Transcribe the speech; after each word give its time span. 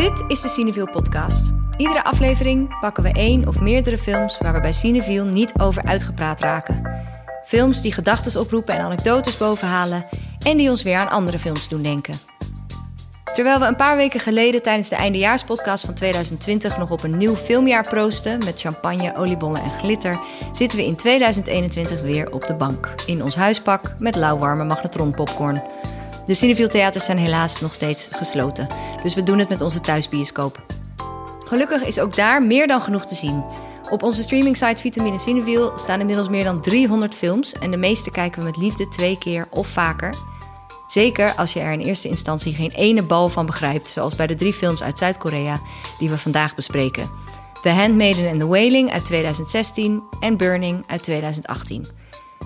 Dit 0.00 0.24
is 0.26 0.40
de 0.40 0.48
Cineville 0.48 0.90
podcast. 0.90 1.52
Iedere 1.76 2.04
aflevering 2.04 2.80
pakken 2.80 3.02
we 3.02 3.12
één 3.12 3.48
of 3.48 3.60
meerdere 3.60 3.98
films 3.98 4.38
waar 4.38 4.52
we 4.52 4.60
bij 4.60 4.72
Cineville 4.72 5.24
niet 5.24 5.52
over 5.58 5.84
uitgepraat 5.84 6.40
raken. 6.40 7.00
Films 7.44 7.80
die 7.80 7.92
gedachten 7.92 8.40
oproepen 8.40 8.74
en 8.74 8.80
anekdotes 8.80 9.36
bovenhalen 9.36 10.04
en 10.46 10.56
die 10.56 10.70
ons 10.70 10.82
weer 10.82 10.96
aan 10.96 11.10
andere 11.10 11.38
films 11.38 11.68
doen 11.68 11.82
denken. 11.82 12.14
Terwijl 13.32 13.58
we 13.58 13.66
een 13.66 13.76
paar 13.76 13.96
weken 13.96 14.20
geleden 14.20 14.62
tijdens 14.62 14.88
de 14.88 14.96
eindejaarspodcast 14.96 15.84
van 15.84 15.94
2020 15.94 16.78
nog 16.78 16.90
op 16.90 17.02
een 17.02 17.16
nieuw 17.16 17.36
filmjaar 17.36 17.88
proosten 17.88 18.38
met 18.38 18.60
champagne, 18.60 19.16
oliebollen 19.16 19.62
en 19.62 19.78
glitter, 19.78 20.18
zitten 20.52 20.78
we 20.78 20.84
in 20.84 20.96
2021 20.96 22.00
weer 22.00 22.32
op 22.32 22.46
de 22.46 22.54
bank. 22.54 22.94
In 23.06 23.22
ons 23.22 23.34
huispak 23.34 23.94
met 23.98 24.16
lauwwarme 24.16 24.64
magnetronpopcorn. 24.64 25.62
De 26.30 26.36
Cineville 26.36 26.68
theaters 26.68 27.04
zijn 27.04 27.18
helaas 27.18 27.60
nog 27.60 27.72
steeds 27.72 28.08
gesloten, 28.10 28.66
dus 29.02 29.14
we 29.14 29.22
doen 29.22 29.38
het 29.38 29.48
met 29.48 29.60
onze 29.60 29.80
thuisbioscoop. 29.80 30.62
Gelukkig 31.44 31.82
is 31.82 31.98
ook 31.98 32.16
daar 32.16 32.42
meer 32.42 32.66
dan 32.66 32.80
genoeg 32.80 33.06
te 33.06 33.14
zien. 33.14 33.44
Op 33.88 34.02
onze 34.02 34.22
streamingsite 34.22 34.80
Vitamine 34.80 35.18
Cineville 35.18 35.72
staan 35.76 36.00
inmiddels 36.00 36.28
meer 36.28 36.44
dan 36.44 36.60
300 36.60 37.14
films 37.14 37.52
en 37.52 37.70
de 37.70 37.76
meeste 37.76 38.10
kijken 38.10 38.40
we 38.40 38.46
met 38.46 38.56
liefde 38.56 38.88
twee 38.88 39.18
keer 39.18 39.48
of 39.50 39.66
vaker. 39.66 40.14
Zeker 40.86 41.34
als 41.34 41.52
je 41.52 41.60
er 41.60 41.72
in 41.72 41.80
eerste 41.80 42.08
instantie 42.08 42.54
geen 42.54 42.70
ene 42.70 43.02
bal 43.02 43.28
van 43.28 43.46
begrijpt, 43.46 43.88
zoals 43.88 44.16
bij 44.16 44.26
de 44.26 44.34
drie 44.34 44.52
films 44.52 44.82
uit 44.82 44.98
Zuid-Korea 44.98 45.60
die 45.98 46.10
we 46.10 46.18
vandaag 46.18 46.54
bespreken. 46.54 47.10
The 47.62 47.68
Handmaiden 47.68 48.30
and 48.30 48.40
the 48.40 48.46
Wailing 48.46 48.92
uit 48.92 49.04
2016 49.04 50.02
en 50.20 50.36
Burning 50.36 50.84
uit 50.86 51.02
2018. 51.02 51.86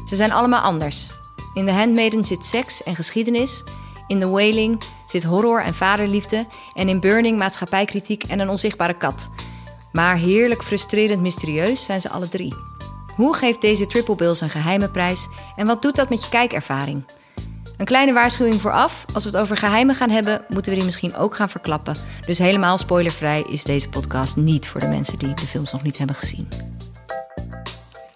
Ze 0.09 0.17
zijn 0.17 0.33
allemaal 0.33 0.63
anders. 0.63 1.11
In 1.55 1.67
The 1.67 1.73
Handmaiden 1.73 2.25
zit 2.25 2.45
seks 2.45 2.83
en 2.83 2.95
geschiedenis. 2.95 3.63
In 4.07 4.21
The 4.21 4.29
Wailing 4.29 4.83
zit 5.07 5.25
horror 5.25 5.63
en 5.63 5.75
vaderliefde. 5.75 6.47
En 6.75 6.89
in 6.89 7.01
Burning 7.01 7.39
maatschappijkritiek 7.39 8.23
en 8.23 8.41
een 8.41 8.49
onzichtbare 8.49 8.97
kat. 8.97 9.31
Maar 9.93 10.17
heerlijk 10.17 10.63
frustrerend 10.63 11.21
mysterieus 11.21 11.85
zijn 11.85 12.01
ze 12.01 12.11
alle 12.11 12.29
drie. 12.29 12.55
Hoe 13.17 13.35
geeft 13.35 13.61
deze 13.61 13.87
triple 13.87 14.15
bill 14.15 14.35
zijn 14.35 14.51
geheime 14.51 14.91
prijs 14.91 15.29
en 15.57 15.67
wat 15.67 15.83
doet 15.83 15.97
dat 15.97 16.09
met 16.09 16.25
je 16.25 16.31
kijkervaring? 16.31 17.05
Een 17.77 17.87
kleine 17.87 18.13
waarschuwing 18.13 18.61
vooraf: 18.61 19.05
als 19.13 19.25
we 19.25 19.31
het 19.31 19.39
over 19.39 19.57
geheimen 19.57 19.95
gaan 19.95 20.11
hebben, 20.11 20.45
moeten 20.49 20.73
we 20.73 20.79
die 20.79 20.87
misschien 20.87 21.17
ook 21.17 21.37
gaan 21.37 21.51
verklappen. 21.51 21.97
Dus 22.27 22.39
helemaal 22.39 22.79
spoilervrij 22.79 23.45
is 23.49 23.65
deze 23.65 23.89
podcast 23.89 24.37
niet 24.37 24.69
voor 24.69 24.81
de 24.81 24.89
mensen 24.89 25.19
die 25.19 25.35
de 25.35 25.47
films 25.47 25.73
nog 25.73 25.83
niet 25.83 25.99
hebben 25.99 26.17
gezien. 26.17 26.49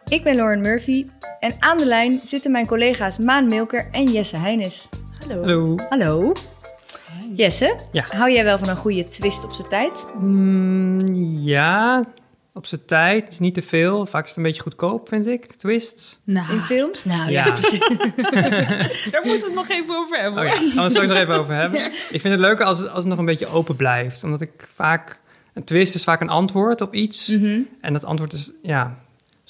Ik 0.09 0.23
ben 0.25 0.37
Lauren 0.37 0.61
Murphy 0.61 1.06
en 1.41 1.55
aan 1.59 1.78
de 1.78 1.87
lijn 1.87 2.20
zitten 2.25 2.51
mijn 2.51 2.67
collega's 2.67 3.19
Maan 3.19 3.47
Milker 3.47 3.89
en 3.92 4.05
Jesse 4.12 4.37
Heines. 4.37 4.89
Hallo. 5.28 5.41
Hallo. 5.41 5.77
Hallo. 5.89 6.33
Jesse, 7.37 7.77
Ja. 7.92 8.05
hou 8.09 8.33
jij 8.33 8.45
wel 8.45 8.59
van 8.59 8.69
een 8.69 8.77
goede 8.77 9.09
twist 9.09 9.45
op 9.45 9.53
zijn 9.53 9.69
tijd? 9.69 10.06
Mm, 10.20 10.98
ja, 11.41 12.05
op 12.53 12.67
zijn 12.67 12.84
tijd. 12.84 13.41
Niet 13.41 13.55
te 13.55 13.62
veel. 13.62 14.06
Vaak 14.06 14.23
is 14.23 14.29
het 14.29 14.36
een 14.39 14.42
beetje 14.42 14.62
goedkoop, 14.62 15.09
vind 15.09 15.27
ik. 15.27 15.47
Twists. 15.53 16.19
Nou, 16.25 16.53
In 16.53 16.61
films? 16.61 17.05
Nou 17.05 17.31
ja, 17.31 17.45
daar 19.11 19.23
moeten 19.25 19.25
we 19.25 19.45
het 19.45 19.55
nog 19.55 19.69
even 19.69 19.97
over 19.97 20.19
hebben. 20.20 20.42
Oh 20.42 20.48
ja, 20.48 20.55
gaan 20.56 20.75
we 20.75 20.81
het 20.81 20.91
straks 20.91 21.09
nog 21.09 21.19
even 21.19 21.34
over 21.34 21.55
hebben. 21.55 21.84
Ik 22.17 22.20
vind 22.20 22.23
het 22.23 22.41
leuker 22.41 22.64
als 22.64 22.79
het, 22.79 22.89
als 22.89 22.98
het 22.98 23.06
nog 23.06 23.19
een 23.19 23.25
beetje 23.25 23.47
open 23.47 23.77
blijft. 23.77 24.25
Omdat 24.25 24.41
ik 24.41 24.69
vaak... 24.75 25.20
Een 25.55 25.64
twist 25.64 25.95
is 25.95 26.05
vaak 26.05 26.20
een 26.20 26.29
antwoord 26.29 26.81
op 26.81 26.95
iets. 26.95 27.29
Mhm. 27.29 27.61
En 27.81 27.92
dat 27.92 28.05
antwoord 28.05 28.33
is... 28.33 28.51
Ja, 28.62 28.98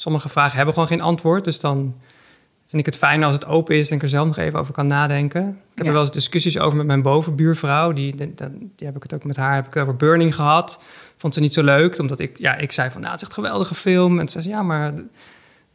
sommige 0.01 0.29
vragen 0.29 0.57
hebben 0.57 0.75
gewoon 0.75 0.89
geen 0.89 1.01
antwoord. 1.01 1.45
Dus 1.45 1.61
dan 1.61 1.95
vind 2.67 2.87
ik 2.87 2.87
het 2.93 2.97
fijn 2.97 3.25
als 3.25 3.33
het 3.33 3.47
open 3.47 3.77
is... 3.77 3.91
en 3.91 3.97
ik 3.97 4.03
er 4.03 4.09
zelf 4.09 4.27
nog 4.27 4.37
even 4.37 4.59
over 4.59 4.73
kan 4.73 4.87
nadenken. 4.87 5.43
Ik 5.49 5.55
heb 5.75 5.79
Ja. 5.79 5.85
er 5.85 5.93
wel 5.93 6.03
eens 6.03 6.11
discussies 6.13 6.59
over 6.59 6.77
met 6.77 6.87
mijn 6.87 7.03
bovenbuurvrouw. 7.03 7.93
Die, 7.93 8.17
die, 8.17 8.35
die 8.77 8.87
heb 8.87 8.97
ik 8.97 9.03
het 9.03 9.15
ook 9.15 9.25
met 9.25 9.37
haar 9.37 9.55
heb 9.55 9.67
ik 9.67 9.75
het 9.75 9.83
over 9.83 9.97
Burning 9.97 10.35
gehad. 10.35 10.81
Vond 11.17 11.35
ze 11.35 11.41
niet 11.41 11.53
zo 11.53 11.63
leuk, 11.63 11.99
omdat 11.99 12.21
ik... 12.21 12.39
Ja, 12.39 12.57
ik 12.57 12.73
zei 12.73 12.91
van, 12.91 13.01
nou, 13.01 13.13
het 13.13 13.23
is 13.23 13.29
echt 13.29 13.37
een 13.39 13.45
geweldige 13.45 13.75
film. 13.75 14.11
En 14.13 14.19
toen 14.19 14.29
zei 14.29 14.45
ze, 14.45 14.51
ja, 14.51 14.63
maar... 14.63 14.93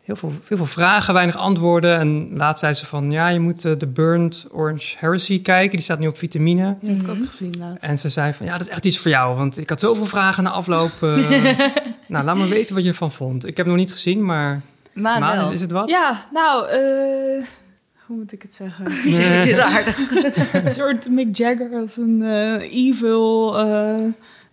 Heel 0.03 0.16
veel, 0.16 0.31
heel 0.47 0.58
veel 0.58 0.66
vragen, 0.66 1.14
weinig 1.14 1.36
antwoorden. 1.36 2.00
En 2.00 2.30
laatst 2.38 2.59
zei 2.59 2.74
ze 2.74 2.86
van, 2.86 3.12
ja, 3.12 3.28
je 3.28 3.40
moet 3.40 3.66
eh, 3.66 3.78
de 3.78 3.88
Burnt 3.88 4.46
Orange 4.52 4.96
Heresy 4.97 5.41
kijken. 5.41 5.72
Die 5.72 5.81
staat 5.81 6.00
nu 6.00 6.08
op 6.08 6.18
vitamine. 6.18 6.78
Die 6.81 6.90
heb 6.90 7.02
ik 7.02 7.09
ook 7.09 7.25
gezien 7.25 7.56
laatst. 7.59 7.84
En 7.84 7.97
ze 7.97 8.09
zei 8.09 8.34
van, 8.34 8.46
ja, 8.46 8.52
dat 8.52 8.62
is 8.62 8.74
echt 8.74 8.86
iets 8.86 8.97
voor 9.00 9.12
jou. 9.12 9.36
Want 9.38 9.58
ik 9.58 9.69
had 9.69 9.80
zoveel 9.80 10.06
vragen 10.06 10.44
na 10.44 10.50
afloop. 10.50 10.92
eh, 11.02 11.18
nou, 12.08 12.25
laat 12.25 12.36
maar 12.36 12.47
weten 12.47 12.75
wat 12.75 12.84
je 12.84 12.90
ervan 12.90 13.12
vond. 13.12 13.47
Ik 13.47 13.58
heb 13.58 13.66
het 13.66 13.75
nog 13.75 13.84
niet 13.86 13.92
gezien, 13.92 14.25
maar... 14.25 14.62
Wel. 14.94 15.47
is, 15.47 15.53
is 15.53 15.62
het 15.62 15.72
wat? 15.72 15.90
Ja, 15.90 16.25
nou, 16.31 16.68
eh, 16.68 17.46
hoe 18.06 18.18
moet 18.18 18.31
ik 18.31 18.42
het 18.42 18.53
zeggen? 18.53 18.86
Dit 19.44 19.59
aardig. 19.59 19.97
een 20.53 20.69
soort 20.69 21.09
Mick 21.09 21.36
Jagger 21.36 21.75
als 21.75 21.97
een 21.97 22.22
eh, 22.24 22.88
evil 22.88 23.59
eh, 23.59 24.03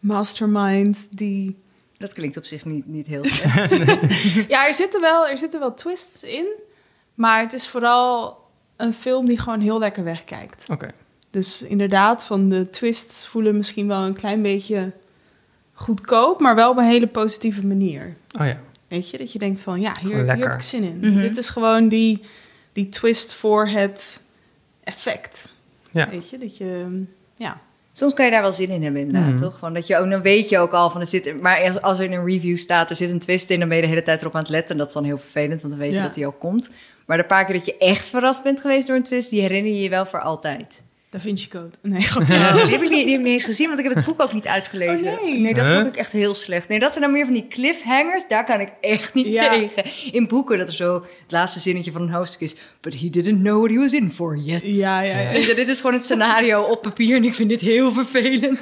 mastermind 0.01 1.09
die... 1.11 1.59
Dat 2.01 2.13
klinkt 2.13 2.37
op 2.37 2.45
zich 2.45 2.65
niet, 2.65 2.87
niet 2.87 3.07
heel 3.07 3.25
slecht. 3.35 4.49
Ja, 4.49 4.67
er 4.67 4.75
zitten, 4.75 5.01
wel, 5.01 5.29
er 5.29 5.39
zitten 5.39 5.61
wel 5.61 5.75
twists 5.75 6.25
in, 6.25 6.47
maar 7.15 7.41
het 7.41 7.53
is 7.53 7.69
vooral 7.69 8.39
een 8.77 8.93
film 8.93 9.27
die 9.27 9.39
gewoon 9.39 9.61
heel 9.61 9.79
lekker 9.79 10.05
wegkijkt. 10.05 10.65
Oké. 10.71 10.91
Dus 11.31 11.63
inderdaad, 11.63 12.25
van 12.25 12.49
de 12.49 12.71
twists 12.71 13.27
voelen 13.27 13.57
misschien 13.57 13.87
wel 13.87 14.01
een 14.03 14.15
klein 14.15 14.43
beetje 14.43 14.93
goedkoop, 15.73 16.41
maar 16.41 16.55
wel 16.55 16.71
op 16.71 16.77
een 16.77 16.85
hele 16.85 17.07
positieve 17.07 17.67
manier. 17.67 18.17
Oh 18.41 18.47
ja. 18.47 18.61
Weet 18.89 19.11
je, 19.11 19.19
dat 19.19 19.33
je 19.33 19.39
denkt 19.39 19.63
van 19.63 19.81
ja, 19.81 19.95
hier, 20.01 20.09
hier 20.15 20.25
lekker. 20.25 20.49
heb 20.49 20.55
ik 20.59 20.63
zin 20.65 20.83
in. 20.83 20.99
Mhm. 20.99 21.21
Dit 21.21 21.37
is 21.37 21.51
gewoon 21.51 21.89
die, 21.89 22.23
die 22.73 22.89
twist 22.89 23.35
voor 23.35 23.67
het 23.67 24.23
effect. 24.85 25.49
Ja. 25.91 26.09
Weet 26.09 26.31
je, 26.31 26.39
dat 26.39 26.57
je, 26.57 27.03
ja. 27.37 27.61
Soms 27.93 28.15
kan 28.15 28.25
je 28.25 28.31
daar 28.31 28.43
wel 28.43 28.53
zin 28.53 28.69
in 28.69 28.83
hebben, 28.83 29.01
inderdaad, 29.01 29.31
Mhm. 29.33 29.43
toch? 29.43 29.61
Want 29.61 29.75
dat 29.75 29.87
je 29.87 29.97
ook, 29.97 30.11
dan 30.11 30.23
weet 30.23 30.49
je 30.49 30.59
ook 30.59 30.73
al 30.73 30.91
van, 30.91 31.01
er 31.01 31.07
zit, 31.07 31.41
maar 31.41 31.61
als, 31.65 31.81
als 31.83 31.99
er 31.99 32.05
in 32.05 32.13
een 32.13 32.25
review 32.27 32.57
staat, 32.57 32.91
er 32.91 32.97
zit 32.97 33.11
een 33.11 33.19
twist 33.19 33.51
in, 33.51 33.59
dan 33.61 33.69
ben 33.69 33.77
je 33.77 33.83
de 33.83 33.89
hele 33.89 34.03
tijd 34.03 34.21
erop 34.21 34.35
aan 34.35 34.41
het 34.41 34.51
letten. 34.51 34.71
En 34.73 34.79
dat 34.79 34.87
is 34.87 34.93
dan 34.93 35.05
heel 35.05 35.19
vervelend, 35.19 35.61
want 35.61 35.73
dan 35.73 35.83
weet 35.83 35.91
je 35.91 35.97
Ja. 35.97 36.03
dat 36.03 36.15
die 36.15 36.27
ook 36.27 36.39
komt. 36.39 36.71
Maar 37.07 37.17
de 37.17 37.25
paar 37.25 37.45
keer 37.45 37.55
dat 37.55 37.67
je 37.67 37.77
echt 37.79 38.09
verrast 38.09 38.43
bent 38.43 38.61
geweest 38.61 38.87
door 38.87 38.97
een 38.97 39.03
twist, 39.03 39.31
die 39.31 39.41
herinner 39.41 39.73
je 39.73 39.81
je 39.83 39.89
wel 39.89 40.07
voor 40.07 40.21
altijd. 40.21 40.83
Da 41.11 41.21
Vinci 41.21 41.49
Code. 41.49 41.71
Nee. 41.83 42.01
Oh, 42.19 42.27
die, 42.27 42.37
heb 42.37 42.83
ik 42.83 42.91
niet, 42.91 42.91
die 42.91 43.11
heb 43.11 43.19
ik 43.19 43.25
niet 43.25 43.27
eens 43.27 43.45
gezien, 43.45 43.67
want 43.67 43.79
ik 43.79 43.85
heb 43.85 43.95
het 43.95 44.05
boek 44.05 44.21
ook 44.23 44.33
niet 44.33 44.47
uitgelezen. 44.47 45.13
Oh, 45.13 45.23
nee. 45.41 45.55
dat 45.55 45.65
Huh? 45.65 45.75
vond 45.75 45.87
ik 45.87 45.97
echt 45.97 46.13
heel 46.13 46.35
slecht. 46.35 46.69
Nee, 46.69 46.79
dat 46.79 46.91
zijn 46.93 47.05
dan 47.05 47.13
meer 47.13 47.25
van 47.25 47.35
die 47.35 47.49
cliffhangers, 47.49 48.25
daar 48.29 48.45
kan 48.45 48.61
ik 48.61 48.69
echt 48.81 49.15
niet 49.15 49.27
Ja. 49.27 49.53
tegen. 49.53 49.85
In 50.13 50.27
boeken, 50.29 50.59
dat 50.59 50.69
er 50.69 50.75
zo 50.75 50.95
het 50.95 51.31
laatste 51.33 51.61
zinnetje 51.61 51.93
van 51.93 52.03
een 52.03 52.11
hoofdstuk 52.11 52.41
is, 52.41 52.57
but 52.81 53.01
he 53.01 53.11
didn't 53.11 53.39
know 53.43 53.59
what 53.59 53.71
he 53.71 53.77
was 53.77 53.93
in 53.93 54.11
for 54.11 54.37
yet. 54.37 54.61
Ja, 54.65 55.01
ja, 55.01 55.19
ja. 55.21 55.31
Je, 55.31 55.55
dit 55.55 55.69
is 55.69 55.77
gewoon 55.77 55.93
het 55.95 56.05
scenario 56.05 56.63
op 56.63 56.83
papier 56.83 57.17
en 57.17 57.25
ik 57.25 57.35
vind 57.35 57.49
dit 57.49 57.61
heel 57.61 57.93
vervelend. 57.93 58.59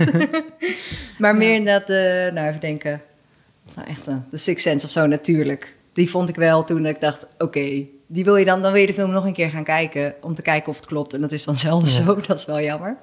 maar 1.18 1.36
meer 1.36 1.54
inderdaad, 1.54 1.90
eh 1.90 2.34
nou 2.34 2.48
even 2.48 2.60
denken. 2.60 3.02
Nou 3.76 3.88
echt 3.88 4.06
een, 4.06 4.24
The 4.30 4.36
Sixth 4.36 4.62
Sense 4.66 4.86
of 4.86 4.92
zo 4.92 5.06
natuurlijk. 5.06 5.74
Die 5.92 6.10
vond 6.10 6.28
ik 6.28 6.34
wel 6.36 6.64
toen 6.64 6.86
ik 6.86 7.00
dacht, 7.00 7.26
oké, 7.38 7.86
die 8.10 8.24
wil 8.24 8.36
je 8.36 8.44
dan, 8.44 8.62
dan 8.62 8.72
wil 8.72 8.80
je 8.80 8.86
de 8.86 8.92
film 8.92 9.10
nog 9.10 9.24
een 9.24 9.32
keer 9.32 9.50
gaan 9.50 9.64
kijken 9.64 10.14
om 10.20 10.34
te 10.34 10.42
kijken 10.42 10.68
of 10.68 10.76
het 10.76 10.86
klopt. 10.86 11.14
En 11.14 11.20
dat 11.20 11.32
is 11.32 11.44
dan 11.44 11.54
zelden 11.54 11.88
Ja. 11.88 11.94
zo, 11.94 12.20
dat 12.26 12.38
is 12.38 12.44
wel 12.46 12.60
jammer. 12.60 12.96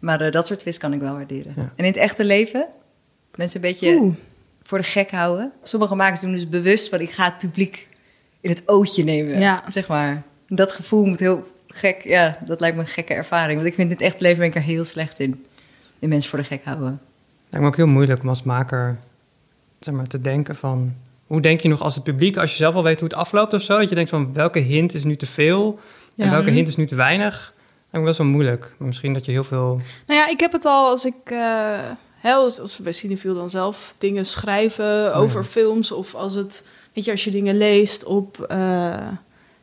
Maar 0.00 0.20
eh, 0.20 0.32
dat 0.32 0.46
soort 0.46 0.58
twist 0.58 0.78
kan 0.78 0.92
ik 0.92 1.00
wel 1.00 1.12
waarderen. 1.12 1.52
Ja. 1.56 1.62
En 1.62 1.70
in 1.76 1.84
het 1.84 1.96
echte 1.96 2.24
leven, 2.24 2.66
mensen 3.34 3.64
een 3.64 3.70
beetje 3.70 3.94
Oeh. 4.00 4.14
voor 4.62 4.78
de 4.78 4.84
gek 4.84 5.10
houden. 5.10 5.52
Sommige 5.62 5.94
makers 5.94 6.20
doen 6.20 6.32
dus 6.32 6.48
bewust 6.48 6.88
van, 6.88 7.00
ik 7.00 7.10
ga 7.10 7.24
het 7.24 7.38
publiek 7.38 7.88
in 8.40 8.50
het 8.50 8.62
ootje 8.68 9.04
nemen, 9.04 9.38
Ja. 9.38 9.62
zeg 9.68 9.86
maar. 9.88 10.22
Dat 10.48 10.72
gevoel 10.72 11.04
moet 11.04 11.20
heel 11.20 11.42
gek, 11.68 12.00
ja, 12.04 12.38
dat 12.44 12.60
lijkt 12.60 12.76
me 12.76 12.82
een 12.82 12.88
gekke 12.88 13.14
ervaring. 13.14 13.54
Want 13.56 13.68
ik 13.68 13.74
vind 13.74 13.88
in 13.90 13.94
het 13.96 14.04
echte 14.04 14.22
leven 14.22 14.38
ben 14.38 14.48
ik 14.48 14.54
er 14.54 14.62
heel 14.62 14.84
slecht 14.84 15.18
in. 15.20 15.44
In 15.98 16.08
mensen 16.08 16.30
voor 16.30 16.38
de 16.38 16.44
gek 16.44 16.64
houden. 16.64 17.00
Lijkt 17.48 17.60
me 17.60 17.66
ook 17.66 17.76
heel 17.76 17.86
moeilijk 17.86 18.22
om 18.22 18.28
als 18.28 18.42
maker 18.42 18.98
zeg 19.80 19.94
maar, 19.94 20.06
te 20.06 20.20
denken 20.20 20.56
van... 20.56 20.94
Hoe 21.26 21.40
denk 21.40 21.60
je 21.60 21.68
nog 21.68 21.80
als 21.80 21.94
het 21.94 22.04
publiek, 22.04 22.36
als 22.36 22.50
je 22.50 22.56
zelf 22.56 22.74
al 22.74 22.82
weet 22.82 23.00
hoe 23.00 23.08
het 23.08 23.18
afloopt 23.18 23.52
of 23.54 23.62
zo... 23.62 23.78
dat 23.78 23.88
je 23.88 23.94
denkt 23.94 24.10
van 24.10 24.32
welke 24.32 24.58
hint 24.58 24.94
is 24.94 25.04
nu 25.04 25.16
te 25.16 25.26
veel 25.26 25.78
en 26.16 26.24
Ja. 26.24 26.30
welke 26.30 26.50
hint 26.50 26.68
is 26.68 26.76
nu 26.76 26.86
te 26.86 26.94
weinig... 26.94 27.54
me 27.90 28.02
best 28.02 28.18
wel 28.18 28.26
moeilijk. 28.26 28.74
Maar 28.78 28.86
misschien 28.86 29.12
dat 29.12 29.24
je 29.24 29.32
heel 29.32 29.44
veel... 29.44 29.80
Nou 30.06 30.20
ja, 30.20 30.28
ik 30.28 30.40
heb 30.40 30.52
het 30.52 30.64
al 30.64 30.88
als 30.88 31.04
ik... 31.04 31.14
eh, 31.24 31.78
hè, 32.16 32.32
als, 32.32 32.60
als 32.60 32.76
we 32.76 32.82
bij 32.82 32.92
Cineville 32.92 33.34
dan 33.34 33.50
zelf 33.50 33.94
dingen 33.98 34.26
schrijven 34.26 35.14
over 35.14 35.40
ja. 35.40 35.46
films... 35.46 35.92
of 35.92 36.14
als 36.14 36.34
het... 36.34 36.66
Weet 36.92 37.04
je, 37.04 37.10
als 37.10 37.24
je 37.24 37.30
dingen 37.30 37.56
leest 37.56 38.04
op... 38.04 38.40
eh, 38.48 38.58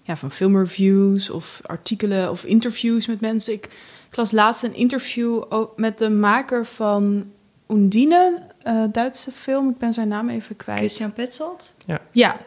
ja, 0.06 0.16
van 0.16 0.31
filmreviews 0.31 1.30
of 1.30 1.59
artikelen 1.66 2.30
of 2.30 2.44
interviews 2.44 3.07
met 3.07 3.21
mensen. 3.21 3.54
Ik, 3.54 3.66
ik 4.09 4.16
las 4.18 4.31
laatst 4.31 4.63
een 4.63 4.75
interview 4.75 5.44
met 5.75 5.98
de 5.98 6.09
maker 6.09 6.66
van 6.66 7.25
Undine, 7.69 8.42
eh, 8.63 8.83
Duitse 8.92 9.31
film. 9.31 9.69
Ik 9.69 9.77
ben 9.77 9.94
zijn 9.94 10.07
naam 10.07 10.30
even 10.30 10.56
kwijt. 10.56 10.77
Christian 10.80 11.13
Petzold? 11.13 11.75
Ja. 12.12 12.38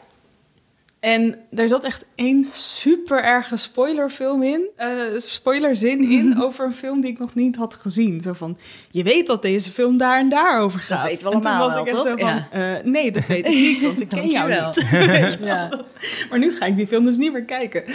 En 1.00 1.38
daar 1.50 1.68
zat 1.68 1.84
echt 1.84 2.04
één 2.14 2.46
super 2.52 3.22
erge 3.24 3.56
spoilerfilm 3.56 4.42
in, 4.42 4.68
eh 4.76 4.88
spoilerzin 5.16 6.10
in 6.10 6.34
over 6.44 6.64
een 6.64 6.72
film 6.72 7.00
die 7.00 7.10
ik 7.10 7.18
nog 7.18 7.34
niet 7.34 7.56
had 7.56 7.74
gezien. 7.74 8.20
Zo 8.20 8.32
van, 8.32 8.58
je 8.90 9.02
weet 9.02 9.26
dat 9.26 9.42
deze 9.42 9.72
film 9.72 9.98
daar 9.98 10.18
en 10.18 10.28
daar 10.28 10.60
over 10.60 10.80
gaat. 10.80 11.06
weten 11.06 11.26
we 11.26 11.32
en 11.34 11.40
toen 11.40 11.50
allemaal 11.50 11.68
was 11.70 11.80
ik 11.80 11.86
echt 11.92 12.02
zo 12.02 12.16
van, 12.16 12.46
eh, 12.50 12.74
nee, 12.84 13.12
dat 13.12 13.26
weet 13.26 13.46
ik 13.46 13.54
niet, 13.54 13.82
want 13.82 14.00
ik 14.00 14.08
ken 14.08 14.28
jou 14.30 14.50
niet. 14.66 14.86
Ja. 15.40 15.68
dat- 15.68 15.92
Maar 16.30 16.38
nu 16.38 16.52
ga 16.52 16.66
ik 16.66 16.76
die 16.76 16.86
film 16.86 17.04
dus 17.04 17.16
niet 17.16 17.32
meer 17.32 17.44
kijken. 17.44 17.84
Ja, 17.86 17.92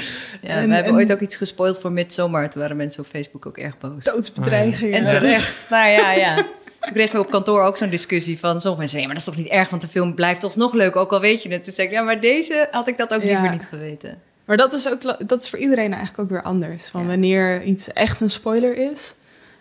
En- 0.49 0.67
we 0.67 0.73
hebben 0.73 0.91
en 0.91 0.97
ooit 0.99 1.11
ook 1.11 1.19
iets 1.19 1.35
gespoild 1.35 1.79
voor 1.79 1.91
Midsommar. 1.91 2.49
Toen 2.49 2.61
waren 2.61 2.77
mensen 2.77 3.03
op 3.03 3.09
Facebook 3.09 3.45
ook 3.45 3.57
erg 3.57 3.77
boos. 3.77 4.03
Doodsbedreigingen. 4.03 5.05
En 5.05 5.13
terecht. 5.13 5.69
nou 5.69 5.89
ja, 5.89 6.11
ja. 6.13 6.45
Toen 6.81 6.93
kregen 6.93 7.15
we 7.15 7.19
op 7.25 7.31
kantoor 7.31 7.61
ook 7.63 7.77
zo'n 7.77 7.89
discussie 7.89 8.39
van 8.39 8.51
sommige 8.61 8.77
mensen... 8.81 8.97
nee, 8.97 9.05
maar 9.05 9.15
dat 9.15 9.27
is 9.27 9.33
toch 9.33 9.43
niet 9.43 9.51
erg, 9.51 9.69
want 9.69 9.81
de 9.81 9.87
film 9.87 10.13
blijft 10.15 10.43
alsnog 10.43 10.73
leuk, 10.73 10.95
ook 10.95 11.11
al 11.11 11.19
weet 11.19 11.43
je 11.43 11.49
het. 11.51 11.63
Toen 11.63 11.73
zei 11.73 11.87
ik, 11.87 11.93
ja, 11.93 12.01
maar 12.01 12.21
deze 12.21 12.67
had 12.71 12.87
ik 12.87 12.97
dat 12.97 13.13
ook 13.13 13.21
Ja. 13.21 13.27
liever 13.27 13.51
niet 13.51 13.65
geweten. 13.65 14.21
Maar 14.45 14.57
dat 14.57 14.73
is, 14.73 14.89
ook, 14.91 15.27
dat 15.27 15.41
is 15.43 15.49
voor 15.49 15.59
iedereen 15.59 15.93
eigenlijk 15.93 16.23
ook 16.23 16.29
weer 16.29 16.41
anders. 16.43 16.89
Van 16.89 17.01
Ja. 17.01 17.07
wanneer 17.07 17.63
iets 17.63 17.93
echt 17.93 18.21
een 18.21 18.29
spoiler 18.29 18.77
is 18.91 19.13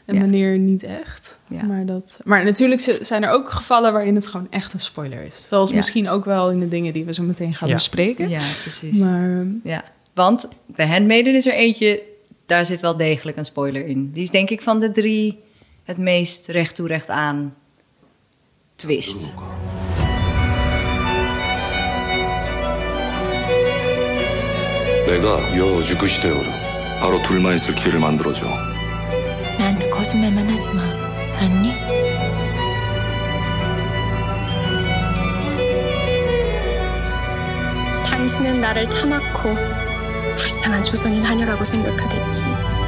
en 0.05 0.14
Ja. 0.14 0.20
wanneer 0.20 0.58
niet 0.58 0.82
echt. 0.82 1.38
Ja. 1.49 1.64
Maar, 1.64 1.87
dat, 1.87 2.17
maar 2.25 2.44
natuurlijk 2.44 2.81
zi- 2.81 3.05
zijn 3.05 3.22
er 3.25 3.31
ook 3.31 3.50
gevallen 3.50 3.93
waarin 3.93 4.14
het 4.14 4.26
gewoon 4.26 4.46
echt 4.50 4.72
een 4.72 4.81
spoiler 4.81 5.22
is. 5.22 5.46
Zoals 5.49 5.70
Ja. 5.70 5.76
misschien 5.76 6.08
ook 6.08 6.25
wel 6.25 6.50
in 6.50 6.61
de 6.61 6.69
dingen 6.69 6.93
die 6.93 7.05
we 7.05 7.12
zo 7.12 7.22
meteen 7.22 7.55
gaan 7.55 7.69
Ja. 7.69 7.75
bespreken. 7.75 8.28
Ja, 8.28 8.40
precies. 8.61 8.99
Maar 8.99 9.31
ehm, 9.31 9.49
Ja, 9.62 9.84
want 10.14 10.49
bij 10.67 10.87
Handmaiden 10.87 11.34
is 11.34 11.46
er 11.46 11.52
eentje, 11.55 12.02
daar 12.46 12.67
zit 12.67 12.81
wel 12.81 12.96
degelijk 12.96 13.37
een 13.37 13.44
spoiler 13.44 13.87
in. 13.87 14.11
Die 14.12 14.22
is 14.22 14.31
denk 14.31 14.50
ik 14.50 14.62
van 14.62 14.81
de 14.81 14.90
drie 14.90 15.38
het 15.91 15.99
meest 15.99 16.49
recht 16.49 16.75
toe 16.77 16.87
recht 16.87 17.11
aan 17.11 17.55
twist. 18.77 19.35
내가 25.07 25.51
당신은 38.07 38.61
나를 38.61 38.89
타맣고 38.89 39.57
불쌍한 40.37 40.85
조선인 40.85 41.25
하녀라고 41.25 41.65
생각하겠지. 41.65 42.80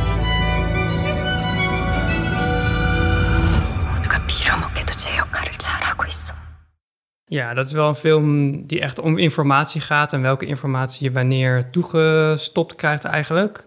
Ja, 7.32 7.54
dat 7.54 7.66
is 7.66 7.72
wel 7.72 7.88
een 7.88 7.94
film 7.94 8.66
die 8.66 8.80
echt 8.80 8.98
om 8.98 9.18
informatie 9.18 9.80
gaat 9.80 10.12
en 10.12 10.22
welke 10.22 10.46
informatie 10.46 11.06
je 11.06 11.12
wanneer 11.12 11.70
toegestopt 11.70 12.74
krijgt 12.74 13.04
eigenlijk. 13.04 13.64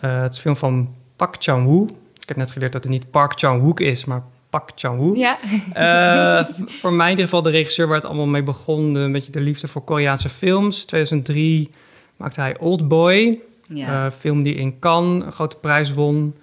Eh, 0.00 0.20
het 0.22 0.30
is 0.30 0.36
een 0.36 0.42
film 0.42 0.56
van 0.56 0.94
Park 1.16 1.36
Chan-wook. 1.38 1.90
Ik 1.90 2.28
heb 2.28 2.36
net 2.36 2.50
geleerd 2.50 2.72
dat 2.72 2.82
het 2.82 2.92
niet 2.92 3.10
Park 3.10 3.32
Chan-wook 3.38 3.80
is, 3.80 4.04
maar 4.04 4.22
Park 4.50 4.70
Chan-wook. 4.74 5.16
Ja, 5.16 5.38
Eh, 5.72 6.46
voor 6.80 6.92
mij 6.92 7.04
in 7.04 7.10
ieder 7.10 7.24
geval 7.24 7.42
de 7.42 7.50
regisseur 7.50 7.86
waar 7.86 7.96
het 7.96 8.04
allemaal 8.04 8.26
mee 8.26 8.42
begon. 8.42 8.94
Een 8.94 9.12
beetje 9.12 9.32
de 9.32 9.40
liefde 9.40 9.68
voor 9.68 9.82
Koreaanse 9.82 10.28
films. 10.28 10.84
2003 10.84 11.70
maakte 12.16 12.40
hij 12.40 12.58
Old 12.58 12.88
Boy. 12.88 13.40
ja. 13.68 14.06
Eh, 14.06 14.12
film 14.12 14.42
die 14.42 14.54
in 14.54 14.78
Cannes 14.78 15.24
een 15.24 15.32
grote 15.32 15.56
prijs 15.56 15.94
won. 15.94 16.34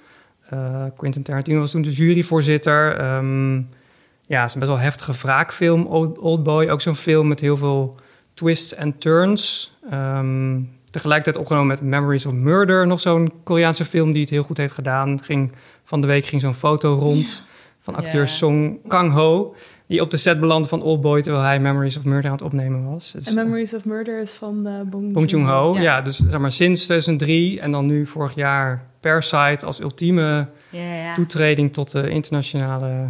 Quentin 0.97 1.23
Tarantino 1.23 1.59
was 1.59 1.71
toen 1.71 1.81
de 1.81 1.91
juryvoorzitter. 1.91 2.95
Ehm 2.95 3.59
ja, 4.31 4.39
het 4.39 4.47
is 4.47 4.53
een 4.53 4.59
best 4.59 4.71
wel 4.71 4.81
heftige 4.81 5.13
wraakfilm, 5.13 5.85
Old, 6.19 6.43
Boy. 6.43 6.67
Ook 6.67 6.81
zo'n 6.81 6.95
film 6.95 7.27
met 7.27 7.39
heel 7.39 7.57
veel 7.57 7.95
twists 8.33 8.73
en 8.73 8.97
turns. 8.97 9.73
Ehm, 9.89 10.59
tegelijkertijd 10.89 11.37
opgenomen 11.37 11.67
met 11.67 11.81
Memories 11.81 12.25
of 12.25 12.33
Murder. 12.33 12.87
Nog 12.87 13.01
zo'n 13.01 13.31
Koreaanse 13.43 13.85
film 13.85 14.11
die 14.11 14.21
het 14.21 14.29
heel 14.29 14.43
goed 14.43 14.57
heeft 14.57 14.73
gedaan. 14.73 15.23
Ging, 15.23 15.51
van 15.83 16.01
de 16.01 16.07
week 16.07 16.25
ging 16.25 16.41
zo'n 16.41 16.53
foto 16.53 16.93
rond 16.93 17.43
van 17.79 17.95
acteur 17.95 18.21
Ja. 18.21 18.27
Song 18.27 18.79
Kang-ho... 18.87 19.55
die 19.87 20.01
op 20.01 20.09
de 20.09 20.17
set 20.17 20.39
belandde 20.39 20.69
van 20.69 20.81
Old 20.81 21.01
Boy... 21.01 21.21
terwijl 21.21 21.43
hij 21.43 21.59
Memories 21.59 21.97
of 21.97 22.03
Murder 22.03 22.25
aan 22.25 22.35
het 22.35 22.45
opnemen 22.45 22.91
was. 22.91 23.11
Dus, 23.11 23.27
en 23.27 23.35
Memories 23.35 23.73
of 23.73 23.85
Murder 23.85 24.21
is 24.21 24.31
van 24.31 24.67
uh, 24.67 24.73
Bong, 24.85 25.13
Bong 25.13 25.29
Joon-ho, 25.29 25.75
ja. 25.75 25.81
Ja. 25.81 26.01
dus 26.01 26.17
zeg 26.17 26.39
maar 26.39 26.51
sinds 26.51 26.83
2003 26.83 27.59
en 27.59 27.71
dan 27.71 27.85
nu 27.85 28.05
vorig 28.05 28.35
jaar 28.35 28.85
Parasite 28.99 29.65
als 29.65 29.79
ultieme 29.79 30.47
ja, 30.69 30.95
ja. 30.95 31.13
toetreding 31.15 31.73
tot 31.73 31.91
de 31.91 32.09
internationale 32.09 33.09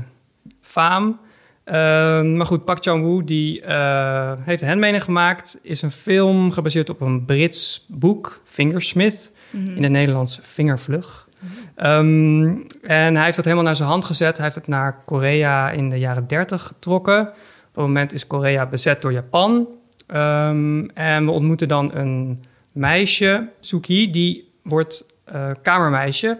faam. 0.72 1.20
Ehm, 1.64 2.38
maar 2.38 2.46
goed, 2.46 2.66
Park 2.66 2.84
Chan-wook 2.84 3.28
die 3.28 3.62
eh, 3.62 4.34
heeft 4.40 4.66
Handmaiden 4.66 5.02
gemaakt. 5.02 5.58
Is 5.62 5.82
een 5.82 5.92
film 5.92 6.52
gebaseerd 6.52 6.90
op 6.90 7.02
een 7.02 7.26
Brits 7.26 7.86
boek, 7.88 8.42
Fingersmith, 8.44 9.32
Mhm. 9.52 9.76
in 9.76 9.84
het 9.84 9.92
Nederlands 9.92 10.40
Vingervlug. 10.42 11.28
Ehm, 11.76 12.46
en 12.82 13.16
hij 13.16 13.24
heeft 13.24 13.36
dat 13.36 13.46
helemaal 13.46 13.66
naar 13.66 13.76
zijn 13.76 13.90
hand 13.90 14.06
gezet. 14.06 14.36
Hij 14.36 14.46
heeft 14.46 14.58
het 14.58 14.68
naar 14.68 15.02
Korea 15.06 15.70
in 15.72 15.90
de 15.90 16.00
jaren 16.00 16.28
30 16.28 16.62
getrokken. 16.64 17.20
Op 17.22 17.78
het 17.78 17.86
moment 17.86 18.14
is 18.14 18.28
Korea 18.28 18.66
bezet 18.66 19.02
door 19.02 19.12
Japan. 19.12 19.68
Ehm, 20.08 20.86
en 20.94 21.26
we 21.26 21.32
ontmoeten 21.32 21.68
dan 21.68 21.96
een 21.96 22.44
meisje, 22.72 23.48
Suki, 23.60 24.12
die 24.12 24.52
wordt 24.64 25.06
eh, 25.26 25.50
kamermeisje 25.62 26.40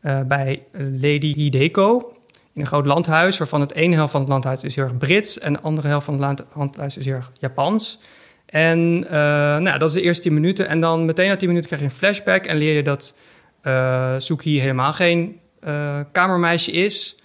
eh, 0.00 0.20
bij 0.22 0.62
Lady 0.72 1.34
Hideko 1.34 2.12
in 2.54 2.60
een 2.60 2.66
groot 2.66 2.86
landhuis, 2.86 3.38
waarvan 3.38 3.60
het 3.60 3.72
ene 3.72 3.94
helft 3.94 4.12
van 4.12 4.20
het 4.20 4.28
landhuis 4.28 4.62
is 4.62 4.74
heel 4.74 4.84
erg 4.84 4.96
Brits 4.96 5.38
en 5.38 5.52
de 5.52 5.60
andere 5.60 5.88
helft 5.88 6.04
van 6.04 6.14
het 6.14 6.22
land- 6.22 6.44
landhuis 6.54 6.96
is 6.96 7.04
heel 7.04 7.14
erg 7.14 7.30
Japans. 7.38 8.00
En 8.46 9.04
eh, 9.08 9.12
nou, 9.58 9.78
dat 9.78 9.88
is 9.88 9.94
de 9.94 10.02
eerste 10.02 10.22
10 10.22 10.34
minuten. 10.34 10.68
En 10.68 10.80
dan 10.80 11.04
meteen 11.04 11.28
na 11.28 11.36
10 11.36 11.48
minuten 11.48 11.68
krijg 11.68 11.82
je 11.82 11.88
een 11.88 11.96
flashback 11.96 12.44
en 12.44 12.56
leer 12.56 12.74
je 12.74 12.82
dat 12.82 13.14
eh 13.60 14.14
Suki 14.18 14.60
helemaal 14.60 14.92
geen 14.92 15.40
eh, 15.60 16.00
kamermeisje 16.12 16.72
is. 16.72 17.16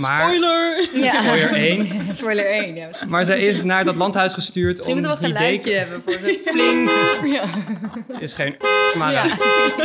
Maar, 0.00 0.20
Spoiler! 0.20 0.88
Ja. 0.94 1.22
Spoiler 1.22 1.52
één. 1.52 1.88
Spoiler 2.16 2.46
1, 2.46 2.74
ja. 2.74 2.88
maar 3.08 3.24
zij 3.24 3.40
is 3.40 3.64
naar 3.64 3.84
dat 3.84 3.94
landhuis 3.94 4.32
gestuurd 4.34 4.76
Misschien 4.76 4.96
om 4.96 5.02
moeten 5.02 5.20
we 5.20 5.26
een 5.26 5.32
geluidje 5.32 5.72
hebben 5.72 6.02
voor 6.04 6.12
de 6.12 6.40
pling. 6.52 6.90
Ja. 7.34 7.44
Ze 8.14 8.20
is 8.20 8.32
geen... 8.32 8.56
Maar 8.98 9.12
Ja. 9.12 9.24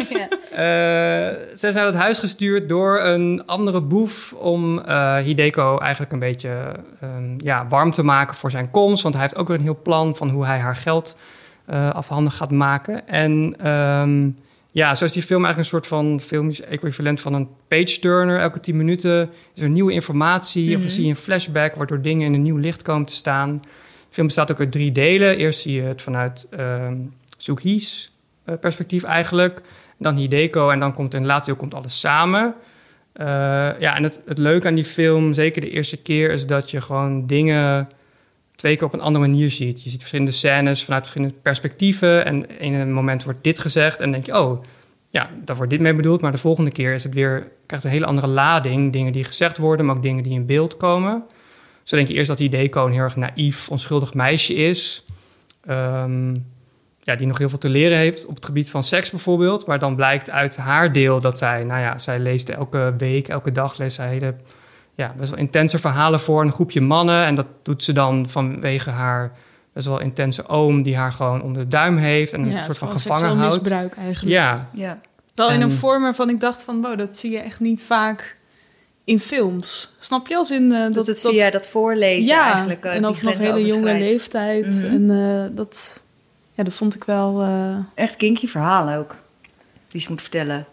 ja. 0.10 0.28
Eh, 0.52 1.56
ze 1.56 1.68
is 1.68 1.74
naar 1.74 1.86
het 1.86 1.96
huis 1.96 2.20
gestuurd 2.20 2.70
door 2.70 3.02
een 3.02 3.44
andere 3.46 3.82
boef 3.82 4.34
om 4.34 4.80
eh, 4.80 5.18
Hideko 5.18 5.78
eigenlijk 5.78 6.12
een 6.12 6.20
beetje 6.20 6.72
ehm, 7.02 7.34
ja, 7.38 7.68
warm 7.68 7.92
te 7.92 8.04
maken 8.04 8.36
voor 8.36 8.52
zijn 8.52 8.72
komst. 8.72 9.04
Want 9.04 9.14
hij 9.14 9.24
heeft 9.24 9.36
ook 9.38 9.48
weer 9.48 9.58
een 9.58 9.64
heel 9.64 9.80
plan 9.84 10.16
van 10.16 10.30
hoe 10.30 10.46
hij 10.46 10.60
haar 10.60 10.76
geld 10.76 11.16
eh, 11.66 11.90
afhandig 11.90 12.36
gaat 12.36 12.52
maken. 12.52 13.08
En 13.08 13.56
ehm, 13.60 14.30
ja, 14.74 14.96
zo 14.96 15.06
is 15.06 15.12
die 15.12 15.24
film 15.24 15.46
eigenlijk 15.46 15.74
een 15.74 15.80
soort 15.80 15.88
van 15.88 16.22
filmisch 16.22 16.62
equivalent 16.62 17.22
van 17.22 17.34
een 17.34 17.48
page-turner. 17.68 18.40
Elke 18.40 18.60
tien 18.60 18.78
minuten 18.78 19.30
is 19.54 19.62
er 19.62 19.70
nieuwe 19.70 19.92
informatie 19.94 20.75
of 20.75 20.81
Mhm. 20.81 20.90
zie 20.90 21.04
je 21.04 21.10
een 21.10 21.16
flashback 21.16 21.75
waardoor 21.75 22.02
dingen 22.02 22.25
in 22.28 22.34
een 22.34 22.42
nieuw 22.42 22.58
licht 22.58 22.81
komen 22.81 23.06
te 23.06 23.14
staan. 23.14 23.58
De 23.62 23.68
film 24.10 24.28
bestaat 24.28 24.52
ook 24.52 24.60
uit 24.60 24.72
drie 24.72 24.92
delen. 24.92 25.38
Eerst 25.38 25.60
zie 25.62 25.74
je 25.74 25.81
het 25.81 26.02
vanuit 26.02 26.48
ehm 26.50 26.96
Suki's 27.38 28.12
eh, 28.46 28.56
perspectief 28.60 29.03
eigenlijk. 29.03 29.62
Dan 29.98 30.15
Hideko 30.15 30.70
en 30.70 30.80
dan 30.80 30.94
komt 30.94 31.13
in 31.13 31.25
later 31.25 31.46
deel 31.46 31.56
komt 31.56 31.74
alles 31.74 32.00
samen. 32.00 32.53
Eh, 33.13 33.25
ja, 33.80 33.96
en 33.96 34.03
het, 34.03 34.20
het 34.25 34.38
leuke 34.38 34.68
aan 34.68 34.75
die 34.75 34.86
film, 34.86 35.34
zeker 35.34 35.62
de 35.62 35.70
eerste 35.70 35.98
keer, 35.98 36.32
is 36.32 36.46
dat 36.46 36.72
je 36.72 36.82
gewoon 36.82 37.27
dingen 37.27 37.88
twee 38.63 38.75
keer 38.75 38.88
op 38.88 38.93
een 38.93 39.01
andere 39.01 39.27
manier 39.27 39.51
ziet. 39.51 39.84
Je 39.84 39.89
ziet 39.89 40.00
verschillende 40.00 40.32
scènes 40.32 40.84
vanuit 40.84 41.01
verschillende 41.01 41.39
perspectieven. 41.41 42.25
En 42.25 42.60
in 42.60 42.74
een 42.74 42.93
moment 42.93 43.24
wordt 43.24 43.43
dit 43.43 43.60
gezegd 43.60 44.00
en 44.00 44.12
denk 44.12 44.25
je, 44.25 44.39
oh, 44.39 44.63
ja, 45.10 45.29
daar 45.46 45.55
wordt 45.55 45.72
dit 45.72 45.79
mee 45.79 45.96
bedoeld. 45.96 46.22
Maar 46.22 46.32
de 46.32 46.38
volgende 46.38 46.72
keer 46.72 46.93
is 46.93 47.03
het 47.03 47.13
weer, 47.13 47.51
krijgt 47.65 47.86
een 47.86 47.91
hele 47.91 48.05
andere 48.05 48.27
lading. 48.27 48.93
Dingen 48.93 49.12
die 49.13 49.24
gezegd 49.24 49.58
worden, 49.58 49.86
maar 49.86 49.96
ook 49.96 50.03
dingen 50.03 50.24
die 50.24 50.34
in 50.34 50.46
beeld 50.46 50.77
komen. 50.77 51.24
Zo 51.84 51.96
denk 51.96 52.08
je 52.08 52.13
eerst 52.13 52.27
dat 52.27 52.39
Hideko 52.39 52.86
een 52.86 52.91
heel 52.91 53.01
erg 53.01 53.15
naïef, 53.15 53.70
onschuldig 53.70 54.13
meisje 54.13 54.53
is. 54.53 55.05
Ehm, 55.65 56.36
ja, 57.01 57.15
die 57.15 57.27
nog 57.27 57.38
heel 57.38 57.50
veel 57.50 57.58
te 57.58 57.70
leren 57.70 57.98
heeft 57.98 58.25
op 58.25 58.36
het 58.36 58.46
gebied 58.46 58.70
van 58.70 58.84
seks 58.84 59.10
bijvoorbeeld. 59.10 59.65
Maar 59.65 59.79
dan 59.79 59.96
blijkt 59.96 60.29
uit 60.29 60.58
haar 60.58 60.91
deel 60.91 61.20
dat 61.20 61.38
zij, 61.38 61.63
nou 61.63 61.82
ja, 61.82 61.98
zij 61.98 62.20
leest 62.20 62.50
elke 62.50 62.93
week, 62.98 63.27
elke 63.27 63.51
dag 63.51 63.77
leest 63.77 63.96
zij 63.96 64.08
hele, 64.08 64.36
ja, 64.96 65.14
best 65.18 65.30
wel 65.30 65.40
intense 65.40 65.80
verhalen 65.80 66.20
voor 66.20 66.42
een 66.42 66.52
groepje 66.52 66.82
mannen. 66.82 67.26
En 67.26 67.36
dat 67.36 67.48
doet 67.64 67.84
ze 67.84 67.92
dan 67.94 68.30
vanwege 68.30 68.90
haar 68.90 69.32
best 69.74 69.86
wel 69.88 70.00
intense 70.00 70.48
oom 70.48 70.82
die 70.84 70.96
haar 70.98 71.12
gewoon 71.12 71.42
onder 71.42 71.62
de 71.62 71.68
duim 71.68 71.98
heeft 71.98 72.34
en 72.34 72.42
een 72.42 72.52
Ja, 72.52 72.62
soort 72.62 72.78
van 72.78 72.88
gevangen 72.92 73.18
seksueel 73.20 73.36
houdt. 73.38 73.54
misbruik 73.62 73.96
eigenlijk. 73.96 74.36
Ja, 74.36 74.70
ja. 74.74 75.00
Wel 75.36 75.48
in 75.50 75.56
En- 75.56 75.62
een 75.62 75.72
vorm 75.72 76.02
waarvan 76.04 76.30
ik 76.30 76.40
dacht 76.40 76.64
van, 76.64 76.82
wow, 76.82 76.98
dat 76.98 77.16
zie 77.18 77.32
je 77.32 77.40
echt 77.40 77.60
niet 77.60 77.84
vaak 77.84 78.38
in 79.04 79.20
films. 79.20 79.94
Snap 80.00 80.28
je? 80.28 80.36
Als 80.36 80.52
in 80.52 80.72
eh, 80.74 80.92
Dat, 80.94 81.08
het 81.08 81.20
via 81.22 81.50
dat 81.50 81.68
voorlezen 81.68 82.36
ja, 82.36 82.52
eigenlijk 82.52 82.84
eh, 82.86 82.96
en 82.96 83.06
ook 83.06 83.22
nog 83.22 83.38
hele 83.38 83.66
jonge 83.66 83.94
leeftijd. 84.00 84.74
Mhm. 84.74 84.86
En 84.86 85.10
eh, 85.50 85.56
dat, 85.56 86.04
ja, 86.54 86.64
dat 86.64 86.74
vond 86.74 86.96
ik 86.96 87.04
wel... 87.04 87.42
eh, 87.42 87.76
Echt 87.96 88.16
kinky 88.16 88.48
verhalen 88.48 88.98
ook. 88.98 89.16
Die 89.88 90.02
ze 90.02 90.10
moet 90.10 90.22
vertellen. 90.22 90.66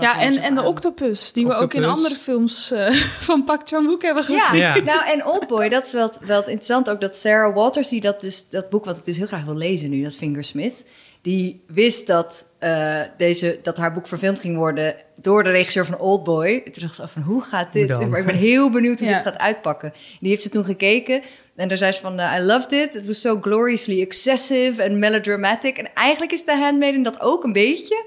Ja, 0.00 0.20
en, 0.20 0.36
en 0.36 0.54
de 0.54 0.62
octopus, 0.62 1.32
die 1.32 1.46
we 1.46 1.54
ook 1.54 1.74
in 1.74 1.84
andere 1.84 2.14
films 2.14 2.70
eh, 2.70 2.90
van 3.28 3.44
Pak 3.44 3.60
Chan-wook 3.64 4.02
hebben 4.02 4.24
gezien. 4.24 4.58
Ja, 4.58 4.74
Ja. 4.74 4.82
nou 4.82 5.06
en 5.10 5.26
Oldboy, 5.26 5.68
dat 5.68 5.86
is 5.86 5.92
wel, 5.92 6.10
wel 6.20 6.40
interessant 6.40 6.90
ook 6.90 7.00
dat 7.00 7.14
Sarah 7.16 7.54
Waters, 7.54 7.88
die 7.88 8.00
dat, 8.00 8.20
dus, 8.20 8.48
dat 8.48 8.68
boek 8.70 8.84
wat 8.84 8.96
ik 8.98 9.04
dus 9.04 9.16
heel 9.16 9.26
graag 9.26 9.44
wil 9.44 9.56
lezen 9.56 9.90
nu, 9.90 10.02
dat 10.02 10.16
Fingersmith, 10.16 10.84
die 11.22 11.62
wist 11.66 12.06
dat, 12.06 12.46
eh, 12.58 13.00
deze, 13.16 13.58
dat 13.62 13.76
haar 13.76 13.92
boek 13.92 14.06
verfilmd 14.06 14.40
ging 14.40 14.56
worden 14.56 14.94
door 15.16 15.42
de 15.42 15.50
regisseur 15.50 15.86
van 15.86 15.98
Oldboy. 15.98 16.60
Toen 16.60 16.82
dacht 16.82 16.94
ze 16.94 17.02
af 17.02 17.12
van, 17.12 17.22
hoe 17.22 17.42
gaat 17.42 17.72
dit? 17.72 17.90
Hoe 17.92 18.06
maar 18.06 18.20
ik 18.20 18.26
ben 18.26 18.34
heel 18.34 18.70
benieuwd 18.70 18.98
hoe 18.98 19.08
Ja. 19.08 19.14
dit 19.14 19.22
gaat 19.22 19.38
uitpakken. 19.38 19.92
Die 20.20 20.28
heeft 20.30 20.42
ze 20.42 20.48
toen 20.48 20.64
gekeken 20.64 21.22
en 21.56 21.68
daar 21.68 21.78
zei 21.78 21.92
ze 21.92 22.00
van, 22.00 22.18
eh, 22.18 22.36
I 22.38 22.40
loved 22.42 22.72
it. 22.72 22.94
It 22.94 23.06
was 23.06 23.20
so 23.20 23.40
gloriously 23.40 24.00
excessive 24.00 24.82
and 24.82 24.92
melodramatic. 24.92 25.78
En 25.78 25.92
eigenlijk 25.94 26.32
is 26.32 26.44
The 26.44 26.56
Handmaiden 26.56 27.02
dat 27.02 27.20
ook 27.20 27.44
een 27.44 27.52
beetje. 27.52 28.04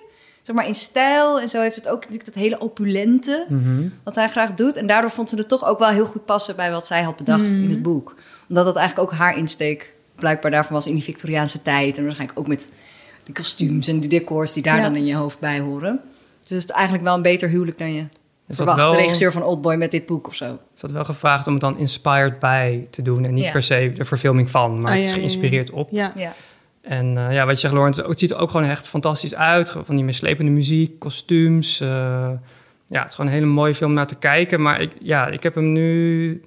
Zeg 0.50 0.58
maar 0.58 0.68
in 0.68 0.76
stijl 0.76 1.40
en 1.42 1.50
zo 1.50 1.62
heeft 1.62 1.76
het 1.76 1.88
ook 1.88 2.00
natuurlijk 2.00 2.26
dat 2.26 2.34
hele 2.44 2.60
opulente 2.60 3.46
Mhm. 3.50 3.88
wat 4.04 4.16
hij 4.16 4.30
graag 4.30 4.54
doet. 4.54 4.76
En 4.76 4.88
daardoor 4.88 5.12
vond 5.12 5.30
ze 5.30 5.36
het 5.36 5.48
toch 5.48 5.66
ook 5.66 5.80
wel 5.80 5.90
heel 5.90 6.06
goed 6.06 6.26
passen 6.26 6.56
bij 6.56 6.72
wat 6.72 6.88
zij 6.88 7.02
had 7.04 7.16
bedacht 7.18 7.54
in 7.54 7.70
het 7.70 7.82
boek. 7.82 8.16
Omdat 8.50 8.66
dat 8.66 8.76
eigenlijk 8.76 9.12
ook 9.12 9.18
haar 9.20 9.38
insteek 9.38 9.94
blijkbaar 10.16 10.52
daarvan 10.52 10.74
was 10.74 10.88
in 10.88 10.94
die 10.94 11.04
Victoriaanse 11.04 11.62
tijd. 11.62 11.98
En 11.98 12.04
waarschijnlijk 12.04 12.40
ook 12.40 12.48
met 12.48 12.70
de 13.24 13.32
kostuums 13.32 13.88
en 13.88 14.00
die 14.00 14.10
decors 14.10 14.54
die 14.54 14.64
daar 14.64 14.78
Ja. 14.78 14.84
dan 14.84 14.96
in 14.96 15.06
je 15.06 15.16
hoofd 15.16 15.40
bij 15.40 15.60
horen. 15.60 16.00
Dus 16.44 16.62
het 16.62 16.70
is 16.70 16.76
eigenlijk 16.76 17.04
wel 17.06 17.16
een 17.16 17.22
beter 17.22 17.50
huwelijk 17.50 17.78
dan 17.78 17.94
je 17.94 18.06
dat 18.48 18.56
verwacht. 18.56 18.78
wel- 18.78 18.92
De 18.92 18.98
regisseur 18.98 19.32
van 19.32 19.44
Oldboy 19.44 19.76
met 19.76 19.92
dit 19.92 20.06
boek 20.06 20.28
of 20.28 20.36
zo. 20.36 20.58
Is 20.76 20.82
dat 20.82 20.92
wel 20.92 21.04
gevraagd 21.06 21.48
om 21.48 21.54
het 21.54 21.62
dan 21.62 21.78
inspired 21.78 22.40
by 22.40 22.84
te 22.90 23.02
doen 23.02 23.26
en 23.26 23.34
niet 23.34 23.44
Ja. 23.44 23.52
per 23.52 23.64
se 23.64 23.92
de 23.96 24.06
verfilming 24.06 24.50
van, 24.50 24.82
maar 24.82 24.92
Ah, 24.92 24.96
het 24.98 25.04
is 25.06 25.10
ja, 25.10 25.16
ja, 25.16 25.22
ja. 25.22 25.28
geïnspireerd 25.28 25.72
op. 25.72 25.90
Ja. 25.92 26.14
En 26.90 27.18
eh, 27.18 27.34
ja, 27.34 27.46
wat 27.46 27.54
je 27.54 27.60
zegt, 27.60 27.74
Lawrence, 27.74 28.04
het 28.04 28.20
ziet 28.20 28.32
er 28.32 28.38
ook 28.38 28.52
gewoon 28.52 28.66
echt 28.66 28.88
fantastisch 28.88 29.36
uit. 29.36 29.70
Van 29.70 29.96
die 29.96 30.04
meeslepende 30.04 30.52
muziek, 30.52 31.00
kostuums. 31.00 31.80
eh, 31.80 31.88
ja, 32.88 33.00
het 33.00 33.08
is 33.08 33.16
gewoon 33.16 33.32
een 33.32 33.38
hele 33.38 33.52
mooie 33.52 33.76
film 33.76 33.90
om 33.90 33.96
naar 33.96 34.08
te 34.08 34.16
kijken. 34.16 34.62
Maar 34.62 34.82
ik, 34.82 34.92
ja, 35.02 35.28
ik 35.28 35.44
heb 35.44 35.56
hem 35.56 35.72
nu 35.72 36.42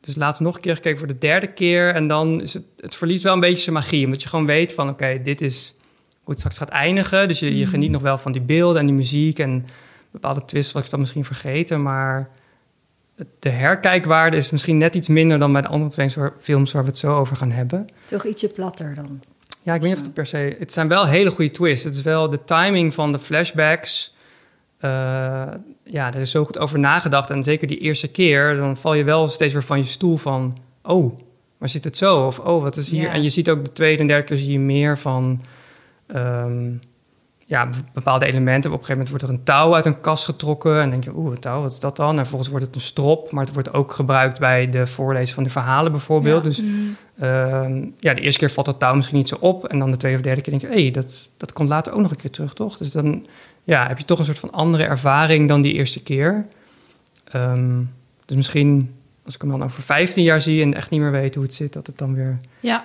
dus 0.00 0.16
laatst 0.16 0.40
nog 0.40 0.54
een 0.54 0.60
keer 0.60 0.74
gekeken 0.74 0.98
voor 0.98 1.06
de 1.06 1.18
derde 1.18 1.46
keer. 1.46 1.94
En 1.94 2.08
dan 2.08 2.42
is 2.42 2.54
het, 2.54 2.62
het 2.76 2.94
verliest 2.94 3.22
wel 3.22 3.32
een 3.32 3.40
beetje 3.40 3.62
zijn 3.62 3.74
magie. 3.74 4.04
Omdat 4.04 4.22
je 4.22 4.28
gewoon 4.28 4.46
weet 4.46 4.72
van, 4.72 4.88
oké, 4.88 5.20
dit 5.22 5.40
is 5.40 5.74
hoe 6.20 6.30
het 6.30 6.38
straks 6.38 6.58
gaat 6.58 6.68
eindigen. 6.68 7.28
Dus 7.28 7.38
je, 7.38 7.58
je 7.58 7.66
geniet 7.66 7.90
nog 7.90 8.02
wel 8.02 8.18
van 8.18 8.32
die 8.32 8.42
beelden 8.42 8.80
en 8.80 8.86
die 8.86 8.96
muziek 8.96 9.38
en 9.38 9.66
bepaalde 10.10 10.44
twists 10.44 10.72
wat 10.72 10.84
ik 10.84 10.90
dan 10.90 11.00
misschien 11.00 11.24
vergeten. 11.24 11.82
Maar 11.82 12.30
de 13.38 13.50
herkijkwaarde 13.50 14.36
is 14.36 14.50
misschien 14.50 14.78
net 14.78 14.94
iets 14.94 15.08
minder 15.08 15.38
dan 15.38 15.52
bij 15.52 15.62
de 15.62 15.68
andere 15.68 15.90
twee 15.90 16.10
films 16.40 16.72
waar 16.72 16.82
we 16.82 16.88
het 16.88 16.98
zo 16.98 17.16
over 17.16 17.36
gaan 17.36 17.50
hebben. 17.50 17.86
Toch 18.06 18.24
ietsje 18.24 18.48
platter 18.48 18.94
dan. 18.94 19.20
Ja, 19.66 19.74
ik 19.74 19.80
weet 19.80 19.90
niet 19.90 19.98
of 19.98 20.04
het 20.04 20.14
per 20.14 20.26
se... 20.26 20.56
Het 20.58 20.72
zijn 20.72 20.88
wel 20.88 21.06
hele 21.06 21.30
goede 21.30 21.50
twists. 21.50 21.84
Het 21.84 21.94
is 21.94 22.02
wel 22.02 22.28
de 22.30 22.44
timing 22.44 22.94
van 22.94 23.12
de 23.12 23.18
flashbacks. 23.18 24.14
eh, 24.78 24.90
ja, 25.84 26.14
er 26.14 26.20
is 26.20 26.30
zo 26.30 26.44
goed 26.44 26.58
over 26.58 26.78
nagedacht. 26.78 27.30
En 27.30 27.42
zeker 27.42 27.66
die 27.66 27.78
eerste 27.78 28.08
keer, 28.08 28.56
dan 28.56 28.76
val 28.76 28.94
je 28.94 29.04
wel 29.04 29.28
steeds 29.28 29.52
weer 29.52 29.62
van 29.62 29.78
je 29.78 29.84
stoel 29.84 30.16
van... 30.16 30.58
Oh, 30.82 31.18
maar 31.58 31.68
zit 31.68 31.84
het 31.84 31.96
zo? 31.96 32.26
Of 32.26 32.38
oh, 32.38 32.62
wat 32.62 32.76
is 32.76 32.90
hier? 32.90 33.08
En 33.08 33.22
je 33.22 33.30
ziet 33.30 33.50
ook 33.50 33.64
de 33.64 33.72
tweede 33.72 34.00
en 34.00 34.06
derde 34.06 34.24
keer 34.24 34.36
zie 34.36 34.52
je 34.52 34.58
meer 34.58 34.98
van... 34.98 35.42
ehm, 36.06 36.72
ja, 37.48 37.68
bepaalde 37.92 38.26
elementen. 38.26 38.70
Op 38.72 38.78
een 38.78 38.84
gegeven 38.84 38.92
moment 38.92 39.08
wordt 39.08 39.24
er 39.24 39.30
een 39.30 39.44
touw 39.44 39.74
uit 39.74 39.86
een 39.86 40.00
kast 40.00 40.24
getrokken. 40.24 40.80
En 40.80 40.90
denk 40.90 41.04
je, 41.04 41.16
oeh, 41.16 41.34
een 41.34 41.40
touw, 41.40 41.62
wat 41.62 41.72
is 41.72 41.80
dat 41.80 41.96
dan? 41.96 42.10
En 42.10 42.16
vervolgens 42.16 42.50
wordt 42.50 42.64
het 42.64 42.74
een 42.74 42.80
strop. 42.80 43.30
Maar 43.30 43.44
het 43.44 43.54
wordt 43.54 43.72
ook 43.72 43.92
gebruikt 43.92 44.38
bij 44.38 44.70
de 44.70 44.86
voorlezen 44.86 45.34
van 45.34 45.44
de 45.44 45.50
verhalen 45.50 45.92
bijvoorbeeld. 45.92 46.44
Ja. 46.44 46.48
Dus 46.48 46.62
Ehm, 47.18 47.84
ja, 47.98 48.14
de 48.14 48.20
eerste 48.20 48.38
keer 48.38 48.50
valt 48.50 48.66
dat 48.66 48.78
touw 48.78 48.94
misschien 48.94 49.16
niet 49.16 49.28
zo 49.28 49.36
op. 49.40 49.66
En 49.66 49.78
dan 49.78 49.90
de 49.90 49.96
tweede 49.96 50.18
of 50.18 50.24
derde 50.24 50.40
keer 50.40 50.58
denk 50.58 50.62
je, 50.62 50.78
hé, 50.78 50.82
hey, 50.82 50.90
dat, 50.90 51.30
dat 51.36 51.52
komt 51.52 51.68
later 51.68 51.92
ook 51.92 52.00
nog 52.00 52.10
een 52.10 52.16
keer 52.16 52.30
terug, 52.30 52.54
toch? 52.54 52.76
Dus 52.76 52.90
dan 52.90 53.26
ja, 53.64 53.88
heb 53.88 53.98
je 53.98 54.04
toch 54.04 54.18
een 54.18 54.24
soort 54.24 54.38
van 54.38 54.52
andere 54.52 54.84
ervaring 54.84 55.48
dan 55.48 55.60
die 55.60 55.72
eerste 55.72 56.02
keer. 56.02 56.46
Ehm, 57.24 57.82
dus 58.24 58.36
misschien, 58.36 58.94
als 59.24 59.34
ik 59.34 59.40
hem 59.40 59.50
dan 59.50 59.64
over 59.64 59.82
15 59.82 60.24
jaar 60.24 60.40
zie 60.40 60.62
en 60.62 60.74
echt 60.74 60.90
niet 60.90 61.00
meer 61.00 61.10
weet 61.10 61.34
hoe 61.34 61.44
het 61.44 61.54
zit, 61.54 61.72
dat 61.72 61.86
het 61.86 61.98
dan 61.98 62.14
weer... 62.14 62.38
Ja. 62.60 62.84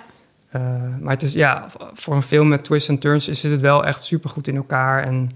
Eh, 0.52 0.62
maar 1.00 1.12
het 1.12 1.22
is, 1.22 1.32
ja, 1.32 1.66
voor 1.92 2.14
een 2.14 2.22
film 2.22 2.48
met 2.48 2.64
twists 2.64 2.88
en 2.88 2.98
turns 2.98 3.28
is 3.28 3.42
het 3.42 3.60
wel 3.60 3.84
echt 3.84 4.02
supergoed 4.02 4.48
in 4.48 4.56
elkaar. 4.56 5.02
En 5.02 5.30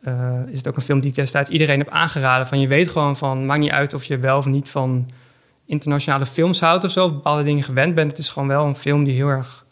eh, 0.00 0.40
is 0.46 0.58
het 0.58 0.68
ook 0.68 0.76
een 0.76 0.82
film 0.82 1.00
die 1.00 1.10
ik 1.10 1.16
destijds 1.16 1.50
iedereen 1.50 1.78
heb 1.78 1.88
aangeraden. 1.88 2.46
Van 2.46 2.60
je 2.60 2.68
weet 2.68 2.88
gewoon 2.88 3.16
van, 3.16 3.46
maakt 3.46 3.60
niet 3.60 3.70
uit 3.70 3.94
of 3.94 4.04
je 4.04 4.18
wel 4.18 4.38
of 4.38 4.46
niet 4.46 4.70
van 4.70 5.10
internationale 5.66 6.26
films 6.26 6.60
houdt 6.60 6.84
of 6.84 6.90
zo, 6.90 7.04
of 7.04 7.12
bepaalde 7.12 7.42
dingen 7.42 7.62
gewend 7.62 7.94
bent. 7.94 8.10
Het 8.10 8.20
is 8.20 8.30
gewoon 8.30 8.48
wel 8.48 8.66
een 8.66 8.76
film 8.76 9.04
die 9.04 9.14
heel 9.14 9.28
erg, 9.28 9.64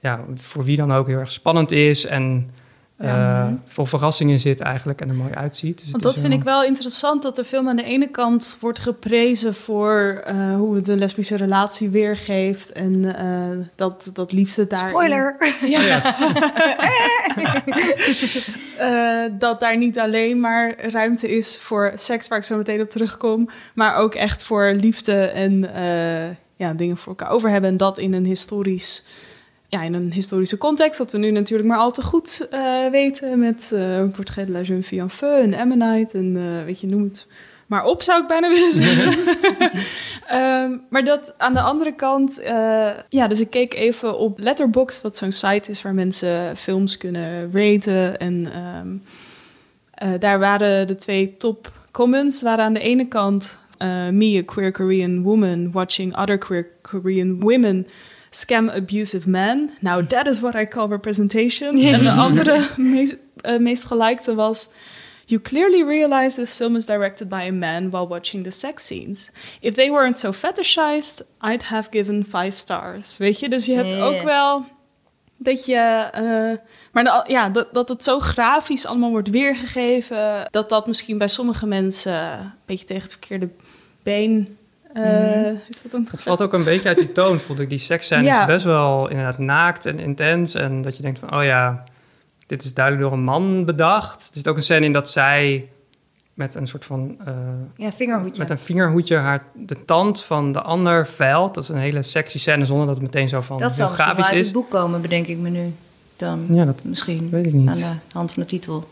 ja, 0.00 0.20
voor 0.34 0.64
wie 0.64 0.76
dan 0.76 0.92
ook 0.92 1.06
heel 1.06 1.18
erg 1.18 1.32
spannend 1.32 1.70
is 1.70 2.06
en 2.06 2.50
eh, 3.00 3.08
Ja. 3.08 3.58
vol 3.64 3.84
verrassingen 3.86 4.40
zit 4.40 4.60
eigenlijk 4.60 5.00
en 5.00 5.08
er 5.08 5.14
mooi 5.14 5.32
uitziet. 5.34 5.78
Dus 5.80 5.90
Want 5.90 6.02
dat 6.02 6.20
vind 6.20 6.32
ik 6.32 6.42
wel 6.42 6.64
interessant, 6.64 7.22
dat 7.22 7.36
de 7.36 7.44
film 7.44 7.68
aan 7.68 7.76
de 7.76 7.82
ene 7.84 8.08
kant 8.08 8.56
wordt 8.60 8.78
geprezen 8.78 9.54
voor 9.54 10.22
eh, 10.24 10.54
hoe 10.54 10.74
het 10.76 10.88
een 10.88 10.98
lesbische 10.98 11.36
relatie 11.36 11.90
weergeeft 11.90 12.72
en 12.72 13.16
eh, 13.16 13.66
dat, 13.74 14.10
dat 14.12 14.32
liefde 14.32 14.66
daar. 14.66 14.88
Spoiler! 14.88 15.36
Ja. 15.66 16.02
Eh, 18.78 19.22
dat 19.38 19.60
daar 19.60 19.76
niet 19.76 19.98
alleen 19.98 20.40
maar 20.40 20.90
ruimte 20.90 21.36
is 21.36 21.58
voor 21.58 21.92
seks, 21.94 22.28
waar 22.28 22.38
ik 22.38 22.44
zo 22.44 22.56
meteen 22.56 22.80
op 22.80 22.88
terugkom, 22.90 23.48
maar 23.74 23.94
ook 23.94 24.14
echt 24.14 24.42
voor 24.42 24.72
liefde 24.80 25.12
en 25.26 25.74
eh, 25.74 26.28
ja, 26.56 26.72
dingen 26.74 26.96
voor 26.96 27.08
elkaar 27.08 27.30
over 27.30 27.50
hebben. 27.50 27.70
En 27.70 27.76
dat 27.76 27.98
in 27.98 28.12
een 28.12 28.24
historisch, 28.24 29.04
ja, 29.70 29.82
in 29.82 29.94
een 29.94 30.12
historische 30.12 30.58
context, 30.58 30.98
dat 30.98 31.12
we 31.12 31.18
nu 31.18 31.30
natuurlijk 31.30 31.68
maar 31.68 31.78
al 31.78 31.92
te 31.92 32.02
goed 32.02 32.46
eh, 32.50 32.90
weten 32.90 33.38
met 33.38 33.70
eh 33.72 34.02
Portrait 34.14 34.46
de 34.46 34.52
la 34.52 34.60
Jeune 34.60 34.82
Fille 34.82 35.00
en 35.00 35.10
Feu 35.10 35.40
en 35.42 35.54
Ammonite 35.54 36.18
en 36.18 36.36
eh, 36.36 36.64
weet 36.64 36.80
je, 36.80 36.86
noem 36.86 37.02
het 37.02 37.26
maar 37.66 37.84
op, 37.84 38.02
zou 38.02 38.22
ik 38.22 38.28
bijna 38.28 38.48
willen 38.48 38.72
zeggen. 38.72 39.18
Ehm, 40.26 40.76
maar 40.88 41.04
dat 41.04 41.34
aan 41.38 41.54
de 41.54 41.60
andere 41.60 41.94
kant, 41.94 42.40
ja, 43.08 43.28
dus 43.28 43.40
ik 43.40 43.50
keek 43.50 43.74
even 43.74 44.18
op 44.18 44.38
Letterboxd, 44.38 45.02
wat 45.02 45.16
zo'n 45.16 45.32
site 45.32 45.70
is 45.70 45.82
waar 45.82 45.94
mensen 45.94 46.56
films 46.56 46.96
kunnen 46.96 47.50
raten. 47.52 48.18
En 48.18 48.52
ehm, 48.52 48.96
eh, 49.94 50.20
daar 50.20 50.38
waren 50.38 50.86
de 50.86 50.96
twee 50.96 51.36
top 51.36 51.72
comments, 51.90 52.42
waren 52.42 52.64
aan 52.64 52.72
de 52.72 52.80
ene 52.80 53.08
kant 53.08 53.58
me, 54.12 54.38
a 54.38 54.52
queer 54.52 54.72
Korean 54.72 55.22
woman, 55.22 55.72
watching 55.72 56.16
other 56.16 56.38
queer 56.38 56.66
Korean 56.82 57.40
women 57.40 57.86
scam 58.30 58.68
abusive 58.68 59.28
men. 59.28 59.70
Now 59.80 60.06
that 60.08 60.26
is 60.26 60.40
what 60.40 60.54
I 60.54 60.66
call 60.68 60.88
representation. 60.88 61.78
en 61.82 62.02
de 62.02 62.10
andere 62.10 62.68
meest, 62.76 63.16
eh, 63.40 63.58
meest 63.58 63.84
gelikte 63.84 64.34
was... 64.34 64.68
You 65.24 65.42
clearly 65.42 65.84
realize 65.84 66.36
this 66.36 66.54
film 66.54 66.76
is 66.76 66.86
directed 66.86 67.28
by 67.28 67.46
a 67.48 67.52
man 67.52 67.90
while 67.90 68.06
watching 68.08 68.44
the 68.44 68.50
sex 68.50 68.84
scenes. 68.86 69.30
If 69.60 69.74
they 69.74 69.90
weren't 69.90 70.18
so 70.18 70.32
fetishized, 70.32 71.24
I'd 71.40 71.62
have 71.62 71.88
given 71.90 72.24
five 72.24 72.50
stars. 72.58 73.16
Weet 73.16 73.40
je, 73.40 73.48
dus 73.48 73.66
je 73.66 73.74
hebt 73.74 73.94
ook 73.94 74.22
wel 74.22 74.64
dat 75.36 75.66
je, 75.66 76.08
eh, 76.12 76.58
maar 76.92 77.04
de- 77.04 77.24
ja, 77.32 77.48
dat, 77.48 77.74
dat 77.74 77.88
het 77.88 78.02
zo 78.04 78.18
grafisch 78.18 78.86
allemaal 78.86 79.10
wordt 79.10 79.30
weergegeven, 79.30 80.46
dat 80.50 80.68
dat 80.68 80.86
misschien 80.86 81.18
bij 81.18 81.28
sommige 81.28 81.66
mensen 81.66 82.12
een 82.32 82.52
beetje 82.66 82.84
tegen 82.84 83.02
het 83.02 83.12
verkeerde 83.12 83.48
been. 84.02 84.58
Eh, 84.94 85.50
Is 85.68 85.82
dat 85.82 85.92
een 85.92 86.08
Het 86.10 86.22
valt 86.22 86.42
ook 86.42 86.52
een 86.52 86.64
beetje 86.64 86.88
uit 86.88 86.98
die 86.98 87.12
toon, 87.12 87.40
vond 87.40 87.60
ik. 87.60 87.68
Die 87.68 87.78
seksscène 87.78 88.22
Ja. 88.22 88.40
is 88.40 88.46
best 88.46 88.64
wel 88.64 89.08
inderdaad 89.08 89.38
naakt 89.38 89.86
en 89.86 89.98
intens. 89.98 90.54
En 90.54 90.82
dat 90.82 90.96
je 90.96 91.02
denkt 91.02 91.18
van, 91.18 91.34
oh 91.34 91.44
ja, 91.44 91.84
dit 92.46 92.64
is 92.64 92.74
duidelijk 92.74 93.04
door 93.04 93.12
een 93.18 93.24
man 93.24 93.64
bedacht. 93.64 94.20
Er 94.28 94.34
zit 94.34 94.48
ook 94.48 94.56
een 94.56 94.62
scène 94.62 94.84
in 94.86 94.92
dat 94.92 95.10
zij 95.10 95.68
met 96.34 96.54
een 96.54 96.66
soort 96.66 96.84
van... 96.84 97.16
eh, 97.24 97.34
Ja, 97.76 97.92
vingerhoedje. 97.92 98.40
met 98.40 98.50
een 98.50 98.58
vingerhoedje 98.58 99.16
haar 99.16 99.44
de 99.54 99.84
tand 99.84 100.22
van 100.24 100.52
de 100.52 100.60
ander 100.62 101.06
veilt. 101.06 101.54
Dat 101.54 101.62
is 101.62 101.68
een 101.68 101.76
hele 101.76 102.02
sexy 102.02 102.38
scène 102.38 102.64
zonder 102.64 102.86
dat 102.86 102.94
het 102.94 103.04
meteen 103.04 103.28
zo 103.28 103.40
van 103.40 103.58
dat 103.58 103.74
zal 103.74 103.76
heel 103.76 103.86
misschien 103.86 104.06
wel 104.06 104.14
grafisch 104.14 104.30
uit 104.32 104.40
is. 104.40 104.46
het 104.46 104.54
boek 104.54 104.70
komen, 104.70 105.00
bedenk 105.00 105.26
ik 105.26 105.38
me 105.38 105.48
nu. 105.48 105.72
Dan 106.16 106.46
Ja, 106.50 106.64
dat 106.64 106.84
misschien 106.84 107.28
weet 107.30 107.46
ik 107.46 107.52
niet. 107.52 107.68
aan 107.68 107.74
de 107.74 108.12
hand 108.12 108.32
van 108.32 108.42
de 108.42 108.48
titel. 108.48 108.88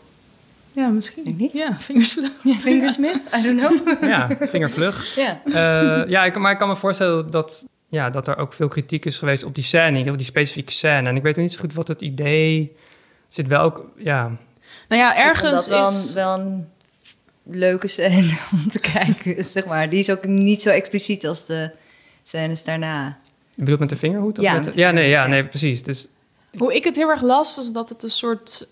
Ja, 0.71 0.87
misschien. 0.87 1.23
Denk 1.23 1.37
niet. 1.37 1.53
Ja, 1.53 1.79
vingersvlug. 1.79 2.31
Fingersmith? 2.59 3.19
I 3.37 3.41
don't 3.43 3.59
know. 3.59 4.03
Ja, 4.03 4.27
vingervlug. 4.41 5.15
ja. 5.15 5.41
Eh, 5.45 6.09
ja, 6.09 6.25
ik, 6.25 6.37
maar 6.37 6.51
ik 6.51 6.57
kan 6.57 6.67
me 6.67 6.75
voorstellen 6.75 7.31
dat, 7.31 7.67
ja, 7.87 8.09
dat 8.09 8.27
er 8.27 8.37
ook 8.37 8.53
veel 8.53 8.67
kritiek 8.67 9.05
is 9.05 9.17
geweest 9.17 9.43
op 9.43 9.55
die 9.55 9.63
scène, 9.63 10.11
op 10.11 10.17
die 10.17 10.25
specifieke 10.25 10.71
scène. 10.73 11.09
En 11.09 11.15
ik 11.15 11.21
weet 11.23 11.35
ook 11.37 11.43
niet 11.43 11.53
zo 11.53 11.59
goed 11.59 11.73
wat 11.73 11.87
het 11.87 12.01
idee 12.01 12.75
zit 13.27 13.47
wel 13.47 13.61
ook, 13.61 13.85
ja, 13.97 14.31
Nou 14.89 15.01
ja, 15.01 15.15
ergens 15.17 15.51
dat 15.51 15.67
wel, 15.67 15.87
is... 15.89 16.07
een, 16.09 16.13
wel 16.15 16.39
een 16.39 16.67
leuke 17.43 17.87
scène 17.87 18.37
om 18.51 18.69
te 18.69 18.79
kijken, 18.79 19.45
zeg 19.45 19.65
maar. 19.65 19.89
Die 19.89 19.99
is 19.99 20.09
ook 20.09 20.25
niet 20.25 20.61
zo 20.61 20.69
expliciet 20.69 21.27
als 21.27 21.45
de 21.45 21.71
scènes 22.23 22.63
daarna. 22.63 23.17
je 23.49 23.61
bedoelt 23.61 23.79
met 23.79 23.89
de 23.89 23.95
vingerhoed? 23.97 24.37
Of 24.39 24.43
Ja, 24.45 24.53
met 24.53 24.63
met 24.65 24.73
de- 24.73 24.79
de 24.79 24.85
ja, 24.85 24.91
nee, 24.91 25.09
ja. 25.09 25.27
nee, 25.27 25.45
precies. 25.45 25.83
Dus 25.83 26.07
Hoe 26.57 26.75
ik 26.75 26.83
het 26.83 26.95
heel 26.95 27.09
erg 27.09 27.21
las, 27.21 27.55
was 27.55 27.71
dat 27.71 27.89
het 27.89 28.03
een 28.03 28.09
soort. 28.09 28.67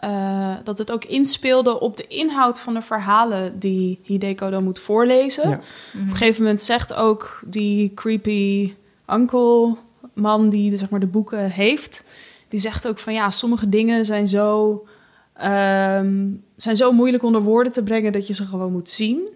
Eh, 0.00 0.54
dat 0.64 0.78
het 0.78 0.92
ook 0.92 1.04
inspeelde 1.04 1.80
op 1.80 1.96
de 1.96 2.06
inhoud 2.06 2.60
van 2.60 2.74
de 2.74 2.82
verhalen 2.82 3.58
die 3.58 4.00
Hideko 4.02 4.50
dan 4.50 4.64
moet 4.64 4.78
voorlezen. 4.78 5.48
Ja. 5.48 5.56
Op 5.94 6.00
een 6.08 6.16
gegeven 6.16 6.42
moment 6.42 6.62
zegt 6.62 6.94
ook 6.94 7.42
die 7.46 7.94
creepy 7.94 8.74
uncle 9.08 9.76
man 10.14 10.50
die 10.50 10.70
de, 10.70 10.78
zeg 10.78 10.90
maar, 10.90 11.00
de 11.00 11.06
boeken 11.06 11.50
heeft, 11.50 12.04
die 12.48 12.60
zegt 12.60 12.88
ook 12.88 12.98
van 12.98 13.12
ja, 13.12 13.30
sommige 13.30 13.68
dingen 13.68 14.04
zijn 14.04 14.28
zo, 14.28 14.86
ehm, 15.32 16.28
zijn 16.56 16.76
zo 16.76 16.92
moeilijk 16.92 17.22
onder 17.22 17.42
woorden 17.42 17.72
te 17.72 17.82
brengen 17.82 18.12
dat 18.12 18.26
je 18.26 18.34
ze 18.34 18.44
gewoon 18.44 18.72
moet 18.72 18.88
zien. 18.88 19.28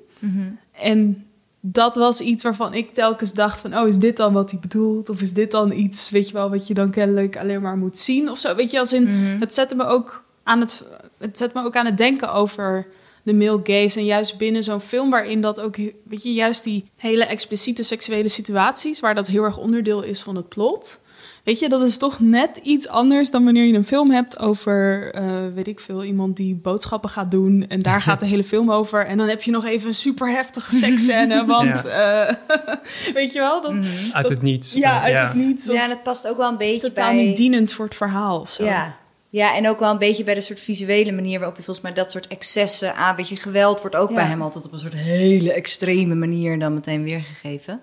En 0.73 1.26
dat 1.61 1.97
was 1.97 2.21
iets 2.21 2.42
waarvan 2.42 2.75
ik 2.75 2.94
telkens 2.94 3.33
dacht 3.33 3.61
van... 3.61 3.76
oh, 3.76 3.88
is 3.88 3.99
dit 3.99 4.16
dan 4.16 4.33
wat 4.33 4.50
hij 4.50 4.61
bedoelt? 4.61 5.09
Of 5.09 5.21
is 5.21 5.33
dit 5.33 5.50
dan 5.50 5.73
iets, 5.73 6.11
weet 6.11 6.28
je 6.28 6.35
wel... 6.35 6.50
wat 6.50 6.66
je 6.66 6.75
dan 6.75 6.90
kennelijk 6.90 7.37
alleen 7.37 7.62
maar 7.62 7.76
moet 7.76 7.97
zien 7.97 8.30
of 8.30 8.38
zo? 8.38 8.54
Weet 8.54 8.71
je, 8.71 8.78
als 8.78 8.92
in... 8.92 9.06
Het 9.40 9.54
zette 9.54 9.75
me 9.75 9.85
ook 9.85 10.24
aan 10.44 10.60
het... 10.60 10.84
Het 11.18 11.36
zet 11.38 11.54
me 11.54 11.64
ook 11.64 11.76
aan 11.76 11.86
het 11.86 11.96
denken 11.96 12.32
over 12.32 12.86
de 13.22 13.34
male 13.34 13.60
gaze. 13.64 13.98
En 13.98 14.04
juist 14.04 14.36
binnen 14.38 14.62
zo'n 14.62 14.80
film 14.80 15.10
waarin 15.10 15.40
dat 15.40 15.60
ook... 15.60 15.76
Weet 16.04 16.22
je, 16.22 16.32
juist 16.32 16.64
die 16.64 16.90
hele 16.98 17.24
expliciete 17.24 17.82
seksuele 17.82 18.28
situaties... 18.28 19.00
waar 19.00 19.14
dat 19.14 19.26
heel 19.26 19.42
erg 19.44 19.58
onderdeel 19.58 20.02
is 20.02 20.22
van 20.22 20.36
het 20.36 20.48
plot... 20.48 21.02
Weet 21.44 21.58
je, 21.58 21.68
dat 21.68 21.82
is 21.82 21.96
toch 21.96 22.20
net 22.20 22.56
iets 22.62 22.88
anders 22.88 23.30
dan 23.30 23.44
wanneer 23.44 23.64
je 23.64 23.72
een 23.74 23.86
film 23.86 24.10
hebt 24.10 24.38
over, 24.38 25.10
eh, 25.14 25.24
weet 25.54 25.66
ik 25.68 25.80
veel, 25.80 26.04
iemand 26.04 26.36
die 26.36 26.54
boodschappen 26.54 27.10
gaat 27.10 27.30
doen. 27.30 27.64
En 27.68 27.80
daar 27.82 28.02
gaat 28.02 28.20
de 28.20 28.26
hele 28.34 28.44
film 28.44 28.70
over. 28.72 29.06
En 29.06 29.18
dan 29.18 29.28
heb 29.28 29.42
je 29.42 29.50
nog 29.50 29.64
even 29.66 29.86
een 29.86 29.94
super 29.94 30.30
heftige 30.30 30.74
seksscène. 30.74 31.44
Want, 31.56 31.84
eh, 31.84 32.28
weet 33.14 33.32
je 33.32 33.38
wel? 33.38 33.60
Dat, 33.62 33.72
Uit 33.72 34.12
dat- 34.12 34.28
het 34.28 34.42
niets. 34.42 34.72
Ja, 34.72 34.96
Eh, 34.96 35.02
uit 35.02 35.12
ja. 35.12 35.26
het 35.26 35.34
niets. 35.34 35.66
Ja, 35.66 35.84
en 35.84 35.90
het 35.90 36.02
past 36.02 36.28
ook 36.28 36.36
wel 36.36 36.48
een 36.48 36.56
beetje 36.56 36.88
totaal 36.88 37.14
bij... 37.14 37.24
niet 37.24 37.36
dienend 37.36 37.72
voor 37.72 37.84
het 37.84 37.94
verhaal 37.94 38.40
of 38.40 38.50
zo. 38.50 38.64
Ja. 38.64 38.96
Ja, 39.35 39.57
en 39.57 39.69
ook 39.69 39.79
wel 39.79 39.91
een 39.91 39.99
beetje 39.99 40.25
bij 40.25 40.35
de 40.35 40.41
soort 40.41 40.61
visuele 40.61 41.12
manier 41.12 41.38
waarop 41.38 41.57
je 41.57 41.62
volgens 41.62 41.85
mij 41.85 41.95
dat 41.95 42.11
soort 42.11 42.26
excessen 42.26 42.95
aan, 42.95 43.17
weet 43.17 43.29
je, 43.29 43.37
geweld 43.37 43.81
wordt 43.81 43.97
ook 43.97 44.09
Ja. 44.09 44.14
bij 44.14 44.25
hem 44.25 44.43
altijd 44.43 44.64
op 44.64 44.73
een 44.73 44.79
soort 44.79 44.95
hele 44.95 45.53
extreme 45.53 46.14
manier 46.14 46.59
dan 46.59 46.75
meteen 46.75 47.03
weergegeven. 47.05 47.83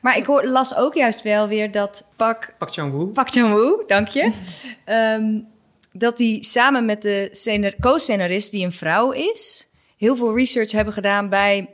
Maar 0.00 0.16
ik 0.16 0.26
hoor, 0.26 0.46
las 0.46 0.76
ook 0.76 0.94
juist 0.94 1.22
wel 1.22 1.48
weer 1.48 1.70
dat 1.70 2.04
Pak, 2.16 2.54
Pak 2.58 2.72
Chan-woo. 2.72 3.06
Pak 3.06 3.30
Chan-woo, 3.30 3.82
dank 3.86 4.08
je, 4.08 4.32
ehm, 4.84 5.38
dat 5.92 6.18
hij 6.18 6.36
samen 6.40 6.84
met 6.84 7.02
de 7.02 7.28
scenar- 7.30 7.74
co-scenarist, 7.80 8.50
die 8.50 8.64
een 8.64 8.72
vrouw 8.72 9.10
is, 9.10 9.68
heel 9.96 10.16
veel 10.16 10.36
research 10.36 10.72
hebben 10.72 10.94
gedaan 10.94 11.28
bij 11.28 11.68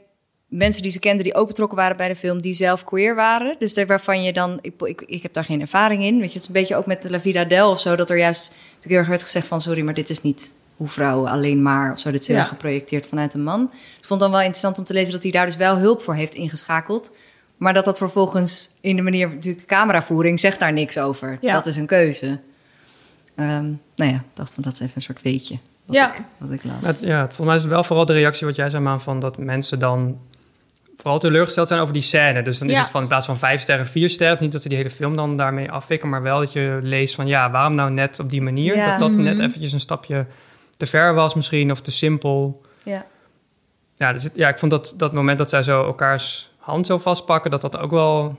mensen 0.48 0.82
die 0.82 0.90
ze 0.90 0.98
kenden 0.98 1.24
die 1.24 1.34
ook 1.34 1.46
betrokken 1.48 1.76
waren 1.78 1.96
bij 1.96 2.08
de 2.08 2.16
film, 2.16 2.40
die 2.40 2.52
zelf 2.52 2.84
queer 2.84 3.14
waren. 3.14 3.56
Dus 3.58 3.74
daar 3.74 3.86
waarvan 3.86 4.22
je 4.22 4.32
dan, 4.32 4.58
ik, 4.60 4.74
ik, 4.82 5.02
ik 5.06 5.22
heb 5.22 5.32
daar 5.32 5.44
geen 5.44 5.60
ervaring 5.60 6.02
in. 6.02 6.14
Weet 6.18 6.26
je, 6.32 6.32
het 6.32 6.40
is 6.42 6.46
een 6.46 6.52
beetje 6.52 6.76
ook 6.76 6.86
met 6.86 7.02
de 7.02 7.10
La 7.10 7.20
Vida 7.20 7.44
Del 7.44 7.70
of 7.70 7.80
zo, 7.80 7.96
dat 7.96 8.10
er 8.10 8.18
juist 8.18 8.48
natuurlijk 8.50 8.84
heel 8.90 8.98
erg 8.98 9.08
werd 9.08 9.22
gezegd 9.22 9.46
van, 9.46 9.60
sorry, 9.60 9.82
maar 9.82 9.94
dit 9.94 10.10
is 10.10 10.22
niet 10.22 10.52
hoe 10.76 10.88
vrouwen 10.88 11.30
alleen 11.30 11.62
maar 11.62 11.92
of 11.92 12.00
zo. 12.00 12.10
Dit 12.10 12.20
is 12.20 12.26
heel 12.26 12.36
Ja. 12.36 12.42
erg 12.42 12.50
geprojecteerd 12.50 13.06
vanuit 13.06 13.34
een 13.34 13.42
man. 13.42 13.62
Ik 13.72 14.04
vond 14.04 14.08
het 14.08 14.18
dan 14.20 14.30
wel 14.30 14.38
interessant 14.40 14.78
om 14.78 14.84
te 14.84 14.92
lezen 14.92 15.12
dat 15.12 15.22
hij 15.22 15.32
daar 15.32 15.46
dus 15.46 15.56
wel 15.56 15.76
hulp 15.76 16.02
voor 16.02 16.14
heeft 16.14 16.34
ingeschakeld. 16.34 17.12
Maar 17.56 17.74
dat 17.74 17.84
dat 17.84 17.98
vervolgens 17.98 18.70
in 18.80 18.96
de 18.96 19.02
manier, 19.02 19.28
natuurlijk 19.28 19.58
de 19.58 19.66
cameravoering, 19.74 20.40
zegt 20.40 20.58
daar 20.60 20.72
niks 20.72 20.98
over. 20.98 21.38
Ja. 21.40 21.52
Dat 21.54 21.66
is 21.66 21.76
een 21.76 21.86
keuze. 21.86 22.40
Ehm, 23.34 23.64
nou 23.96 24.10
ja, 24.10 24.16
ik 24.16 24.22
dacht, 24.34 24.62
dat 24.62 24.72
is 24.72 24.80
even 24.80 24.92
een 24.94 25.02
soort 25.02 25.22
weetje. 25.22 25.58
Wat, 25.84 25.96
Ja. 25.96 26.14
ik, 26.14 26.22
wat 26.38 26.50
ik 26.50 26.64
las. 26.64 26.86
Het, 26.86 27.00
ja, 27.00 27.16
het, 27.20 27.26
volgens 27.26 27.46
mij 27.46 27.56
is 27.56 27.62
het 27.62 27.70
wel 27.70 27.84
vooral 27.84 28.04
de 28.04 28.12
reactie 28.12 28.46
wat 28.46 28.56
jij 28.56 28.70
zei, 28.70 28.82
Maan, 28.82 29.00
van 29.00 29.20
dat 29.20 29.38
mensen 29.38 29.78
dan 29.78 30.18
vooral 30.96 31.18
teleurgesteld 31.18 31.68
zijn 31.68 31.80
over 31.80 31.92
die 31.92 32.02
scène. 32.02 32.42
Dus 32.42 32.58
dan 32.58 32.70
is 32.70 32.78
het 32.78 32.90
van 32.90 33.02
in 33.02 33.08
plaats 33.08 33.26
van 33.26 33.38
vijf 33.38 33.60
sterren, 33.60 33.86
vier 33.86 34.10
sterren. 34.10 34.36
Niet 34.40 34.52
dat 34.52 34.62
ze 34.62 34.68
die 34.68 34.76
hele 34.76 34.90
film 34.90 35.16
dan 35.16 35.36
daarmee 35.36 35.70
afwikken, 35.70 36.08
maar 36.08 36.22
wel 36.22 36.38
dat 36.38 36.52
je 36.52 36.78
leest 36.82 37.14
van 37.14 37.26
ja, 37.26 37.50
waarom 37.50 37.74
nou 37.74 37.90
net 37.90 38.18
op 38.18 38.30
die 38.30 38.42
manier? 38.42 38.76
Ja. 38.76 38.98
Dat 38.98 38.98
dat 39.12 39.22
net 39.22 39.36
Mhm. 39.36 39.46
eventjes 39.46 39.72
een 39.72 39.80
stapje 39.80 40.26
te 40.76 40.86
ver 40.86 41.14
was 41.14 41.34
misschien, 41.34 41.70
of 41.70 41.80
te 41.80 41.90
simpel. 41.90 42.62
ja. 42.82 43.04
Ja, 43.96 44.12
dus 44.12 44.28
ja 44.34 44.48
ik 44.48 44.58
vond 44.58 44.70
dat, 44.70 44.94
dat 44.96 45.12
moment 45.12 45.38
dat 45.38 45.48
zij 45.48 45.62
zo 45.62 45.84
elkaars 45.84 46.50
hand 46.58 46.86
zo 46.86 46.98
vastpakken, 46.98 47.50
dat 47.50 47.60
dat 47.60 47.76
ook 47.76 47.90
wel... 47.90 48.38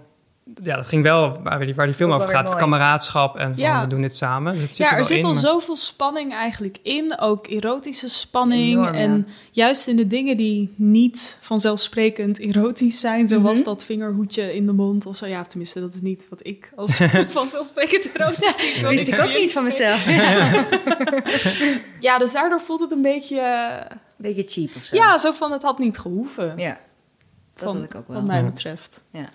Ja, 0.63 0.75
dat 0.75 0.87
ging 0.87 1.03
wel 1.03 1.39
waar 1.43 1.59
die, 1.65 1.75
waar 1.75 1.85
die 1.85 1.95
film 1.95 2.11
over 2.11 2.29
gaat. 2.29 2.47
Het 2.47 2.57
kameraadschap 2.57 3.35
en 3.37 3.45
van 3.45 3.55
Ja. 3.63 3.81
we 3.81 3.87
doen 3.87 4.01
dit 4.01 4.15
samen. 4.15 4.53
Dus 4.53 4.61
het 4.61 4.75
zit 4.75 4.85
Ja, 4.85 4.91
er, 4.91 4.97
er 4.97 5.05
zit 5.05 5.17
in, 5.17 5.23
al 5.23 5.31
maar- 5.31 5.39
zoveel 5.41 5.75
spanning 5.75 6.33
eigenlijk 6.33 6.77
in. 6.83 7.19
Ook 7.19 7.47
erotische 7.47 8.07
spanning. 8.07 8.71
Enorm, 8.71 8.93
ja. 8.93 8.99
en 8.99 9.27
juist 9.51 9.87
in 9.87 9.95
de 9.95 10.07
dingen 10.07 10.37
die 10.37 10.73
niet 10.75 11.37
vanzelfsprekend 11.41 12.39
erotisch 12.39 12.99
zijn. 12.99 13.27
Zoals 13.27 13.57
Mhm. 13.59 13.65
dat 13.67 13.85
vingerhoedje 13.85 14.55
in 14.55 14.65
de 14.65 14.71
mond 14.71 15.05
of 15.05 15.15
zo. 15.15 15.25
Ja, 15.25 15.43
tenminste, 15.43 15.79
dat 15.79 15.93
is 15.93 16.01
niet 16.01 16.27
wat 16.29 16.39
ik 16.43 16.71
als 16.75 16.97
vanzelfsprekend 17.27 18.11
erotisch 18.13 18.57
zie. 18.59 18.81
Dat 18.81 18.91
wist 18.91 19.07
ik 19.07 19.19
ook 19.21 19.37
niet 19.37 19.51
van 19.51 19.63
mezelf. 19.63 20.05
Ja, 21.99 22.17
dus 22.17 22.33
daardoor 22.33 22.61
voelt 22.61 22.79
het 22.79 22.91
een 22.91 23.01
beetje... 23.01 23.39
eh, 23.39 23.97
Beetje 24.17 24.45
cheap 24.47 24.69
of 24.75 24.83
zo. 24.83 24.95
Ja, 24.95 25.17
zo 25.17 25.31
van 25.31 25.51
het 25.51 25.61
had 25.61 25.79
niet 25.79 25.97
gehoeven. 25.97 26.53
ja. 26.57 26.77
Dat 27.53 27.63
van, 27.63 27.75
had 27.75 27.83
ik 27.85 27.95
ook 27.95 28.07
wel. 28.07 28.17
Wat 28.17 28.27
mij 28.27 28.45
betreft. 28.45 29.03
Ja, 29.11 29.25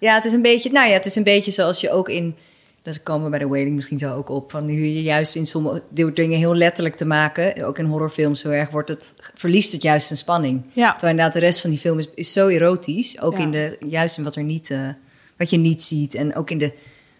het 0.00 0.24
is 0.24 0.32
een 0.32 0.42
beetje, 0.42 0.70
nou 0.70 0.88
ja, 0.88 0.92
het 0.94 1.06
is 1.06 1.16
een 1.16 1.22
beetje 1.24 1.50
zoals 1.50 1.80
je 1.80 1.90
ook 1.90 2.08
in, 2.08 2.34
dat 2.82 3.02
komen 3.02 3.24
we 3.24 3.30
bij 3.30 3.38
de 3.38 3.46
Wailing 3.46 3.74
misschien 3.74 3.98
zo 3.98 4.14
ook 4.14 4.28
op, 4.28 4.50
van 4.50 4.62
hoe 4.62 4.94
je 4.94 5.02
juist 5.02 5.36
in 5.36 5.46
sommige 5.46 5.82
dingen 6.14 6.38
heel 6.38 6.54
letterlijk 6.54 6.96
te 6.96 7.04
maken, 7.04 7.64
ook 7.64 7.78
in 7.78 7.84
horrorfilms 7.84 8.40
zo 8.40 8.50
erg 8.50 8.70
wordt 8.70 8.88
het, 8.88 9.14
verliest 9.34 9.72
het 9.72 9.82
juist 9.82 10.10
een 10.10 10.16
spanning. 10.16 10.62
Ja, 10.72 10.90
Terwijl 10.90 11.10
inderdaad 11.10 11.32
de 11.32 11.46
rest 11.46 11.60
van 11.60 11.70
die 11.70 11.78
film 11.78 11.98
is, 11.98 12.08
is 12.14 12.32
zo 12.32 12.48
erotisch, 12.48 13.20
ook 13.20 13.36
Ja. 13.36 13.42
in 13.42 13.50
de, 13.50 13.76
juist 13.88 14.18
in 14.18 14.24
wat 14.24 14.36
er 14.36 14.42
niet, 14.42 14.70
eh, 14.70 14.88
wat 15.36 15.50
je 15.50 15.56
niet 15.56 15.82
ziet 15.82 16.14
en 16.14 16.34
ook 16.36 16.50
in 16.50 16.58
de, 16.58 16.72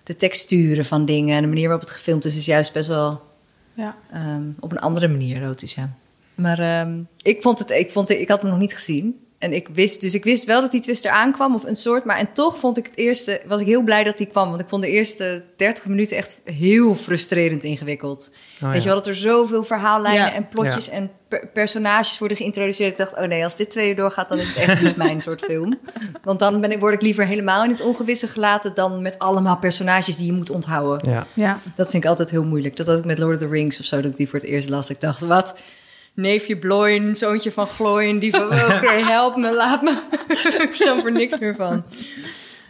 de 0.03 0.17
texturen 0.17 0.85
van 0.85 1.05
dingen 1.05 1.37
en 1.37 1.43
de 1.43 1.49
manier 1.49 1.69
waarop 1.69 1.81
het 1.89 1.91
gefilmd 1.97 2.25
is, 2.25 2.37
is 2.37 2.47
juist 2.47 2.73
best 2.73 2.89
wel 2.89 3.21
ja. 3.75 3.97
ehm, 4.13 4.43
op 4.61 4.73
een 4.73 4.79
andere 4.79 5.09
manier 5.09 5.37
erotisch, 5.43 5.75
ja. 5.75 5.91
Maar 6.35 6.59
ehm, 6.59 6.99
ik 7.23 7.43
vond 7.43 7.59
het, 7.59 7.71
ik 7.71 7.91
vond 7.91 8.09
het, 8.09 8.19
ik 8.19 8.29
had 8.29 8.41
hem 8.41 8.51
nog 8.51 8.59
niet 8.59 8.75
gezien. 8.75 9.21
En 9.41 9.53
ik 9.53 9.69
wist, 9.73 10.01
dus 10.01 10.15
ik 10.15 10.25
wist 10.25 10.45
wel 10.45 10.61
dat 10.61 10.71
die 10.71 10.81
twist 10.81 11.05
eraan 11.05 11.33
kwam, 11.33 11.55
of 11.55 11.65
een 11.65 11.77
soort. 11.77 12.05
Maar 12.05 12.19
en 12.19 12.33
toch 12.33 12.59
vond 12.59 12.79
ik 12.79 12.87
het 12.87 12.97
eerste, 12.97 13.41
was 13.47 13.61
ik 13.61 13.67
heel 13.67 13.83
blij 13.83 14.05
dat 14.05 14.19
die 14.19 14.27
kwam. 14.27 14.49
Want 14.49 14.61
ik 14.61 14.69
vond 14.69 14.83
de 14.83 14.89
eerste 14.89 15.45
30 15.57 15.87
minuten 15.87 16.17
echt 16.17 16.41
heel 16.45 16.95
frustrerend 16.95 17.65
ingewikkeld. 17.65 18.31
Oh, 18.63 18.69
Weet 18.69 18.71
ja. 18.77 18.79
je 18.83 18.85
wel, 18.85 18.95
dat 18.95 19.07
er 19.07 19.15
zoveel 19.15 19.63
verhaallijnen 19.65 20.23
Ja. 20.25 20.33
en 20.35 20.49
plotjes 20.49 20.89
en 20.89 21.11
per- 21.29 21.47
personages 21.53 22.19
worden 22.19 22.37
geïntroduceerd. 22.37 22.91
Ik 22.91 22.97
dacht, 22.97 23.17
oh 23.17 23.25
nee, 23.25 23.45
als 23.45 23.57
dit 23.57 23.71
twee 23.71 23.89
uur 23.89 23.97
doorgaat, 23.97 24.29
dan 24.29 24.39
is 24.39 24.47
het 24.49 24.57
echt 24.57 24.83
niet 24.83 24.97
mijn 24.97 25.23
soort 25.23 25.41
film. 25.41 25.79
Want 26.23 26.39
dan 26.39 26.61
ben 26.61 26.73
ik, 26.73 26.81
word 26.81 26.95
ik 26.95 27.03
liever 27.03 27.27
helemaal 27.27 27.65
in 27.65 27.71
het 27.71 27.81
ongewisse 27.81 28.27
gelaten 28.29 28.75
dan 28.75 29.03
met 29.03 29.19
allemaal 29.19 29.57
personages 29.59 30.17
die 30.17 30.27
je 30.27 30.33
moet 30.33 30.51
onthouden. 30.51 31.11
Ja. 31.13 31.27
ja. 31.35 31.59
Dat 31.77 31.91
vind 31.91 32.03
ik 32.05 32.09
altijd 32.09 32.31
heel 32.31 32.45
moeilijk. 32.45 32.77
Dat 32.77 32.87
had 32.87 32.99
ik 32.99 33.05
met 33.05 33.19
Lord 33.19 33.35
of 33.35 33.41
the 33.41 33.49
Rings 33.49 33.79
of 33.81 33.85
zo, 33.85 33.97
dat 34.01 34.11
ik 34.11 34.17
die 34.17 34.29
voor 34.29 34.39
het 34.39 34.49
eerst 34.49 34.69
las. 34.69 34.91
Ik 34.91 35.01
dacht, 35.01 35.21
wat? 35.21 35.55
Neefje 36.15 36.57
Bloin, 36.59 37.17
zoontje 37.17 37.53
van 37.53 37.67
Gloin, 37.67 38.19
die 38.19 38.31
van, 38.31 38.43
oké, 38.47 38.91
help 39.15 39.37
me, 39.37 39.55
laat 39.55 39.83
me. 39.83 39.99
ik 40.69 40.75
snap 40.75 41.05
er 41.05 41.13
niks 41.13 41.39
meer 41.39 41.55
van. 41.55 41.85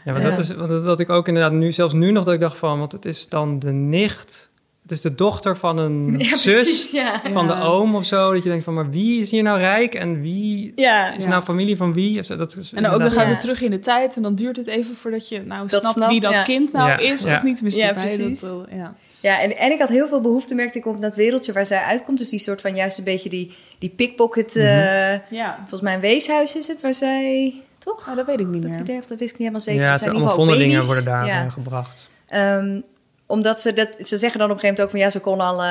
Ja, 0.05 0.12
maar 0.12 0.22
Ja. 0.22 0.29
dat 0.31 0.38
is 0.38 0.55
wat, 0.55 0.85
dat 0.85 1.00
ik 1.00 1.11
ook 1.11 1.29
inderdaad 1.29 1.53
nu, 1.53 1.72
zelfs 1.72 1.94
nu 1.94 2.11
nog, 2.11 2.24
dat 2.24 2.35
ik 2.35 2.40
dacht 2.40 2.57
van, 2.59 2.79
want 2.79 2.92
het 2.92 3.05
is 3.05 3.29
dan 3.29 3.59
de 3.59 3.70
nicht, 3.72 4.50
het 4.83 4.90
is 4.90 5.00
de 5.00 5.14
dochter 5.14 5.57
van 5.57 5.79
een 5.79 6.14
Ja, 6.18 6.37
zus 6.37 6.42
precies, 6.55 6.90
ja. 6.90 7.20
van 7.33 7.46
de 7.46 7.55
oom 7.61 7.94
of 7.94 8.05
zo. 8.07 8.33
Dat 8.33 8.42
je 8.42 8.48
denkt 8.48 8.64
van, 8.64 8.74
maar 8.74 8.90
wie 8.90 9.20
is 9.20 9.31
hier 9.31 9.42
nou 9.42 9.59
rijk 9.59 9.94
en 9.94 10.20
wie 10.20 10.72
Ja, 10.76 11.14
is 11.14 11.24
Ja. 11.24 11.31
nou 11.31 11.42
familie 11.42 11.76
van 11.76 11.92
wie? 11.92 12.22
Dat 12.37 12.57
is 12.57 12.72
En 12.72 12.87
ook 12.88 12.98
dan 13.00 13.11
gaat 13.11 13.24
Ja. 13.24 13.31
het 13.31 13.40
terug 13.40 13.61
in 13.62 13.70
de 13.70 13.79
tijd 13.79 14.16
en 14.16 14.22
dan 14.22 14.35
duurt 14.35 14.57
het 14.57 14.66
even 14.66 14.94
voordat 14.94 15.29
je 15.29 15.42
nou 15.42 15.61
Dat 15.61 15.70
snapt, 15.81 15.94
snapt, 15.94 16.11
wie 16.11 16.20
dat 16.20 16.33
ja. 16.33 16.42
kind 16.42 16.72
nou 16.72 16.88
Ja, 16.88 16.96
is 16.98 17.22
ja. 17.22 17.37
of 17.37 17.42
niet. 17.42 17.55
Tenminste, 17.55 17.81
Ja, 17.81 17.92
precies. 17.92 18.40
Dat, 18.40 18.50
wel, 18.50 18.66
ja. 18.70 18.94
Ja, 19.20 19.40
en, 19.40 19.56
en 19.56 19.72
ik 19.72 19.78
had 19.80 19.88
heel 19.88 20.09
veel 20.09 20.20
behoefte, 20.20 20.54
merkte 20.54 20.78
ik, 20.78 20.87
om 20.87 21.00
dat 21.00 21.14
wereldje 21.14 21.52
waar 21.52 21.66
zij 21.66 21.78
uitkomt. 21.83 22.18
Dus 22.18 22.28
die 22.28 22.38
soort 22.38 22.61
van 22.61 22.74
juist 22.76 22.98
een 22.98 23.04
beetje 23.04 23.28
die, 23.28 23.54
die 23.78 23.90
pickpocket... 23.90 24.56
eh, 24.56 25.12
ja. 25.30 25.54
volgens 25.59 25.80
mij 25.80 25.94
een 25.94 26.00
weeshuis 26.00 26.56
is 26.56 26.68
het, 26.68 26.80
waar 26.80 26.94
zij... 26.94 27.54
Toch? 27.78 28.09
Oh, 28.09 28.16
dat 28.16 28.26
weet 28.26 28.40
ik 28.40 28.46
niet 28.46 28.62
Dat 28.62 28.70
meer. 28.70 28.80
idee, 28.80 28.96
of 28.98 29.06
dat 29.06 29.18
wist 29.18 29.33
ik 29.33 29.38
niet 29.38 29.48
helemaal 29.48 29.61
zeker. 29.61 29.83
ja, 29.83 29.90
het 29.90 29.98
zijn 29.98 30.11
allemaal 30.11 30.28
ieder 30.30 30.44
geval 30.44 30.56
vondelingen 30.56 30.87
worden 30.87 31.04
daar 31.04 31.26
Ja. 31.26 31.44
eh, 31.44 31.52
gebracht. 31.52 32.09
Ehm, 32.28 32.80
omdat 33.26 33.61
ze 33.61 33.72
dat, 33.72 33.96
ze 34.00 34.16
zeggen 34.16 34.38
dan 34.38 34.50
op 34.50 34.54
een 34.56 34.61
gegeven 34.61 34.66
moment 34.68 34.80
ook 34.80 34.90
van 34.90 34.98
ja, 35.00 35.11
ze 35.11 35.20
kon 35.20 35.40
al 35.40 35.62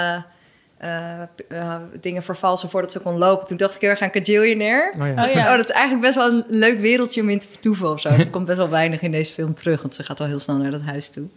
eh, 0.77 1.75
dingen 1.99 2.23
vervalsen 2.23 2.69
voordat 2.69 2.91
ze 2.91 2.99
kon 2.99 3.17
lopen. 3.17 3.47
Toen 3.47 3.57
dacht 3.57 3.75
ik 3.75 3.81
heel 3.81 3.89
erg 3.89 4.01
aan 4.01 4.12
Cajillionaire. 4.12 4.91
Oh 5.01 5.07
ja. 5.07 5.25
Oh 5.25 5.31
ja. 5.33 5.51
Oh, 5.51 5.57
dat 5.57 5.69
is 5.69 5.75
eigenlijk 5.75 6.05
best 6.05 6.15
wel 6.15 6.27
een 6.27 6.43
leuk 6.47 6.79
wereldje 6.79 7.21
om 7.21 7.29
in 7.29 7.39
te 7.39 7.47
vertoeven 7.47 7.89
of 7.91 7.99
zo. 7.99 8.15
Dat 8.17 8.29
komt 8.29 8.45
best 8.45 8.57
wel 8.57 8.69
weinig 8.69 9.01
in 9.01 9.12
deze 9.12 9.33
film 9.33 9.53
terug, 9.53 9.81
want 9.81 9.95
ze 9.95 10.03
gaat 10.03 10.19
al 10.19 10.25
heel 10.25 10.39
snel 10.39 10.57
naar 10.57 10.71
dat 10.71 10.81
huis 10.81 11.09
toe. 11.09 11.27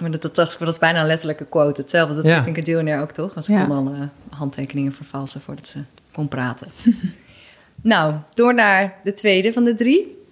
Maar 0.00 0.10
dat, 0.10 0.22
dat 0.22 0.34
dacht 0.34 0.52
ik, 0.52 0.58
dat 0.58 0.68
is 0.68 0.78
bijna 0.78 1.00
een 1.00 1.06
letterlijke 1.06 1.44
quote. 1.46 1.80
Hetzelfde, 1.80 2.14
dat 2.14 2.24
Ja. 2.24 2.36
zit 2.36 2.46
in 2.46 2.52
Cajillionaire 2.52 3.02
ook 3.02 3.10
toch? 3.12 3.34
Want 3.34 3.46
ze 3.46 3.52
Ja. 3.52 3.64
kon 3.64 3.76
al 3.76 3.92
eh, 3.94 4.36
handtekeningen 4.38 4.92
vervalsen 4.92 5.40
voordat 5.40 5.66
ze 5.68 5.78
kon 6.12 6.28
praten. 6.28 6.66
nou, 7.82 8.14
door 8.34 8.54
naar 8.54 8.94
de 9.04 9.12
tweede 9.12 9.52
van 9.52 9.64
de 9.64 9.74
drie. 9.74 10.22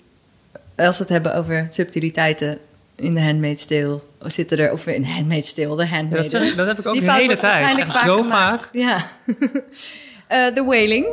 Als 0.76 0.96
we 0.96 1.02
het 1.02 1.12
hebben 1.12 1.34
over 1.34 1.66
subtiliteiten 1.68 2.58
in 2.96 3.14
de 3.14 3.22
Handmaid's 3.22 3.66
Tale, 3.66 4.00
zitten 4.20 4.58
er, 4.58 4.72
of 4.72 4.86
in 4.86 5.04
Handmaid's 5.04 5.52
Tale, 5.52 5.76
de 5.76 5.82
Ja, 5.82 5.88
Handmaid. 5.88 6.22
dat, 6.22 6.30
zeg 6.30 6.50
ik- 6.50 6.56
dat 6.56 6.66
heb 6.66 6.78
ik 6.78 6.86
ook 6.86 6.92
Die 6.92 7.00
de 7.02 7.06
fout 7.08 7.20
hele 7.20 7.26
wordt 7.34 7.40
tijd. 7.40 7.52
waarschijnlijk 7.54 7.88
Echt 7.88 7.96
vaak 7.98 8.06
zo 8.06 8.16
gemaakt. 8.22 8.60
vaak. 8.62 8.68
Ja. 8.72 9.06
Eh, 10.26 10.46
The 10.46 10.64
Wailing. 10.64 11.06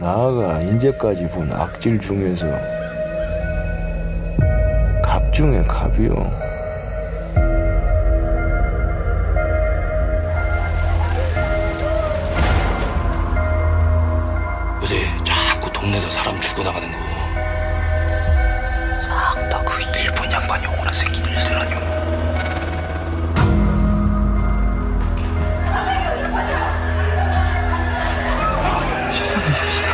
나아가 0.00 0.60
인제까지 0.62 1.28
본 1.30 1.50
악질 1.52 2.00
중에서 2.00 2.44
갑 5.39 5.45
중에 5.45 5.63
갑이요. 5.63 6.11
요새 14.81 14.99
자꾸 15.23 15.71
동네에서 15.71 16.09
사람 16.09 16.41
죽어나가는 16.41 16.91
거. 16.91 16.97
싹 19.01 19.49
다 19.49 19.63
그 19.63 19.81
일본 20.03 20.29
양반 20.29 20.61
영혼의 20.61 20.93
새끼들 20.93 21.31
아니오. 21.31 21.79
Sesam이 29.09 29.45
엽시다. 29.47 29.91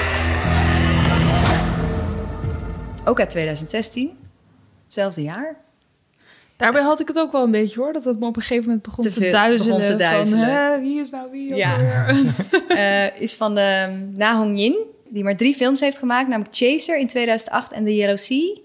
Ook 3.05 3.19
uit 3.19 3.29
2016. 3.29 4.24
Zelfde 4.95 5.21
jaar. 5.21 5.55
Daarbij 6.57 6.81
had 6.81 6.99
ik 6.99 7.07
het 7.07 7.17
ook 7.17 7.31
wel 7.31 7.43
een 7.43 7.51
beetje 7.51 7.79
hoor, 7.79 7.93
dat 7.93 8.05
het 8.05 8.19
me 8.19 8.25
op 8.25 8.35
een 8.35 8.41
gegeven 8.41 8.65
moment 8.65 8.83
begon 8.83 9.03
Te 9.03 9.09
te, 9.11 9.19
veel- 9.21 9.31
duizelen. 9.31 9.77
begon 9.77 9.91
te 9.91 9.97
duizelen. 9.97 10.45
Van, 10.45 10.53
hè, 10.53 10.79
wie 10.81 10.99
is 10.99 11.09
nou 11.09 11.31
wie? 11.31 11.55
Ja. 11.55 11.77
Eh, 12.67 13.21
is 13.21 13.33
van 13.33 13.55
de 13.55 13.87
Na 14.15 14.37
Hong 14.37 14.59
Yin, 14.59 14.77
die 15.09 15.23
maar 15.23 15.35
drie 15.37 15.53
films 15.55 15.79
heeft 15.79 15.97
gemaakt, 15.97 16.27
namelijk 16.27 16.55
Chaser 16.55 16.97
in 16.99 17.07
2008 17.07 17.71
en 17.71 17.83
The 17.85 17.95
Yellow 17.95 18.17
Sea. 18.17 18.55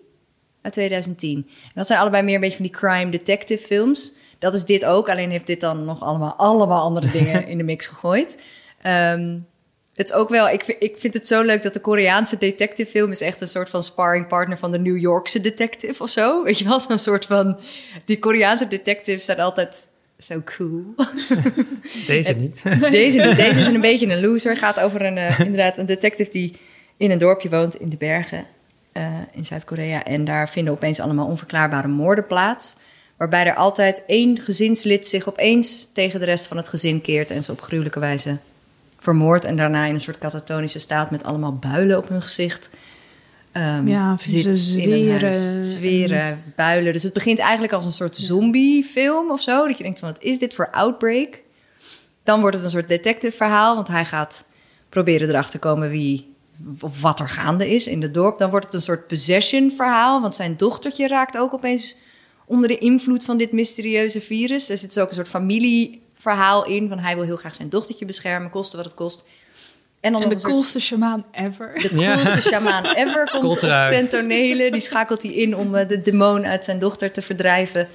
uit 0.63 0.73
2010. 0.73 1.37
En 1.47 1.71
dat 1.75 1.87
zijn 1.87 1.99
allebei 1.99 2.23
meer 2.23 2.35
een 2.35 2.41
beetje 2.41 2.57
van 2.57 2.65
die 2.67 2.75
crime 2.75 3.11
detective 3.11 3.65
films. 3.67 4.13
Dat 4.39 4.55
is 4.55 4.65
dit 4.65 4.85
ook, 4.85 5.09
alleen 5.09 5.31
heeft 5.31 5.47
dit 5.47 5.61
dan 5.61 5.85
nog 5.85 6.01
allemaal, 6.03 6.35
allemaal 6.37 6.83
andere 6.83 7.11
dingen 7.11 7.47
in 7.53 7.59
de 7.59 7.65
mix 7.65 7.87
gegooid. 7.87 8.37
Ehm, 8.83 9.39
het 10.01 10.09
is 10.09 10.15
ook 10.15 10.29
wel, 10.29 10.49
ik 10.49 10.63
vind, 10.63 10.83
ik 10.83 10.99
vind 10.99 11.15
het 11.15 11.27
zo 11.27 11.43
leuk 11.43 11.63
dat 11.63 11.73
de 11.73 11.81
Koreaanse 11.81 12.39
detective 12.39 12.91
film 12.91 13.11
is 13.11 13.21
echt 13.21 13.41
een 13.41 13.49
soort 13.49 13.71
van 13.71 13.83
sparring 13.83 14.27
partner 14.27 14.59
van 14.59 14.71
de 14.71 14.79
New 14.79 14.99
Yorkse 14.99 15.41
detective 15.41 16.03
of 16.03 16.11
zo. 16.11 16.43
Weet 16.43 16.59
je 16.59 16.65
wel, 16.65 16.81
zo'n 16.81 16.99
soort 16.99 17.27
van, 17.27 17.59
die 18.05 18.19
Koreaanse 18.19 18.69
detectives 18.69 19.25
zijn 19.25 19.41
altijd 19.41 19.89
zo 20.19 20.43
cool. 20.45 20.83
Deze 22.07 22.33
niet. 22.33 22.63
Deze, 22.91 23.35
deze 23.35 23.61
is 23.61 23.67
een 23.67 23.81
beetje 23.81 24.07
een 24.07 24.21
loser. 24.21 24.57
Gaat 24.57 24.81
over 24.81 25.03
een, 25.03 25.19
eh, 25.19 25.39
inderdaad 25.39 25.79
een 25.79 25.87
detective 25.87 26.31
die 26.31 26.57
in 26.97 27.11
een 27.11 27.19
dorpje 27.19 27.49
woont 27.49 27.75
in 27.75 27.89
de 27.89 27.97
bergen 27.97 28.47
eh, 28.93 29.07
in 29.33 29.45
Zuid-Korea. 29.45 30.05
En 30.05 30.25
daar 30.25 30.49
vinden 30.49 30.73
opeens 30.73 31.01
allemaal 31.01 31.27
onverklaarbare 31.27 31.89
moorden 31.89 32.27
plaats. 32.27 32.77
Waarbij 33.17 33.47
er 33.47 33.55
altijd 33.55 34.03
één 34.07 34.39
gezinslid 34.39 35.07
zich 35.07 35.29
opeens 35.29 35.89
tegen 35.93 36.21
de 36.21 36.27
rest 36.27 36.47
van 36.47 36.57
het 36.57 36.69
gezin 36.69 37.01
keert 37.01 37.31
en 37.31 37.45
ze 37.45 37.53
op 37.53 37.61
gruwelijke 37.61 38.01
wijze 38.01 38.39
vermoordt. 39.01 39.45
En 39.45 39.57
daarna 39.57 39.85
in 39.85 39.95
een 39.95 40.01
soort 40.01 40.19
katatonische 40.19 40.79
staat 40.79 41.11
met 41.11 41.25
allemaal 41.25 41.55
builen 41.55 41.97
op 41.99 42.09
hun 42.09 42.23
gezicht. 42.23 42.71
ehm, 43.53 43.89
Ja, 43.89 44.17
zit 44.21 44.59
zweren. 44.59 45.65
Zweren, 45.65 46.43
builen. 46.57 46.93
Dus 46.93 47.03
het 47.03 47.13
begint 47.13 47.39
eigenlijk 47.39 47.73
als 47.73 47.85
een 47.85 47.93
soort 47.93 48.17
zombiefilm 48.17 49.31
of 49.31 49.43
zo. 49.43 49.67
Dat 49.67 49.77
je 49.77 49.83
denkt 49.83 49.99
van, 49.99 50.09
wat 50.09 50.23
is 50.23 50.39
dit 50.39 50.55
voor 50.55 50.71
outbreak? 50.71 51.41
Dan 52.23 52.41
wordt 52.41 52.57
het 52.57 52.65
een 52.65 52.71
soort 52.71 52.89
detective 52.89 53.37
verhaal, 53.37 53.75
want 53.75 53.89
hij 53.89 54.05
gaat 54.05 54.45
proberen 54.89 55.29
erachter 55.29 55.61
te 55.61 55.67
komen 55.67 55.91
wie 55.91 56.35
of 56.81 57.01
wat 57.03 57.21
er 57.21 57.29
gaande 57.29 57.71
is 57.71 57.87
in 57.87 58.03
het 58.03 58.15
dorp. 58.15 58.39
Dan 58.39 58.51
wordt 58.51 58.65
het 58.65 58.75
een 58.75 58.81
soort 58.83 59.07
possession 59.07 59.71
verhaal, 59.71 60.21
want 60.21 60.35
zijn 60.35 60.57
dochtertje 60.57 61.07
raakt 61.07 61.37
ook 61.37 61.55
opeens 61.55 61.97
onder 62.47 62.69
de 62.69 62.79
invloed 62.79 63.25
van 63.25 63.37
dit 63.39 63.53
mysterieuze 63.53 64.21
virus. 64.21 64.69
Er 64.69 64.79
zit 64.79 64.95
dus 64.95 65.03
ook 65.03 65.09
een 65.09 65.15
soort 65.15 65.29
familieverhaal 66.21 66.67
in, 66.67 66.89
van 66.89 66.99
hij 66.99 67.15
wil 67.15 67.25
heel 67.25 67.37
graag 67.37 67.55
zijn 67.55 67.69
dochtertje 67.69 68.05
beschermen, 68.05 68.51
koste 68.51 68.77
wat 68.77 68.85
het 68.85 68.95
kost. 68.95 69.25
En 70.01 70.13
dan 70.13 70.23
En 70.23 70.29
de 70.29 70.39
soort- 70.39 70.53
coolste 70.53 70.81
shamaan 70.81 71.25
ever. 71.33 71.73
de 71.75 71.99
Ja. 71.99 72.15
coolste 72.15 72.41
shamaan 72.41 72.85
ever 72.87 73.25
komt 73.31 73.43
Komt 73.43 73.57
op 73.57 73.63
eruit. 73.63 73.91
ten 73.93 74.09
tonele. 74.09 74.71
Die 74.71 74.81
schakelt 74.81 75.23
hij 75.23 75.33
in 75.33 75.57
om 75.57 75.75
eh, 75.75 75.89
de 75.89 76.01
demon 76.01 76.47
uit 76.47 76.65
zijn 76.65 76.79
dochter 76.79 77.11
te 77.13 77.23
verdrijven. 77.23 77.89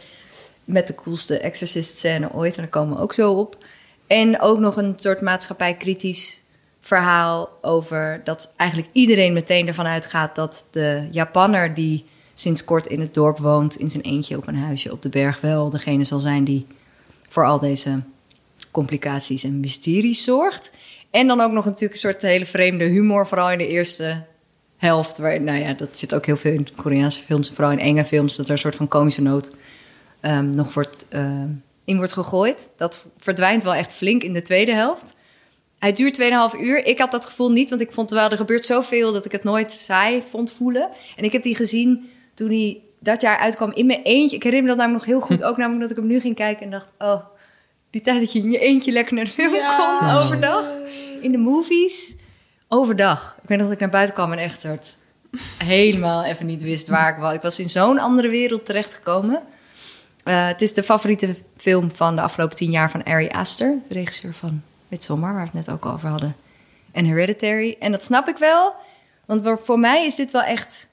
Met 0.65 0.87
de 0.87 0.95
coolste 0.95 1.39
exorcist-scène 1.39 2.29
ooit. 2.33 2.55
En 2.55 2.61
daar 2.61 2.69
komen 2.71 2.95
we 2.95 3.01
ook 3.01 3.13
zo 3.13 3.31
op. 3.33 3.57
En 4.07 4.39
ook 4.41 4.59
nog 4.59 4.75
een 4.77 4.93
soort 4.95 5.21
maatschappijkritisch 5.21 6.41
verhaal 6.81 7.49
over 7.61 8.21
dat 8.23 8.53
eigenlijk 8.57 8.89
iedereen 8.93 9.33
meteen 9.33 9.67
ervan 9.67 9.85
uitgaat 9.85 10.35
dat 10.35 10.67
de 10.71 11.07
Japanner 11.11 11.73
die 11.73 12.05
sinds 12.33 12.63
kort 12.63 12.87
in 12.87 12.99
het 12.99 13.13
dorp 13.13 13.37
woont, 13.37 13.75
in 13.75 13.89
zijn 13.89 14.03
eentje 14.03 14.37
op 14.37 14.47
een 14.47 14.57
huisje 14.57 14.91
op 14.91 15.01
de 15.01 15.09
berg, 15.09 15.41
wel 15.41 15.69
degene 15.69 16.03
zal 16.03 16.19
zijn 16.19 16.43
die 16.43 16.67
voor 17.27 17.45
al 17.45 17.59
deze 17.59 18.01
complicaties 18.75 19.43
en 19.43 19.59
mysteries 19.59 20.23
zorgt. 20.23 20.71
En 21.11 21.27
dan 21.27 21.41
ook 21.41 21.51
nog 21.51 21.65
natuurlijk 21.65 21.93
een 21.93 21.99
soort 21.99 22.21
hele 22.21 22.45
vreemde 22.45 22.83
humor, 22.83 23.27
vooral 23.27 23.51
in 23.51 23.57
de 23.57 23.67
eerste 23.67 24.23
helft. 24.77 25.17
Waar, 25.17 25.41
nou 25.41 25.59
ja, 25.59 25.73
dat 25.73 25.97
zit 25.97 26.15
ook 26.15 26.25
heel 26.25 26.37
veel 26.37 26.51
in 26.51 26.67
Koreaanse 26.75 27.19
films, 27.19 27.49
vooral 27.49 27.71
in 27.71 27.79
enge 27.79 28.05
films, 28.05 28.35
dat 28.35 28.45
er 28.45 28.51
een 28.51 28.57
soort 28.57 28.75
van 28.75 28.87
komische 28.87 29.21
noot 29.21 29.51
ehm, 30.19 30.49
nog 30.49 30.73
wordt, 30.73 31.05
ehm, 31.09 31.49
in 31.85 31.97
wordt 31.97 32.13
gegooid. 32.13 32.69
Dat 32.77 33.05
verdwijnt 33.17 33.63
wel 33.63 33.73
echt 33.73 33.93
flink 33.93 34.23
in 34.23 34.33
de 34.33 34.41
tweede 34.41 34.73
helft. 34.73 35.15
Hij 35.79 35.91
duurt 35.91 36.13
2,5 36.13 36.59
uur. 36.59 36.85
Ik 36.85 36.99
had 36.99 37.11
dat 37.11 37.25
gevoel 37.25 37.51
niet, 37.51 37.69
want 37.69 37.81
ik 37.81 37.91
vond 37.91 38.09
wel, 38.09 38.29
er 38.29 38.37
gebeurt 38.37 38.65
zoveel 38.65 39.13
dat 39.13 39.25
ik 39.25 39.31
het 39.31 39.43
nooit 39.43 39.71
saai 39.71 40.23
vond 40.29 40.51
voelen. 40.51 40.89
En 41.15 41.23
ik 41.23 41.31
heb 41.31 41.43
die 41.43 41.55
gezien 41.55 42.09
toen 42.33 42.49
hij 42.49 42.81
dat 42.99 43.21
jaar 43.21 43.37
uitkwam 43.37 43.71
in 43.71 43.85
mijn 43.85 44.01
eentje. 44.03 44.35
Ik 44.35 44.43
herinner 44.43 44.69
me 44.69 44.75
dat 44.75 44.85
namelijk 44.85 45.05
nog 45.05 45.15
heel 45.15 45.27
goed, 45.27 45.43
ook 45.43 45.57
namelijk 45.57 45.81
dat 45.81 45.91
ik 45.91 45.97
hem 45.97 46.07
nu 46.07 46.19
ging 46.19 46.35
kijken 46.35 46.65
en 46.65 46.71
dacht, 46.71 46.93
oh, 46.97 47.21
die 47.95 48.03
tijd 48.03 48.19
dat 48.19 48.31
je 48.33 48.39
in 48.39 48.51
je 48.51 48.59
eentje 48.59 48.91
lekker 48.91 49.13
naar 49.15 49.23
de 49.23 49.29
film 49.31 49.53
Ja. 49.53 49.97
kon 49.99 50.09
overdag. 50.09 50.65
In 51.21 51.31
de 51.31 51.37
movies, 51.37 52.15
overdag. 52.67 53.37
Ik 53.41 53.49
weet 53.49 53.57
nog 53.57 53.65
dat 53.67 53.75
ik 53.75 53.81
naar 53.81 53.89
buiten 53.89 54.15
kwam 54.15 54.31
en 54.31 54.37
echt 54.37 54.61
soort 54.61 54.95
helemaal 55.63 56.23
even 56.23 56.45
niet 56.45 56.61
wist 56.63 56.87
waar 56.87 57.09
ik 57.13 57.17
was. 57.21 57.33
Ik 57.33 57.41
was 57.41 57.59
in 57.59 57.69
zo'n 57.69 57.99
andere 57.99 58.27
wereld 58.29 58.65
terechtgekomen. 58.65 59.43
Eh, 60.23 60.47
het 60.47 60.61
is 60.61 60.73
de 60.73 60.83
favoriete 60.83 61.35
film 61.57 61.91
van 61.91 62.15
de 62.15 62.21
afgelopen 62.21 62.55
tien 62.55 62.71
jaar 62.71 62.91
van 62.91 63.03
Ari 63.03 63.27
Aster, 63.29 63.77
de 63.87 63.93
regisseur 63.93 64.33
van 64.33 64.61
Midsommar, 64.87 65.33
waar 65.33 65.49
we 65.51 65.57
het 65.57 65.65
net 65.67 65.75
ook 65.75 65.85
al 65.85 65.93
over 65.93 66.09
hadden. 66.09 66.35
En 66.91 67.05
Hereditary. 67.05 67.75
En 67.79 67.91
dat 67.91 68.03
snap 68.03 68.27
ik 68.27 68.37
wel, 68.37 68.73
want 69.25 69.43
voor- 69.43 69.59
voor 69.63 69.79
mij 69.79 70.05
is 70.05 70.15
dit 70.15 70.31
wel 70.31 70.43
echt 70.43 70.87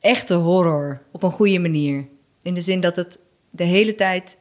echte 0.00 0.34
horror 0.34 1.02
op 1.12 1.22
een 1.22 1.30
goede 1.30 1.58
manier. 1.58 2.06
In 2.42 2.54
de 2.54 2.60
zin 2.60 2.80
dat 2.80 2.96
het 2.96 3.18
de 3.50 3.64
hele 3.64 3.94
tijd. 3.94 4.36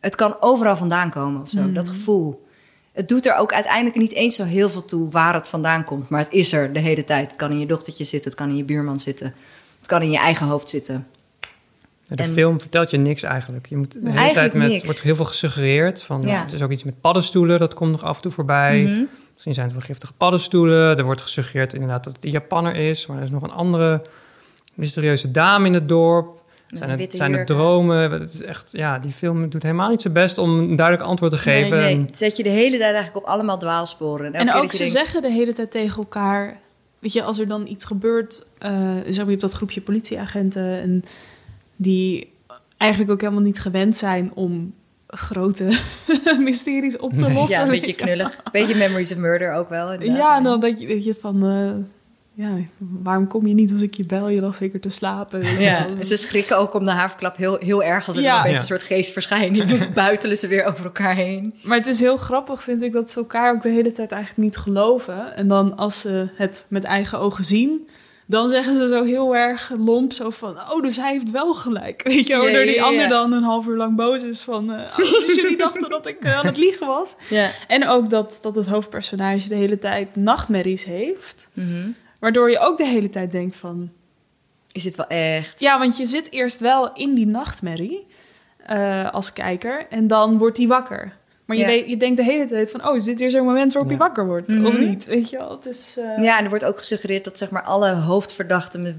Het 0.00 0.14
kan 0.14 0.36
overal 0.40 0.76
vandaan 0.76 1.10
komen 1.10 1.42
of 1.42 1.50
zo, 1.50 1.72
dat 1.72 1.88
gevoel. 1.88 2.46
Het 2.92 3.08
doet 3.08 3.26
er 3.26 3.36
ook 3.36 3.52
uiteindelijk 3.52 3.96
niet 3.96 4.12
eens 4.12 4.36
zo 4.36 4.44
heel 4.44 4.70
veel 4.70 4.84
toe 4.84 5.10
waar 5.10 5.34
het 5.34 5.48
vandaan 5.48 5.84
komt. 5.84 6.08
Maar 6.08 6.20
het 6.22 6.32
is 6.32 6.52
er 6.52 6.72
de 6.72 6.78
hele 6.78 7.04
tijd. 7.04 7.26
Het 7.26 7.36
kan 7.36 7.50
in 7.50 7.58
je 7.58 7.66
dochtertje 7.66 8.04
zitten, 8.04 8.30
het 8.30 8.38
kan 8.40 8.48
in 8.48 8.56
je 8.56 8.64
buurman 8.64 9.00
zitten. 9.00 9.34
Het 9.78 9.86
kan 9.86 10.02
in 10.02 10.10
je 10.10 10.18
eigen 10.18 10.46
hoofd 10.46 10.68
zitten. 10.68 11.06
De 12.08 12.22
En- 12.22 12.32
film 12.32 12.60
vertelt 12.60 12.90
je 12.90 12.96
niks 12.96 13.22
eigenlijk. 13.22 13.66
Je 13.68 13.76
moet 13.76 13.92
de 13.92 14.10
hele 14.10 14.32
tijd 14.32 14.54
met, 14.54 14.68
niks. 14.68 14.84
wordt 14.84 15.00
heel 15.00 15.16
veel 15.16 15.24
gesuggereerd. 15.24 16.02
Van, 16.02 16.22
Ja. 16.22 16.42
Het 16.44 16.52
is 16.52 16.62
ook 16.62 16.70
iets 16.70 16.82
met 16.84 17.00
paddenstoelen, 17.00 17.58
dat 17.58 17.74
komt 17.74 17.90
nog 17.90 18.02
af 18.02 18.16
en 18.16 18.22
toe 18.22 18.32
voorbij. 18.32 18.82
Mhm. 18.82 19.02
Misschien 19.32 19.54
zijn 19.54 19.66
het 19.66 19.76
wel 19.76 19.86
giftige 19.86 20.12
paddenstoelen. 20.12 20.98
Er 20.98 21.04
wordt 21.04 21.20
gesuggereerd 21.20 21.72
inderdaad 21.72 22.04
dat 22.04 22.12
het 22.16 22.24
een 22.24 22.30
Japanner 22.30 22.74
is. 22.76 23.06
Maar 23.06 23.16
er 23.16 23.22
is 23.22 23.30
nog 23.30 23.42
een 23.42 23.50
andere 23.52 24.02
mysterieuze 24.74 25.30
dame 25.30 25.66
in 25.66 25.74
het 25.74 25.88
dorp. 25.88 26.39
Zijn 26.72 27.00
het, 27.00 27.12
zijn 27.12 27.32
het 27.32 27.46
dromen? 27.46 28.10
Het 28.10 28.32
is 28.34 28.42
echt, 28.42 28.68
ja, 28.72 28.98
die 28.98 29.12
film 29.12 29.48
doet 29.48 29.62
helemaal 29.62 29.88
niet 29.90 30.02
zijn 30.02 30.14
best 30.14 30.38
om 30.38 30.58
een 30.58 30.76
duidelijk 30.76 31.08
antwoord 31.08 31.32
te 31.32 31.38
geven. 31.38 31.76
Nee, 31.76 32.06
zet 32.12 32.36
je 32.36 32.42
de 32.42 32.48
hele 32.48 32.78
tijd 32.78 32.94
eigenlijk 32.94 33.16
op 33.16 33.24
allemaal 33.24 33.58
dwaalsporen. 33.58 34.32
En 34.32 34.52
ook 34.52 34.72
ze 34.72 34.78
denkt, 34.78 34.92
zeggen 34.92 35.22
de 35.22 35.30
hele 35.30 35.52
tijd 35.52 35.70
tegen 35.70 35.96
elkaar... 35.96 36.58
Weet 36.98 37.12
je, 37.12 37.22
als 37.22 37.38
er 37.38 37.48
dan 37.48 37.66
iets 37.66 37.84
gebeurt... 37.84 38.46
eh 38.58 38.70
zeg 39.06 39.16
maar, 39.16 39.24
je 39.24 39.30
hebt 39.30 39.40
dat 39.40 39.52
groepje 39.52 39.80
politieagenten... 39.80 40.80
En 40.80 41.04
die 41.76 42.32
eigenlijk 42.76 43.12
ook 43.12 43.20
helemaal 43.20 43.42
niet 43.42 43.60
gewend 43.60 43.96
zijn 43.96 44.30
om 44.34 44.74
grote 45.06 45.78
mysteries 46.38 46.96
op 46.98 47.12
te 47.18 47.32
lossen. 47.32 47.58
Ja, 47.58 47.64
een 47.64 47.80
beetje 47.80 47.94
knullig. 47.94 48.40
Beetje 48.52 48.76
Memories 48.76 49.12
of 49.12 49.18
Murder 49.18 49.52
ook 49.52 49.68
wel. 49.68 49.92
inderdaad. 49.92 50.16
Ja, 50.16 50.40
dan 50.40 50.60
dat 50.60 50.80
je, 50.80 50.86
weet 50.86 51.04
je 51.04 51.16
van... 51.20 51.44
eh, 51.44 51.99
ja, 52.40 52.56
waarom 52.78 53.26
kom 53.26 53.46
je 53.46 53.54
niet 53.54 53.72
als 53.72 53.80
ik 53.80 53.94
je 53.94 54.04
bel? 54.06 54.28
Je 54.28 54.40
lag 54.40 54.54
zeker 54.54 54.80
te 54.80 54.88
slapen. 54.88 55.42
Ja, 55.58 55.86
en 55.98 56.06
ze 56.06 56.16
schrikken 56.16 56.58
ook 56.58 56.74
om 56.74 56.84
de 56.84 56.90
haverklap 56.90 57.36
heel, 57.36 57.56
heel 57.58 57.82
erg 57.82 58.06
als 58.06 58.16
er 58.16 58.22
Ja. 58.22 58.38
opeens 58.38 58.54
Ja. 58.54 58.60
een 58.60 58.66
soort 58.66 58.82
geestverschijning 58.82 59.92
buitelen 59.94 60.36
ze 60.36 60.46
weer 60.46 60.64
over 60.64 60.84
elkaar 60.84 61.14
heen. 61.14 61.54
Maar 61.62 61.76
het 61.78 61.86
is 61.86 62.00
heel 62.00 62.16
grappig, 62.16 62.62
vind 62.62 62.82
ik, 62.82 62.92
dat 62.92 63.10
ze 63.10 63.18
elkaar 63.18 63.54
ook 63.54 63.62
de 63.62 63.68
hele 63.68 63.92
tijd 63.92 64.12
eigenlijk 64.12 64.42
niet 64.42 64.56
geloven. 64.56 65.36
En 65.36 65.48
dan 65.48 65.76
als 65.76 66.00
ze 66.00 66.28
het 66.34 66.64
met 66.68 66.84
eigen 66.84 67.18
ogen 67.18 67.44
zien, 67.44 67.88
dan 68.26 68.48
zeggen 68.48 68.76
ze 68.76 68.88
zo 68.88 69.04
heel 69.04 69.36
erg 69.36 69.72
lomp 69.78 70.12
zo 70.12 70.30
van... 70.30 70.50
Oh, 70.72 70.82
dus 70.82 70.96
hij 70.96 71.12
heeft 71.12 71.30
wel 71.30 71.54
gelijk. 71.54 72.02
Weet 72.08 72.26
je, 72.26 72.32
Ja, 72.32 72.38
waardoor 72.40 72.60
ja, 72.64 72.66
die 72.66 72.82
ander 72.82 73.02
ja. 73.02 73.08
dan 73.08 73.32
een 73.32 73.42
half 73.42 73.66
uur 73.66 73.76
lang 73.76 73.96
boos 73.96 74.22
is 74.24 74.42
van... 74.42 74.72
eh, 74.72 74.80
oh, 74.90 75.26
dus 75.26 75.34
jullie 75.34 75.56
dachten 75.56 75.90
dat 75.90 76.06
ik 76.06 76.16
eh, 76.20 76.38
aan 76.38 76.46
het 76.46 76.56
liegen 76.56 76.86
was? 76.86 77.16
Ja. 77.28 77.50
En 77.68 77.88
ook 77.88 78.10
dat, 78.10 78.38
dat 78.42 78.54
het 78.54 78.66
hoofdpersonage 78.66 79.48
de 79.48 79.54
hele 79.54 79.78
tijd 79.78 80.16
nachtmerries 80.16 80.84
heeft. 80.84 81.48
Waardoor 82.20 82.50
je 82.50 82.58
ook 82.58 82.76
de 82.78 82.86
hele 82.86 83.08
tijd 83.10 83.32
denkt 83.32 83.56
van... 83.56 83.90
Is 84.72 84.84
het 84.84 84.94
wel 84.94 85.06
echt? 85.06 85.60
Ja, 85.60 85.78
want 85.78 85.96
je 85.96 86.06
zit 86.06 86.32
eerst 86.32 86.60
wel 86.60 86.92
in 86.92 87.14
die 87.14 87.26
nachtmerrie 87.26 88.06
eh, 88.66 89.10
als 89.10 89.32
kijker 89.32 89.86
en 89.90 90.06
dan 90.06 90.38
wordt 90.38 90.56
hij 90.56 90.66
wakker. 90.66 91.18
Maar 91.44 91.56
je, 91.56 91.62
Ja. 91.62 91.68
weet, 91.68 91.88
je 91.90 91.96
denkt 91.96 92.16
de 92.16 92.24
hele 92.24 92.46
tijd 92.48 92.70
van, 92.70 92.86
oh, 92.88 92.96
is 92.96 93.04
dit 93.04 93.18
weer 93.20 93.30
zo'n 93.30 93.44
moment 93.44 93.72
waarop 93.72 93.90
Ja. 93.90 93.96
hij 93.96 94.06
wakker 94.06 94.26
wordt? 94.26 94.52
Of 94.64 94.78
niet? 94.78 95.04
Weet 95.04 95.30
je 95.30 95.36
wel, 95.36 95.50
het 95.50 95.66
is... 95.66 95.96
eh, 95.98 96.22
Ja, 96.24 96.38
en 96.38 96.42
er 96.44 96.48
wordt 96.50 96.64
ook 96.64 96.78
gesuggereerd 96.78 97.24
dat 97.24 97.38
zeg 97.38 97.50
maar 97.50 97.62
alle 97.62 97.90
hoofdverdachten 97.94 98.82
met- 98.82 98.96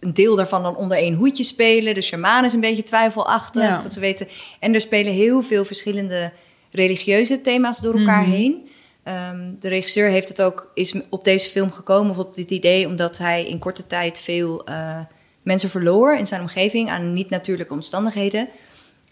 een 0.00 0.12
deel 0.14 0.36
daarvan 0.36 0.62
dan 0.62 0.76
onder 0.76 0.96
één 0.96 1.14
hoedje 1.14 1.44
spelen. 1.44 1.94
De 1.94 2.00
shaman 2.00 2.44
is 2.44 2.52
een 2.52 2.60
beetje 2.60 2.82
twijfelachtig, 2.82 3.62
Ja. 3.62 3.82
wat 3.82 3.92
ze 3.92 4.00
weten. 4.00 4.26
En 4.60 4.74
er 4.74 4.80
spelen 4.80 5.12
heel 5.12 5.42
veel 5.42 5.64
verschillende 5.64 6.32
religieuze 6.70 7.40
thema's 7.40 7.78
door 7.80 7.98
elkaar 7.98 8.22
Mhm. 8.22 8.30
heen. 8.30 8.68
Ehm, 9.06 9.52
de 9.60 9.68
regisseur 9.68 10.08
heeft 10.08 10.28
het 10.28 10.42
ook, 10.42 10.70
is 10.74 10.94
op 11.08 11.24
deze 11.24 11.48
film 11.48 11.70
gekomen, 11.70 12.10
of 12.10 12.18
op 12.18 12.34
dit 12.34 12.50
idee, 12.50 12.86
omdat 12.86 13.18
hij 13.18 13.46
in 13.46 13.58
korte 13.58 13.86
tijd 13.86 14.18
veel 14.18 14.64
eh, 14.64 15.00
mensen 15.42 15.70
verloor 15.70 16.16
in 16.16 16.26
zijn 16.26 16.40
omgeving 16.40 16.88
aan 16.90 17.12
niet-natuurlijke 17.12 17.72
omstandigheden. 17.72 18.48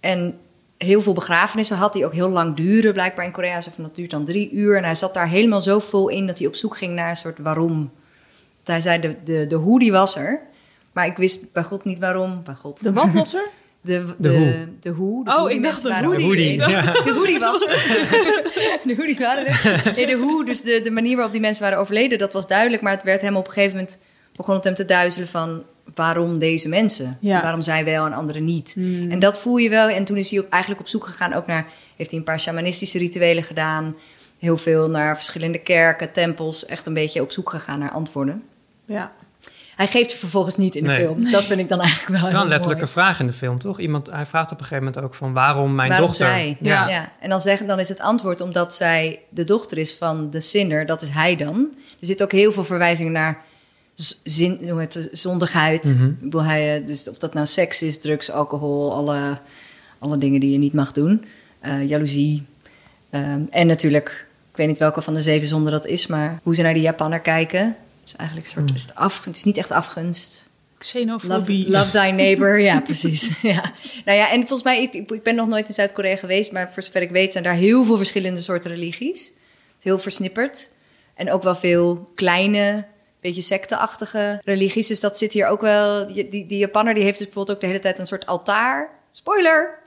En 0.00 0.38
heel 0.78 1.00
veel 1.00 1.12
begrafenissen 1.12 1.76
had 1.76 1.92
die 1.92 2.04
ook 2.04 2.12
heel 2.12 2.28
lang 2.28 2.56
duren, 2.56 2.92
blijkbaar 2.92 3.24
in 3.24 3.30
Korea. 3.30 3.52
Hij 3.52 3.62
zei 3.62 3.74
van 3.74 3.84
dat 3.84 3.94
duurt 3.94 4.10
dan 4.10 4.24
drie 4.24 4.50
uur. 4.50 4.76
En 4.76 4.84
hij 4.84 4.94
zat 4.94 5.14
daar 5.14 5.28
helemaal 5.28 5.60
zo 5.60 5.78
vol 5.78 6.08
in 6.08 6.26
dat 6.26 6.38
hij 6.38 6.46
op 6.46 6.54
zoek 6.54 6.76
ging 6.76 6.94
naar 6.94 7.08
een 7.08 7.16
soort 7.16 7.38
waarom. 7.38 7.90
Hij 8.64 8.80
zei, 8.80 9.00
de, 9.00 9.16
de, 9.24 9.44
de 9.44 9.56
hoe 9.56 9.78
die 9.78 9.92
was 9.92 10.16
er. 10.16 10.40
Maar 10.92 11.06
ik 11.06 11.16
wist 11.16 11.52
bij 11.52 11.62
God 11.62 11.84
niet 11.84 11.98
waarom. 11.98 12.42
Bij 12.44 12.54
God. 12.54 12.82
De 12.82 12.92
wat 12.92 13.12
was 13.12 13.34
er? 13.34 13.48
De, 13.84 14.14
de, 14.18 14.28
De 14.28 14.28
hoe. 14.28 14.66
de 14.80 14.90
hoe. 14.90 15.24
dus 15.24 15.36
Oh, 15.36 15.50
ik 15.50 15.62
dacht 15.62 15.82
de 15.82 15.94
hoodie. 16.04 16.58
De 16.58 17.12
hoe 17.14 17.26
die 17.26 17.38
was 17.38 17.62
er. 17.62 17.68
De 18.86 18.94
hoe 18.96 19.06
die 19.06 19.18
waren 19.18 19.46
er. 19.46 19.92
Nee, 19.96 20.06
de 20.06 20.12
hoe, 20.12 20.44
dus 20.44 20.62
de, 20.62 20.80
de 20.84 20.90
manier 20.90 21.14
waarop 21.14 21.32
die 21.32 21.40
mensen 21.40 21.62
waren 21.62 21.78
overleden, 21.78 22.18
dat 22.18 22.32
was 22.32 22.46
duidelijk. 22.46 22.82
Maar 22.82 22.92
het 22.92 23.02
werd 23.02 23.20
hem 23.20 23.36
op 23.36 23.46
een 23.46 23.52
gegeven 23.52 23.76
moment, 23.76 23.98
begon 24.36 24.54
het 24.54 24.64
hem 24.64 24.74
te 24.74 24.84
duizelen 24.84 25.28
van... 25.28 25.62
waarom 25.94 26.38
deze 26.38 26.68
mensen? 26.68 27.18
Ja. 27.20 27.42
Waarom 27.42 27.60
zij 27.62 27.84
wel 27.84 28.06
en 28.06 28.12
anderen 28.12 28.44
niet? 28.44 28.74
En 29.08 29.18
dat 29.18 29.38
voel 29.38 29.56
je 29.56 29.68
wel. 29.68 29.88
En 29.88 30.04
toen 30.04 30.16
is 30.16 30.30
hij 30.30 30.38
op, 30.38 30.48
eigenlijk 30.48 30.82
op 30.82 30.88
zoek 30.88 31.06
gegaan 31.06 31.32
ook 31.32 31.46
naar... 31.46 31.66
heeft 31.96 32.10
hij 32.10 32.18
een 32.18 32.24
paar 32.24 32.40
shamanistische 32.40 32.98
rituelen 32.98 33.44
gedaan. 33.44 33.96
Heel 34.38 34.56
veel 34.56 34.90
naar 34.90 35.16
verschillende 35.16 35.58
kerken, 35.58 36.12
tempels. 36.12 36.66
Echt 36.66 36.86
een 36.86 36.94
beetje 36.94 37.22
op 37.22 37.30
zoek 37.30 37.50
gegaan 37.50 37.78
naar 37.78 37.90
antwoorden. 37.92 38.42
Ja. 38.86 39.12
Hij 39.76 39.86
geeft 39.86 40.12
er 40.12 40.18
vervolgens 40.18 40.56
niet 40.56 40.74
in 40.74 40.82
de 40.82 40.88
Nee. 40.88 40.98
film. 40.98 41.30
Dat 41.30 41.44
vind 41.44 41.60
ik 41.60 41.68
dan 41.68 41.80
eigenlijk 41.80 42.08
wel 42.10 42.18
Het 42.18 42.28
is 42.28 42.32
wel 42.34 42.42
een 42.42 42.48
letterlijke 42.48 42.82
mooi. 42.84 42.94
vraag 42.96 43.20
in 43.20 43.26
de 43.26 43.32
film, 43.32 43.58
toch? 43.58 43.78
Iemand, 43.80 44.10
hij 44.10 44.26
vraagt 44.26 44.52
op 44.52 44.58
een 44.58 44.64
gegeven 44.64 44.84
moment 44.84 45.04
ook 45.04 45.14
van 45.14 45.32
waarom 45.32 45.74
mijn 45.74 45.88
Waarom 45.88 46.06
dochter... 46.06 46.26
zij? 46.26 46.56
Ja. 46.60 46.88
Ja. 46.88 47.12
En 47.20 47.28
dan, 47.28 47.40
zeggen, 47.40 47.66
dan 47.66 47.78
is 47.78 47.88
het 47.88 48.00
antwoord 48.00 48.40
omdat 48.40 48.74
zij 48.74 49.20
de 49.28 49.44
dochter 49.44 49.78
is 49.78 49.94
van 49.94 50.30
de 50.30 50.40
zinner. 50.40 50.86
Dat 50.86 51.02
is 51.02 51.08
hij 51.08 51.36
dan. 51.36 51.68
Er 52.00 52.06
zit 52.06 52.22
ook 52.22 52.32
heel 52.32 52.52
veel 52.52 52.64
verwijzingen 52.64 53.12
naar 53.12 53.42
zin, 54.24 54.58
hoe 54.70 54.80
heet 54.80 54.94
het, 54.94 55.08
zondigheid. 55.12 55.84
Mhm. 55.84 56.10
Bedoel, 56.20 56.42
hij, 56.42 56.80
eh, 56.80 56.86
dus 56.86 57.08
of 57.08 57.18
dat 57.18 57.34
nou 57.34 57.46
seks 57.46 57.82
is, 57.82 57.98
drugs, 58.00 58.30
alcohol, 58.30 58.92
alle, 58.92 59.38
alle 59.98 60.18
dingen 60.18 60.40
die 60.40 60.52
je 60.52 60.58
niet 60.58 60.72
mag 60.72 60.92
doen. 60.92 61.24
Eh, 61.60 61.88
jaloezie. 61.88 62.46
Ehm, 63.10 63.40
en 63.50 63.66
natuurlijk, 63.66 64.26
ik 64.50 64.56
weet 64.56 64.66
niet 64.66 64.78
welke 64.78 65.02
van 65.02 65.14
de 65.14 65.22
zeven 65.22 65.48
zonden 65.48 65.72
dat 65.72 65.86
is, 65.86 66.06
maar 66.06 66.38
hoe 66.42 66.54
ze 66.54 66.62
naar 66.62 66.74
die 66.74 66.82
Japaner 66.82 67.20
kijken. 67.20 67.76
Is 68.06 68.14
eigenlijk 68.16 68.48
een 68.48 68.54
soort, 68.54 68.68
Mm. 68.70 68.74
is 68.76 68.82
het, 68.82 68.94
afgunst, 68.94 69.24
het 69.26 69.36
is 69.36 69.44
niet 69.44 69.58
echt 69.58 69.70
afgunst. 69.70 70.48
Love, 70.78 70.98
Xenofobie. 70.98 71.70
love 71.70 71.90
thy 71.90 72.10
neighbor, 72.14 72.60
ja, 72.70 72.80
precies. 72.80 73.30
ja. 73.42 73.72
Nou 74.04 74.18
ja, 74.18 74.30
en 74.30 74.38
volgens 74.38 74.62
mij, 74.62 74.82
ik, 74.82 74.94
ik 75.10 75.22
ben 75.22 75.34
nog 75.34 75.48
nooit 75.48 75.68
in 75.68 75.74
Zuid-Korea 75.74 76.16
geweest, 76.16 76.52
maar 76.52 76.72
voor 76.72 76.82
zover 76.82 77.02
ik 77.02 77.10
weet 77.10 77.32
zijn 77.32 77.44
daar 77.44 77.54
heel 77.54 77.84
veel 77.84 77.96
verschillende 77.96 78.40
soorten 78.40 78.70
religies. 78.70 79.32
Heel 79.82 79.98
versnipperd. 79.98 80.70
En 81.14 81.32
ook 81.32 81.42
wel 81.42 81.54
veel 81.54 82.10
kleine, 82.14 82.86
beetje 83.20 83.42
secteachtige 83.42 84.40
religies. 84.44 84.86
Dus 84.86 85.00
dat 85.00 85.18
zit 85.18 85.32
hier 85.32 85.46
ook 85.46 85.60
wel. 85.60 86.06
Die, 86.06 86.28
die, 86.28 86.46
die 86.46 86.58
Japanner 86.58 86.94
die 86.94 87.02
heeft 87.02 87.16
dus 87.18 87.26
bijvoorbeeld 87.26 87.56
ook 87.56 87.62
de 87.62 87.68
hele 87.68 87.78
tijd 87.82 87.98
een 87.98 88.06
soort 88.06 88.26
altaar. 88.26 88.90
Spoiler! 89.12 89.78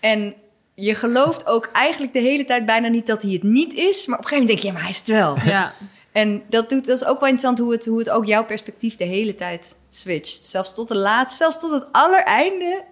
en 0.00 0.34
je 0.74 0.94
gelooft 0.94 1.46
ook 1.46 1.68
eigenlijk 1.72 2.12
de 2.12 2.20
hele 2.20 2.44
tijd 2.44 2.66
bijna 2.66 2.88
niet 2.88 3.06
dat 3.06 3.22
hij 3.22 3.32
het 3.32 3.42
niet 3.42 3.74
is. 3.74 4.06
Maar 4.06 4.18
op 4.18 4.24
een 4.24 4.28
gegeven 4.30 4.36
moment 4.38 4.48
denk 4.48 4.60
je, 4.60 4.66
ja, 4.66 4.72
maar 4.72 4.82
hij 4.82 4.90
is 4.90 4.98
het 4.98 5.08
wel. 5.08 5.36
Ja. 5.44 5.72
En 6.18 6.42
dat, 6.48 6.68
doet, 6.68 6.86
dat 6.86 6.96
is 6.96 7.04
ook 7.04 7.20
wel 7.20 7.28
interessant 7.28 7.58
hoe 7.58 7.72
het, 7.72 7.86
hoe 7.86 7.98
het 7.98 8.10
ook 8.10 8.24
jouw 8.24 8.44
perspectief 8.44 8.96
de 8.96 9.04
hele 9.04 9.34
tijd 9.34 9.76
switcht. 9.88 10.44
Zelfs 10.44 10.74
tot 10.74 10.88
de 10.88 10.96
laatste, 10.96 11.36
zelfs 11.36 11.58
tot 11.58 11.70
het 11.70 11.86
allereinde. 11.92 12.84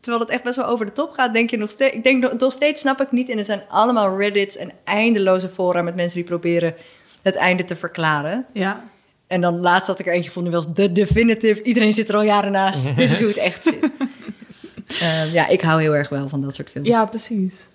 Terwijl 0.00 0.22
het 0.22 0.32
echt 0.32 0.42
best 0.42 0.56
wel 0.56 0.66
over 0.66 0.86
de 0.86 0.92
top 0.92 1.10
gaat, 1.10 1.32
denk 1.32 1.50
je 1.50 1.56
nog 1.56 1.70
steeds... 1.70 1.94
Ik 1.94 2.04
denk 2.04 2.40
nog- 2.40 2.52
steeds 2.52 2.80
snap 2.80 3.00
ik 3.00 3.12
niet. 3.12 3.28
En 3.28 3.38
er 3.38 3.44
zijn 3.44 3.62
allemaal 3.68 4.18
Reddits 4.18 4.56
en 4.56 4.70
eindeloze 4.84 5.48
fora 5.48 5.82
met 5.82 5.94
mensen 5.94 6.18
die 6.18 6.28
proberen 6.28 6.74
het 7.22 7.34
einde 7.34 7.64
te 7.64 7.76
verklaren. 7.76 8.46
Ja. 8.52 8.84
En 9.26 9.40
dan 9.40 9.60
laatst 9.60 9.86
had 9.86 9.98
ik 9.98 10.06
er 10.06 10.12
eentje 10.12 10.28
gevonden, 10.28 10.52
was 10.52 10.72
de 10.72 10.92
definitive. 10.92 11.62
Iedereen 11.62 11.92
zit 11.92 12.08
er 12.08 12.14
al 12.14 12.22
jaren 12.22 12.52
naast. 12.52 12.84
Dit 12.96 13.12
is 13.12 13.18
hoe 13.18 13.28
het 13.28 13.36
echt 13.36 13.64
zit. 13.64 13.94
Ehm, 15.00 15.32
ja, 15.32 15.48
ik 15.48 15.60
hou 15.60 15.80
heel 15.80 15.96
erg 15.96 16.08
wel 16.08 16.28
van 16.28 16.42
dat 16.42 16.54
soort 16.54 16.70
films. 16.70 16.88
Ja, 16.88 17.04
precies. 17.04 17.68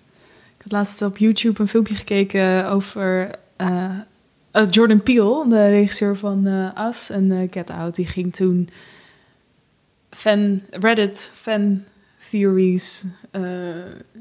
Ik 0.56 0.62
had 0.62 0.72
laatst 0.72 1.02
op 1.02 1.18
YouTube 1.18 1.60
een 1.60 1.68
filmpje 1.68 1.94
gekeken 1.94 2.68
over 2.70 3.30
eh, 3.56 3.90
eh, 4.50 4.64
Jordan 4.68 5.02
Peele, 5.02 5.48
de 5.48 5.68
regisseur 5.68 6.16
van 6.16 6.46
eh 6.46 6.86
Us 6.88 7.10
en 7.10 7.30
eh, 7.32 7.48
Get 7.50 7.70
Out. 7.70 7.94
Die 7.94 8.06
ging 8.06 8.34
toen 8.34 8.68
fan, 10.10 10.62
Reddit 10.70 11.30
fan 11.34 11.84
theories 12.30 13.04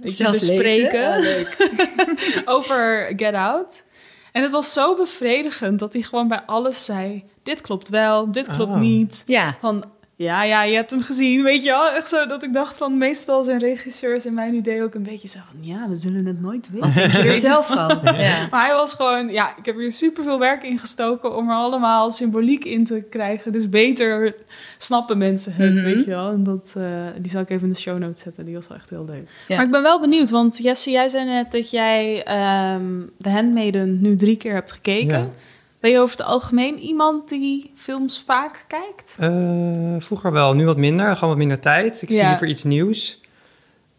Zelf 0.04 0.32
bespreken 0.32 1.08
Oh, 1.16 1.20
leuk. 1.20 1.58
over 2.46 3.14
Get 3.16 3.34
Out. 3.34 3.84
En 4.32 4.42
het 4.44 4.52
was 4.52 4.74
zo 4.74 4.96
bevredigend 4.96 5.80
dat 5.80 5.94
hij 5.94 6.02
gewoon 6.02 6.28
bij 6.28 6.42
alles 6.46 6.86
zei: 6.86 7.24
dit 7.44 7.62
klopt 7.62 7.90
wel, 7.90 8.32
dit 8.32 8.48
klopt 8.48 8.72
Ah. 8.74 8.80
niet. 8.80 9.24
Ja, 9.26 9.58
Van, 9.62 9.84
ja, 10.20 10.44
ja, 10.44 10.64
je 10.64 10.76
hebt 10.76 10.92
hem 10.92 11.02
gezien, 11.02 11.44
weet 11.44 11.64
je 11.64 11.70
wel? 11.70 11.90
Echt 11.90 12.10
zo 12.10 12.26
dat 12.26 12.44
ik 12.44 12.54
dacht 12.54 12.78
van, 12.78 12.98
meestal 12.98 13.44
zijn 13.44 13.60
regisseurs 13.60 14.26
in 14.26 14.34
mijn 14.34 14.54
idee 14.54 14.84
ook 14.84 14.94
een 14.94 15.04
beetje 15.04 15.28
zo 15.28 15.40
van, 15.52 15.58
ja, 15.66 15.90
we 15.90 15.96
zullen 15.96 16.26
het 16.26 16.42
nooit 16.42 16.68
weten. 16.72 16.88
wat 16.88 16.96
denk 16.96 17.12
je 17.12 17.18
er 17.30 17.36
zelf 17.36 17.68
van? 17.68 18.00
Ja. 18.18 18.48
Maar 18.52 18.66
hij 18.66 18.74
was 18.74 18.94
gewoon, 18.94 19.30
ja, 19.30 19.58
ik 19.58 19.66
heb 19.66 19.76
hier 19.78 19.92
superveel 19.92 20.40
werk 20.40 20.64
in 20.64 20.80
gestoken 20.80 21.36
om 21.36 21.50
er 21.50 21.56
allemaal 21.56 22.12
symboliek 22.12 22.66
in 22.66 22.86
te 22.86 23.06
krijgen. 23.10 23.52
Dus 23.52 23.70
beter 23.70 24.36
snappen 24.78 25.18
mensen 25.18 25.54
het, 25.56 25.74
Mhm. 25.74 25.84
weet 25.84 26.04
je 26.04 26.10
wel? 26.10 26.32
En 26.32 26.44
dat, 26.44 26.72
eh, 26.78 26.84
die 27.22 27.32
zal 27.32 27.42
ik 27.42 27.50
even 27.50 27.68
in 27.68 27.74
de 27.74 27.80
show 27.80 27.98
notes 27.98 28.22
zetten, 28.22 28.46
die 28.46 28.56
was 28.56 28.68
wel 28.68 28.78
echt 28.78 28.90
heel 28.90 29.06
leuk. 29.06 29.30
Ja. 29.48 29.56
Maar 29.56 29.66
ik 29.66 29.72
ben 29.72 29.82
wel 29.82 30.00
benieuwd, 30.00 30.30
want 30.30 30.58
Jesse, 30.58 30.92
jij 30.92 31.10
zei 31.10 31.26
net 31.26 31.52
dat 31.52 31.70
jij 31.72 32.24
ehm 32.24 32.86
The 33.22 33.30
Handmaiden 33.30 34.02
nu 34.02 34.16
drie 34.16 34.38
keer 34.38 34.54
hebt 34.54 34.72
gekeken. 34.72 35.20
Ja. 35.20 35.30
Ben 35.80 35.92
je 35.92 36.00
over 36.00 36.18
het 36.18 36.26
algemeen 36.26 36.80
iemand 36.80 37.30
die 37.30 37.72
films 37.76 38.24
vaak 38.26 38.66
kijkt? 38.68 39.16
Eh, 39.20 39.96
vroeger 40.00 40.32
wel, 40.32 40.54
nu 40.54 40.66
wat 40.66 40.78
minder. 40.78 41.14
Gewoon 41.14 41.30
wat 41.30 41.38
minder 41.38 41.60
tijd. 41.60 42.02
Ik 42.02 42.10
zie 42.12 42.26
liever 42.26 42.48
iets 42.48 42.64
nieuws. 42.64 43.22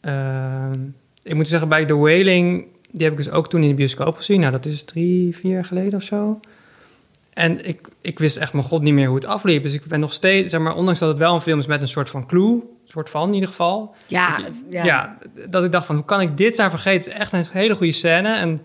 Ehm, 0.01 0.81
ik 1.23 1.35
moet 1.35 1.49
zeggen, 1.49 1.69
bij 1.69 1.85
The 1.85 1.97
Wailing... 1.97 2.67
die 2.91 3.03
heb 3.03 3.19
ik 3.19 3.25
dus 3.25 3.31
ook 3.31 3.49
toen 3.49 3.63
in 3.63 3.69
de 3.69 3.75
bioscoop 3.75 4.17
gezien. 4.17 4.41
Nou, 4.41 4.53
dat 4.53 4.67
is 4.67 4.85
drie, 4.85 5.37
vier 5.37 5.53
jaar 5.53 5.65
geleden 5.65 5.95
of 5.95 6.03
zo. 6.03 6.41
En 7.33 7.67
ik, 7.67 7.89
ik 8.01 8.19
wist 8.19 8.37
echt 8.37 8.53
mijn 8.53 8.65
god 8.65 8.83
niet 8.83 8.95
meer 8.95 9.07
hoe 9.07 9.17
het 9.17 9.27
afliep. 9.27 9.63
Dus 9.63 9.75
ik 9.75 9.85
ben 9.85 10.01
nog 10.01 10.13
steeds, 10.13 10.51
zeg 10.51 10.61
maar, 10.61 10.75
ondanks 10.75 11.01
dat 11.01 11.09
het 11.09 11.19
wel 11.19 11.35
een 11.35 11.41
film 11.41 11.59
is 11.59 11.67
met 11.67 11.83
een 11.83 11.89
soort 11.89 12.11
van 12.11 12.27
clue... 12.27 12.53
een 12.53 12.63
soort 12.85 13.11
van 13.11 13.29
in 13.29 13.35
ieder 13.35 13.49
geval... 13.49 13.95
Ja, 14.07 14.37
dat, 14.37 14.65
ja. 14.71 14.85
ja, 14.85 15.19
dat 15.49 15.65
ik 15.65 15.73
dacht 15.73 15.87
van, 15.87 15.97
hoe 15.97 16.05
kan 16.05 16.21
ik 16.21 16.37
dit 16.37 16.55
zijn 16.55 16.71
vergeten? 16.71 17.13
Het 17.13 17.13
is 17.13 17.19
echt 17.19 17.33
een 17.33 17.45
hele 17.61 17.75
goede 17.75 17.93
scène. 17.93 18.35
En 18.35 18.61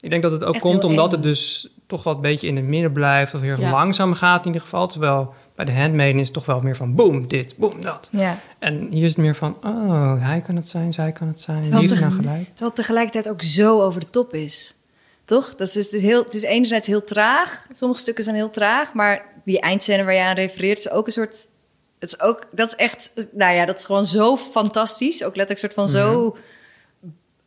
ik 0.00 0.10
denk 0.10 0.22
dat 0.22 0.32
het 0.32 0.44
ook 0.44 0.54
Echt 0.54 0.62
komt 0.62 0.84
omdat 0.84 1.10
eng. 1.10 1.14
het 1.14 1.22
dus 1.22 1.68
toch 1.94 2.04
wel 2.04 2.14
een 2.14 2.20
beetje 2.20 2.46
in 2.46 2.56
het 2.56 2.64
midden 2.64 2.92
blijft... 2.92 3.34
of 3.34 3.40
heel 3.40 3.60
Ja. 3.60 3.70
langzaam 3.70 4.14
gaat 4.14 4.40
in 4.40 4.46
ieder 4.46 4.60
geval. 4.60 4.86
Terwijl 4.86 5.34
bij 5.54 5.64
de 5.64 5.72
Handmaiden 5.72 6.20
is 6.20 6.26
het 6.26 6.34
toch 6.34 6.46
wel 6.46 6.60
meer 6.60 6.76
van 6.76 6.94
boom, 6.94 7.28
dit, 7.28 7.56
boom, 7.56 7.80
dat. 7.80 8.08
ja. 8.10 8.38
En 8.58 8.86
hier 8.90 9.04
is 9.04 9.08
het 9.08 9.18
meer 9.18 9.34
van, 9.34 9.56
oh, 9.64 10.14
hij 10.18 10.40
kan 10.40 10.56
het 10.56 10.68
zijn, 10.68 10.92
zij 10.92 11.12
kan 11.12 11.26
het 11.28 11.40
zijn. 11.40 11.62
Terwijl 11.62 11.82
Wie 11.82 11.94
er 11.94 12.00
nou 12.00 12.12
gelijk? 12.12 12.44
Terwijl 12.44 12.66
het 12.66 12.74
tegelijkertijd 12.74 13.28
ook 13.28 13.42
zo 13.42 13.82
over 13.82 14.00
de 14.00 14.10
top 14.10 14.34
is. 14.34 14.76
Toch? 15.24 15.54
Dat 15.54 15.66
is, 15.66 15.72
dus, 15.72 15.84
het, 15.84 15.94
is 15.94 16.02
heel, 16.02 16.24
het 16.24 16.34
is 16.34 16.42
enerzijds 16.42 16.86
heel 16.86 17.04
traag. 17.04 17.66
Sommige 17.72 18.00
stukken 18.00 18.24
zijn 18.24 18.36
heel 18.36 18.50
traag. 18.50 18.92
Maar 18.92 19.24
die 19.44 19.60
eindscène 19.60 20.04
waar 20.04 20.14
je 20.14 20.20
aan 20.22 20.34
refereert 20.34 20.78
is 20.78 20.90
ook 20.90 21.06
een 21.06 21.12
soort... 21.12 21.48
Het 21.98 22.12
is 22.12 22.20
ook, 22.20 22.46
dat 22.52 22.68
is 22.68 22.74
echt... 22.74 23.28
Nou 23.32 23.54
ja, 23.54 23.64
dat 23.64 23.78
is 23.78 23.84
gewoon 23.84 24.04
zo 24.04 24.36
fantastisch. 24.36 25.24
Ook 25.24 25.36
letterlijk 25.36 25.74
een 25.74 25.80
soort 25.80 25.92
van 25.92 26.00
zo 26.00 26.36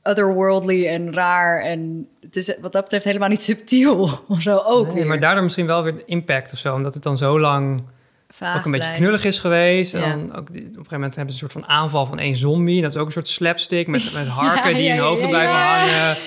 otherworldly 0.08 0.88
en 0.88 1.14
raar. 1.14 1.62
En 1.62 2.08
het 2.22 2.36
is 2.36 2.56
wat 2.62 2.72
dat 2.72 2.84
betreft 2.84 3.06
helemaal 3.06 3.30
niet 3.30 3.44
subtiel. 3.44 4.10
Of 4.28 4.42
zo 4.42 4.62
ook 4.66 4.86
Nee, 4.86 4.96
weer. 4.96 5.08
maar 5.08 5.20
daardoor 5.20 5.44
misschien 5.44 5.68
wel 5.68 5.84
weer 5.84 6.04
impact 6.06 6.52
of 6.54 6.58
zo. 6.60 6.74
Omdat 6.76 6.94
het 6.94 7.04
dan 7.04 7.18
zo 7.18 7.40
lang 7.40 7.84
Vaag 8.30 8.58
ook 8.58 8.66
een 8.66 8.72
beetje 8.72 8.92
knullig 8.92 9.24
is 9.26 9.40
geweest. 9.40 9.94
En 9.94 10.02
dan 10.02 10.38
ook 10.38 10.54
die- 10.54 10.62
op 10.62 10.68
een 10.68 10.74
gegeven 10.74 10.94
moment 10.94 11.16
hebben 11.16 11.34
ze 11.36 11.44
een 11.44 11.50
soort 11.50 11.66
van 11.66 11.76
aanval 11.76 12.06
van 12.06 12.20
één 12.20 12.36
zombie. 12.36 12.82
Dat 12.82 12.92
is 12.92 12.98
ook 12.98 13.06
een 13.06 13.12
soort 13.12 13.28
slapstick 13.28 13.88
met, 13.88 14.14
met 14.14 14.28
harken 14.42 14.70
Ja, 14.72 14.78
die 14.78 14.86
in 14.88 14.92
hun 14.96 15.04
hoofden 15.04 15.24
ja, 15.24 15.30
blijven 15.30 15.56
hangen. 15.56 16.18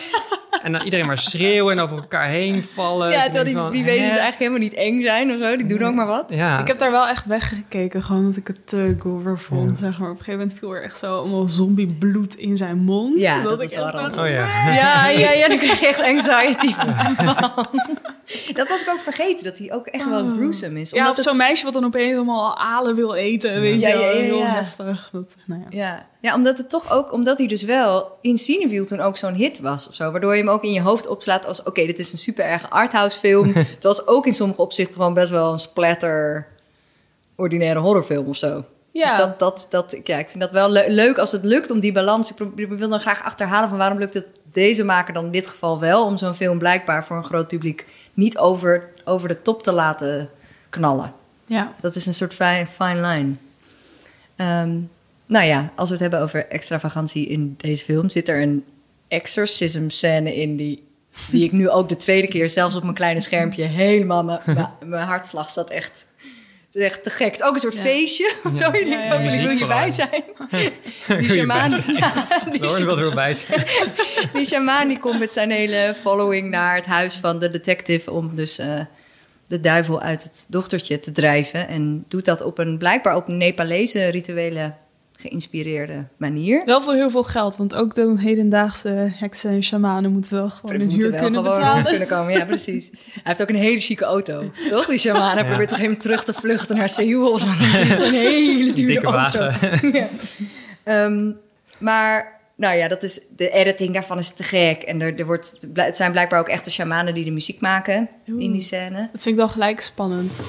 En 0.62 0.72
dan 0.72 0.82
iedereen 0.82 1.06
maar 1.06 1.18
schreeuwen 1.18 1.72
en 1.78 1.82
over 1.82 1.96
elkaar 1.96 2.28
heen 2.28 2.62
vallen. 2.62 3.10
Ja, 3.10 3.22
terwijl 3.22 3.44
die, 3.44 3.54
van, 3.54 3.70
die 3.72 3.84
wezens 3.84 4.08
eigenlijk 4.08 4.38
helemaal 4.38 4.58
niet 4.58 4.74
eng 4.74 5.00
zijn 5.00 5.30
of 5.32 5.38
zo. 5.38 5.56
Die 5.56 5.66
doen 5.66 5.82
ook 5.82 5.94
maar 5.94 6.06
wat. 6.06 6.24
Ja. 6.28 6.58
Ik 6.60 6.66
heb 6.66 6.78
daar 6.78 6.90
wel 6.90 7.08
echt 7.08 7.26
weggekeken, 7.26 8.02
gewoon 8.02 8.24
dat 8.24 8.36
ik 8.36 8.46
het 8.46 8.66
te 8.66 8.96
gore 8.98 9.36
vond, 9.36 9.76
zeg 9.76 9.98
maar. 9.98 10.10
Op 10.10 10.16
een 10.18 10.22
gegeven 10.24 10.40
moment 10.40 10.58
viel 10.58 10.74
er 10.74 10.82
echt 10.82 10.98
zo 10.98 11.16
allemaal 11.18 11.48
zombiebloed 11.48 12.34
in 12.36 12.56
zijn 12.56 12.78
mond. 12.78 13.18
Ja, 13.18 13.34
dat 13.34 13.44
dat 13.44 13.62
ik 13.62 13.68
is 13.68 13.74
wel 13.76 13.86
Oh 13.86 14.28
ja. 14.28 14.72
Ja, 14.74 15.08
ja, 15.08 15.30
ja, 15.32 15.48
dan 15.48 15.58
krijg 15.58 15.80
je 15.80 15.86
echt 15.86 16.02
anxiety 16.02 16.74
van. 16.74 16.94
Dat 18.54 18.68
was 18.68 18.82
ik 18.82 18.88
ook 18.90 19.00
vergeten, 19.00 19.44
dat 19.44 19.58
hij 19.58 19.72
ook 19.72 19.86
echt 19.86 20.08
wel 20.08 20.32
gruesome 20.36 20.80
is. 20.80 20.90
Ja, 20.90 20.96
Omdat 20.96 21.10
of 21.10 21.16
het- 21.16 21.26
zo'n 21.26 21.36
meisje 21.36 21.64
wat 21.64 21.72
dan 21.72 21.84
opeens 21.84 22.16
allemaal 22.16 22.58
alen 22.58 22.94
wil 22.94 23.14
eten, 23.14 23.60
weet 23.60 23.80
Ja, 23.80 23.88
je 23.88 23.94
wel. 23.96 24.04
ja, 24.04 24.10
ja, 24.10 24.22
Heel 24.22 24.38
ja. 24.38 24.46
heftig. 24.54 25.08
Dat, 25.12 25.34
nou 25.44 25.62
ja. 25.70 26.06
Ja. 26.20 26.34
omdat 26.34 26.58
het 26.58 26.70
toch 26.70 26.90
ook, 26.92 27.12
omdat 27.12 27.38
hij 27.38 27.46
dus 27.46 27.62
wel 27.62 28.18
in 28.20 28.38
Cineville 28.38 28.84
toen 28.86 29.00
ook 29.00 29.16
zo'n 29.16 29.34
hit 29.34 29.60
was 29.60 29.88
of 29.88 29.94
zo. 29.94 30.10
Waardoor 30.10 30.32
je 30.36 30.42
hem 30.42 30.50
ook 30.50 30.64
in 30.64 30.72
je 30.72 30.80
hoofd 30.82 31.06
opslaat 31.06 31.46
als, 31.46 31.62
oké, 31.62 31.86
dit 31.86 31.98
is 31.98 32.12
een 32.12 32.18
super 32.18 32.44
erg 32.44 32.70
arthouse 32.70 33.18
film. 33.18 33.52
Het 33.54 33.82
was 33.82 34.06
ook 34.06 34.26
in 34.26 34.34
sommige 34.34 34.60
opzichten 34.60 34.94
gewoon 34.94 35.14
best 35.14 35.30
wel 35.30 35.52
een 35.52 35.58
splatter, 35.58 36.46
ordinaire 37.36 37.80
horrorfilm 37.80 38.26
of 38.26 38.36
zo. 38.36 38.64
Ja. 38.92 39.08
Dus 39.08 39.18
dat, 39.18 39.38
dat, 39.38 39.66
dat, 39.70 39.96
ja, 40.04 40.18
ik 40.18 40.28
vind 40.28 40.40
dat 40.40 40.50
wel 40.50 40.70
le- 40.70 40.88
leuk 40.88 41.18
als 41.18 41.32
het 41.32 41.44
lukt 41.44 41.70
om 41.70 41.80
die 41.80 41.92
balans. 41.92 42.32
Ik 42.56 42.68
wil 42.68 42.88
dan 42.88 43.00
graag 43.00 43.22
achterhalen 43.24 43.68
van 43.68 43.78
waarom 43.78 43.98
lukt 43.98 44.14
het 44.14 44.26
deze 44.52 44.84
maker 44.84 45.14
dan 45.14 45.24
in 45.24 45.30
dit 45.30 45.46
geval 45.46 45.80
wel 45.80 46.04
om 46.04 46.16
zo'n 46.16 46.34
film 46.34 46.58
blijkbaar 46.58 47.04
voor 47.04 47.16
een 47.16 47.24
groot 47.24 47.48
publiek 47.48 47.86
niet 48.14 48.38
over, 48.38 48.88
over 49.04 49.28
de 49.28 49.42
top 49.42 49.62
te 49.62 49.72
laten 49.72 50.30
knallen. 50.70 51.12
ja. 51.46 51.72
Dat 51.80 51.94
is 51.94 52.06
een 52.06 52.14
soort 52.14 52.34
fine, 52.34 52.66
fine 52.76 53.00
line. 53.06 53.32
Ehm, 54.36 54.70
nou 55.30 55.46
ja, 55.46 55.72
als 55.76 55.88
we 55.88 55.92
het 55.94 56.02
hebben 56.02 56.20
over 56.20 56.46
extravagantie 56.48 57.26
in 57.28 57.54
deze 57.56 57.84
film, 57.84 58.08
zit 58.08 58.28
er 58.28 58.42
een 58.42 58.64
exorcism 59.08 59.88
scène 59.88 60.34
in 60.36 60.56
die, 60.56 60.88
die 61.30 61.44
ik 61.44 61.52
nu 61.52 61.68
ook 61.68 61.88
de 61.88 61.96
tweede 61.96 62.28
keer, 62.28 62.48
zelfs 62.48 62.74
op 62.76 62.82
mijn 62.82 62.94
kleine 62.94 63.20
schermpje, 63.20 63.62
helemaal 63.62 64.24
mijn- 64.24 64.40
mijn 64.44 64.68
mijn 64.84 65.06
hartslag 65.06 65.50
zat 65.50 65.70
echt. 65.70 66.06
Het 66.66 66.78
is 66.82 66.84
echt 66.88 67.02
te 67.02 67.10
gek. 67.10 67.26
Het 67.26 67.40
is 67.40 67.46
ook 67.46 67.54
een 67.54 67.60
soort 67.60 67.74
Ja. 67.74 67.80
feestje. 67.80 68.32
Zo 68.42 68.50
je 68.50 68.62
Ja, 68.62 68.90
denkt 68.90 69.04
ja, 69.04 69.14
ook, 69.14 69.20
ja. 69.20 69.30
ik 69.32 69.40
wil. 69.40 69.48
Die 69.50 69.58
je 69.58 69.66
bij 69.66 69.92
zijn? 69.92 70.10
ja, 71.98 72.26
die, 72.50 72.60
Lauren 72.60 72.84
wil 72.86 72.96
er 72.98 73.04
wel 73.04 73.14
bij 73.14 73.34
zijn. 73.34 73.64
die 74.32 74.46
shamaan 74.52 74.88
die 74.88 74.98
komt 74.98 75.18
met 75.18 75.32
zijn 75.32 75.50
hele 75.50 75.94
following 76.00 76.50
naar 76.50 76.74
het 76.74 76.86
huis 76.86 77.16
van 77.16 77.38
de 77.38 77.50
detective 77.50 78.10
om 78.10 78.34
dus 78.34 78.58
eh, 78.58 78.80
de 79.48 79.60
duivel 79.60 80.00
uit 80.00 80.22
het 80.22 80.46
dochtertje 80.48 81.00
te 81.00 81.10
drijven. 81.12 81.68
En 81.68 82.04
doet 82.08 82.24
dat 82.24 82.42
op 82.42 82.58
een 82.58 82.78
blijkbaar 82.78 83.16
op 83.16 83.28
een 83.28 83.36
Nepalese 83.36 84.06
rituele 84.08 84.74
geïnspireerde 85.20 86.06
manier. 86.16 86.62
Wel 86.64 86.82
voor 86.82 86.94
heel 86.94 87.10
veel 87.10 87.22
geld, 87.22 87.56
want 87.56 87.74
ook 87.74 87.94
de 87.94 88.14
hedendaagse 88.16 88.88
heksen 89.14 89.50
en 89.50 89.62
shamanen 89.64 90.12
moeten 90.12 90.32
wel 90.34 90.50
gewoon 90.50 90.76
We 90.76 90.82
een 90.82 90.88
moeten 90.88 90.98
huur 91.00 91.10
wel 91.10 91.20
kunnen 91.22 91.40
gewoon 91.44 91.58
betalen. 91.58 91.84
kunnen 91.84 92.08
komen. 92.08 92.32
Ja, 92.32 92.44
precies. 92.44 92.90
Hij 92.90 93.22
heeft 93.22 93.42
ook 93.42 93.48
een 93.48 93.54
hele 93.54 93.80
chique 93.80 94.04
auto. 94.04 94.50
Toch, 94.70 94.86
die 94.86 94.98
shaman? 94.98 95.32
Hij 95.32 95.44
probeert 95.44 95.68
toch 95.68 95.78
even 95.78 95.98
terug 95.98 96.24
te 96.24 96.32
vluchten 96.34 96.76
naar 96.76 96.88
Seoul. 96.88 97.30
of 97.30 97.40
Zo. 97.40 97.46
Een 98.04 98.14
hele 98.14 98.72
dure 98.72 98.92
Dikke 98.92 99.06
auto. 99.06 99.38
wagen. 99.38 99.92
ja. 99.98 100.06
Ehm, 100.84 101.32
maar, 101.78 102.40
nou 102.56 102.76
ja, 102.76 102.88
dat 102.88 103.02
is, 103.02 103.20
de 103.36 103.50
editing 103.50 103.92
daarvan 103.92 104.18
is 104.18 104.30
te 104.30 104.42
gek. 104.42 104.82
En 104.82 105.00
er, 105.00 105.18
er 105.18 105.26
wordt, 105.26 105.66
het 105.74 105.96
zijn 105.96 106.10
blijkbaar 106.12 106.40
ook 106.40 106.48
echte 106.48 106.70
shamanen 106.70 107.14
die 107.14 107.24
de 107.24 107.30
muziek 107.30 107.60
maken 107.60 108.08
in 108.24 108.52
die 108.52 108.60
scène. 108.60 109.08
Dat 109.12 109.22
vind 109.22 109.24
ik 109.24 109.36
wel 109.36 109.48
gelijk 109.48 109.80
spannend. 109.80 110.42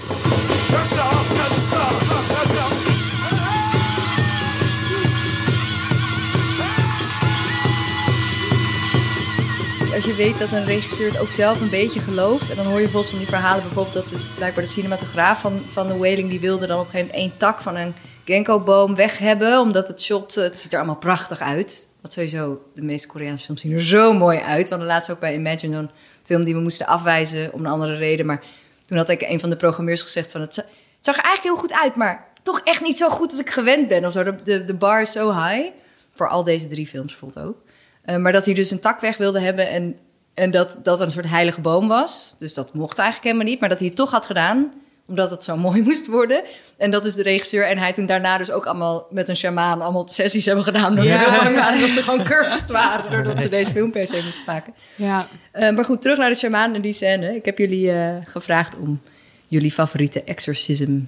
Als 10.01 10.09
je 10.09 10.15
weet 10.15 10.39
dat 10.39 10.51
een 10.51 10.65
regisseur 10.65 11.11
het 11.11 11.19
ook 11.19 11.31
zelf 11.31 11.61
een 11.61 11.69
beetje 11.69 11.99
gelooft... 11.99 12.49
en 12.49 12.55
dan 12.55 12.65
hoor 12.65 12.81
je 12.81 12.89
volgens 12.89 13.09
van 13.09 13.19
die 13.19 13.27
verhalen 13.27 13.63
bijvoorbeeld... 13.63 13.93
dat 13.93 14.09
dus 14.09 14.23
blijkbaar 14.23 14.63
de 14.63 14.69
cinematograaf 14.69 15.41
van, 15.41 15.61
van 15.69 15.87
The 15.87 15.97
Wailing... 15.97 16.29
die 16.29 16.39
wilde 16.39 16.67
dan 16.67 16.79
op 16.79 16.85
een 16.85 16.91
gegeven 16.91 17.13
moment 17.13 17.31
één 17.31 17.39
tak 17.39 17.61
van 17.61 17.75
een 17.75 17.93
Genko-boom 18.25 18.95
weg 18.95 19.17
hebben... 19.17 19.59
omdat 19.59 19.87
het 19.87 20.01
shot, 20.01 20.37
eh, 20.37 20.43
het 20.43 20.57
ziet 20.57 20.71
er 20.71 20.77
allemaal 20.77 20.97
prachtig 20.97 21.39
uit. 21.39 21.87
Wat 22.01 22.13
sowieso, 22.13 22.61
de 22.73 22.81
meeste 22.83 23.07
Koreaanse 23.07 23.45
films 23.45 23.61
zien 23.61 23.71
er 23.71 23.81
zo 23.81 24.13
mooi 24.13 24.39
uit. 24.39 24.63
We 24.63 24.69
hadden 24.69 24.87
laatst 24.87 25.11
ook 25.11 25.19
bij 25.19 25.33
Imagine 25.33 25.73
zo'n 25.73 25.89
film 26.23 26.45
die 26.45 26.53
we 26.53 26.61
moesten 26.61 26.87
afwijzen... 26.87 27.53
om 27.53 27.59
een 27.59 27.71
andere 27.71 27.95
reden, 27.95 28.25
maar 28.25 28.43
toen 28.85 28.97
had 28.97 29.09
ik 29.09 29.21
een 29.21 29.39
van 29.39 29.49
de 29.49 29.55
programmeurs 29.55 30.01
gezegd... 30.01 30.31
van 30.31 30.41
het 30.41 30.53
zag 30.99 31.17
er 31.17 31.23
eigenlijk 31.23 31.55
heel 31.55 31.67
goed 31.67 31.81
uit, 31.81 31.95
maar 31.95 32.27
toch 32.43 32.61
echt 32.63 32.81
niet 32.81 32.97
zo 32.97 33.09
goed 33.09 33.31
als 33.31 33.39
ik 33.39 33.49
gewend 33.49 33.87
ben. 33.87 34.05
Of 34.05 34.11
zo. 34.11 34.23
De, 34.23 34.35
de, 34.43 34.65
de 34.65 34.73
bar 34.73 35.01
is 35.01 35.11
zo 35.11 35.33
high, 35.33 35.69
voor 36.13 36.29
al 36.29 36.43
deze 36.43 36.67
drie 36.67 36.87
films 36.87 37.11
bijvoorbeeld 37.11 37.47
ook. 37.47 37.69
Eh, 38.01 38.15
maar 38.17 38.31
dat 38.31 38.45
hij 38.45 38.53
dus 38.53 38.71
een 38.71 38.79
tak 38.79 38.99
weg 38.99 39.17
wilde 39.17 39.39
hebben 39.39 39.69
en, 39.69 39.95
en 40.33 40.51
dat 40.51 40.79
dat 40.83 40.99
een 40.99 41.11
soort 41.11 41.29
heilige 41.29 41.61
boom 41.61 41.87
was. 41.87 42.35
Dus 42.39 42.53
dat 42.53 42.73
mocht 42.73 42.97
eigenlijk 42.97 43.27
helemaal 43.31 43.51
niet, 43.51 43.59
maar 43.59 43.69
dat 43.69 43.79
hij 43.79 43.87
het 43.87 43.97
toch 43.97 44.11
had 44.11 44.25
gedaan 44.25 44.71
omdat 45.07 45.31
het 45.31 45.43
zo 45.43 45.57
mooi 45.67 45.81
moest 45.81 46.07
worden. 46.07 46.43
En 46.77 46.91
dat 46.91 47.03
dus 47.03 47.15
de 47.15 47.23
regisseur 47.23 47.67
en 47.67 47.77
hij 47.77 47.93
toen 47.93 48.05
daarna 48.05 48.37
dus 48.37 48.51
ook 48.51 48.65
allemaal 48.65 49.07
met 49.09 49.29
een 49.29 49.35
shamaan 49.35 49.81
allemaal 49.81 50.07
sessies 50.07 50.45
hebben 50.45 50.63
gedaan. 50.63 50.89
Omdat 50.89 51.05
ze 51.05 51.17
heel 51.17 51.43
bang 51.43 51.55
waren 51.55 51.79
dat 51.79 51.89
ze 51.89 52.03
gewoon 52.03 52.23
cursed 52.23 52.69
waren 52.69 53.11
doordat 53.11 53.41
ze 53.41 53.49
deze 53.49 53.71
film 53.71 53.91
per 53.91 54.07
se 54.07 54.21
moesten 54.23 54.43
maken. 54.45 54.73
Ja, 54.95 55.27
Eh, 55.51 55.73
maar 55.75 55.85
goed, 55.85 56.01
terug 56.01 56.17
naar 56.17 56.29
de 56.29 56.35
shamaan 56.35 56.75
en 56.75 56.81
die 56.81 56.93
scène. 56.93 57.35
Ik 57.35 57.45
heb 57.45 57.57
jullie 57.57 57.91
eh, 57.91 58.15
gevraagd 58.25 58.75
om 58.77 59.01
jullie 59.47 59.71
favoriete 59.71 60.23
exorcism 60.23 60.99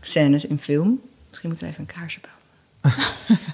scènes 0.00 0.44
in 0.44 0.58
film. 0.58 1.00
Misschien 1.28 1.48
moeten 1.48 1.66
we 1.66 1.72
even 1.72 1.86
een 1.88 1.94
kaarsje 2.00 2.20
branden. 2.20 2.37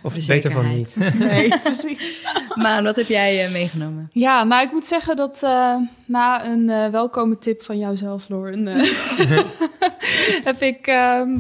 Of 0.03 0.27
beter 0.27 0.51
van 0.51 0.68
niet. 0.68 0.97
nee, 1.18 1.59
precies. 1.62 2.25
Maan, 2.55 2.85
wat 2.85 2.97
heb 2.97 3.07
jij 3.07 3.44
eh, 3.44 3.53
meegenomen? 3.53 4.09
Ja, 4.12 4.44
nou 4.44 4.62
ik 4.66 4.73
moet 4.73 4.87
zeggen 4.87 5.16
dat 5.16 5.42
eh, 5.42 5.77
na 6.07 6.47
een 6.47 6.70
eh, 6.70 6.88
welkome 6.88 7.38
tip 7.38 7.62
van 7.62 7.79
jouzelf, 7.79 8.29
Lauren, 8.29 8.66
heb 10.49 10.62
ik 10.62 10.87
ehm 10.87 11.31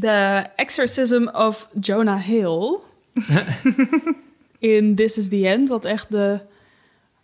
The 0.00 0.46
Exorcism 0.56 1.28
of 1.32 1.68
Jonah 1.80 2.20
Hill 2.20 2.78
in 4.58 4.94
This 4.94 5.16
is 5.16 5.28
the 5.28 5.48
End, 5.48 5.68
wat 5.68 5.84
echt 5.84 6.10
de 6.10 6.40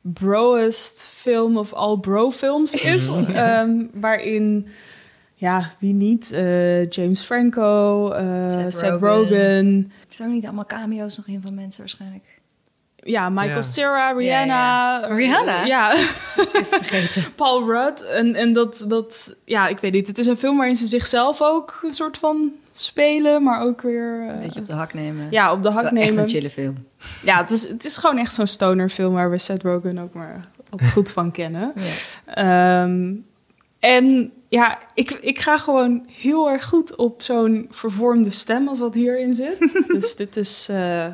broest 0.00 1.06
film 1.06 1.56
of 1.56 1.72
all 1.72 1.98
bro 1.98 2.30
films 2.30 2.74
is, 2.74 3.08
Ehm, 3.08 3.86
waarin 3.92 4.66
ja, 5.44 5.70
wie 5.78 5.92
niet? 5.94 6.32
Eh, 6.32 6.88
James 6.88 7.22
Franco, 7.22 8.10
eh, 8.12 8.48
Seth 8.48 8.74
Seth, 8.76 8.90
Rogen. 8.90 9.08
Rogen. 9.08 9.92
Er 10.08 10.14
staan 10.14 10.30
niet 10.30 10.44
allemaal 10.44 10.66
cameo's 10.66 11.16
nog 11.16 11.26
in 11.26 11.40
van 11.42 11.54
mensen 11.54 11.80
waarschijnlijk. 11.80 12.24
Ja, 12.96 13.28
Michael 13.28 13.54
Ja. 13.54 13.62
Cera, 13.62 14.10
Rihanna. 14.12 14.98
ja. 15.00 15.06
Rihanna? 15.14 15.64
Ja. 15.64 15.92
Even 15.92 16.64
vergeten. 16.64 17.32
Paul 17.36 17.64
Rudd. 17.66 18.00
En, 18.02 18.34
en 18.34 18.52
dat, 18.52 18.84
dat, 18.88 19.36
ja, 19.44 19.68
ik 19.68 19.78
weet 19.78 19.92
niet. 19.92 20.06
Het 20.06 20.18
is 20.18 20.26
een 20.26 20.36
film 20.36 20.56
waarin 20.56 20.76
ze 20.76 20.86
zichzelf 20.86 21.42
ook 21.42 21.80
een 21.82 21.92
soort 21.94 22.16
van 22.18 22.50
spelen, 22.72 23.42
maar 23.42 23.60
ook 23.60 23.82
weer... 23.82 24.20
eh, 24.28 24.34
Een 24.34 24.40
beetje 24.40 24.60
op 24.60 24.66
de 24.66 24.72
hak 24.72 24.94
nemen. 24.94 25.26
ja, 25.30 25.52
op 25.52 25.62
de 25.62 25.70
hak 25.70 25.82
Wel 25.82 25.90
Echt 25.92 26.06
nemen. 26.06 26.22
een 26.22 26.28
chille 26.28 26.50
film. 26.50 26.86
Ja, 27.22 27.36
het 27.36 27.50
is, 27.50 27.68
het 27.68 27.84
is 27.84 27.96
gewoon 27.96 28.18
echt 28.18 28.34
zo'n 28.34 28.46
stoner 28.46 28.88
film 28.88 29.14
waar 29.14 29.30
we 29.30 29.38
Seth 29.38 29.62
Rogen 29.62 29.98
ook 29.98 30.12
maar 30.14 30.48
goed 30.92 31.10
van 31.12 31.30
kennen. 31.30 31.72
Ja. 31.76 32.82
Ehm, 32.82 33.12
en 33.78 34.32
ja, 34.54 34.78
ik, 34.94 35.10
ik 35.10 35.40
ga 35.40 35.58
gewoon 35.58 36.06
heel 36.10 36.50
erg 36.50 36.64
goed 36.64 36.96
op 36.96 37.22
zo'n 37.22 37.66
vervormde 37.70 38.30
stem 38.30 38.68
als 38.68 38.78
wat 38.78 38.94
hierin 38.94 39.34
zit. 39.34 39.58
dus 39.94 40.16
dit 40.16 40.36
is, 40.36 40.68
eh, 40.68 41.06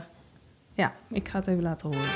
ja, 0.72 0.94
ik 1.11 1.29
ga 1.29 1.38
het 1.38 1.46
even 1.46 1.62
laten 1.62 1.88
horen. 1.88 2.11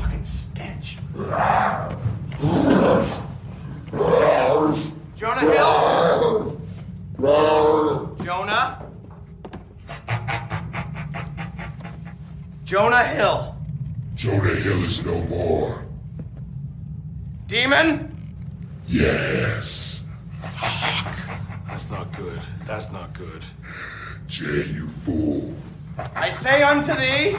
Fucking 0.00 0.26
stench. 0.26 0.94
Jonah 5.14 5.40
Hill? 5.40 6.54
Jonah? 8.24 8.80
Jonah 12.64 13.06
Hill. 13.06 13.55
Jonah 14.16 14.48
Hill 14.48 14.82
is 14.84 15.04
no 15.04 15.20
more. 15.26 15.84
Demon? 17.46 18.34
Yes. 18.88 20.00
That's 21.68 21.90
not 21.90 22.16
good. 22.16 22.40
That's 22.64 22.90
not 22.90 23.12
good. 23.12 23.44
Jay, 24.26 24.64
you 24.72 24.88
fool. 24.88 25.54
I 26.14 26.30
say 26.30 26.62
unto 26.62 26.94
thee, 26.94 27.36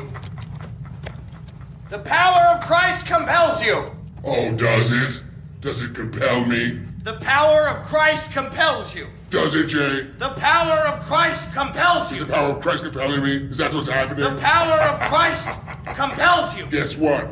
the 1.89 1.97
power 1.99 2.55
of 2.55 2.61
Christ 2.61 3.07
compels 3.07 3.59
you. 3.63 3.91
Oh, 4.23 4.53
does 4.53 4.91
it? 4.91 5.23
Does 5.61 5.81
it 5.81 5.95
compel 5.95 6.45
me? 6.45 6.79
The 7.01 7.13
power 7.13 7.67
of 7.67 7.87
Christ 7.87 8.31
compels 8.31 8.93
you. 8.93 9.07
Does 9.29 9.55
it, 9.55 9.67
Jay? 9.67 10.05
The 10.19 10.29
power 10.39 10.87
of 10.87 11.05
Christ 11.05 11.53
compels 11.53 12.11
you. 12.11 12.19
The 12.19 12.31
power 12.31 12.49
of 12.55 12.59
Christ 12.61 12.83
compelling 12.83 13.21
me? 13.23 13.47
Is 13.51 13.57
that 13.57 13.73
what's 13.73 13.89
happening? 13.89 14.23
The 14.25 14.41
power 14.41 14.79
of 14.89 14.99
Christ 15.11 15.47
compels 16.01 16.55
you. 16.57 16.65
Guess 16.69 16.95
what? 16.97 17.25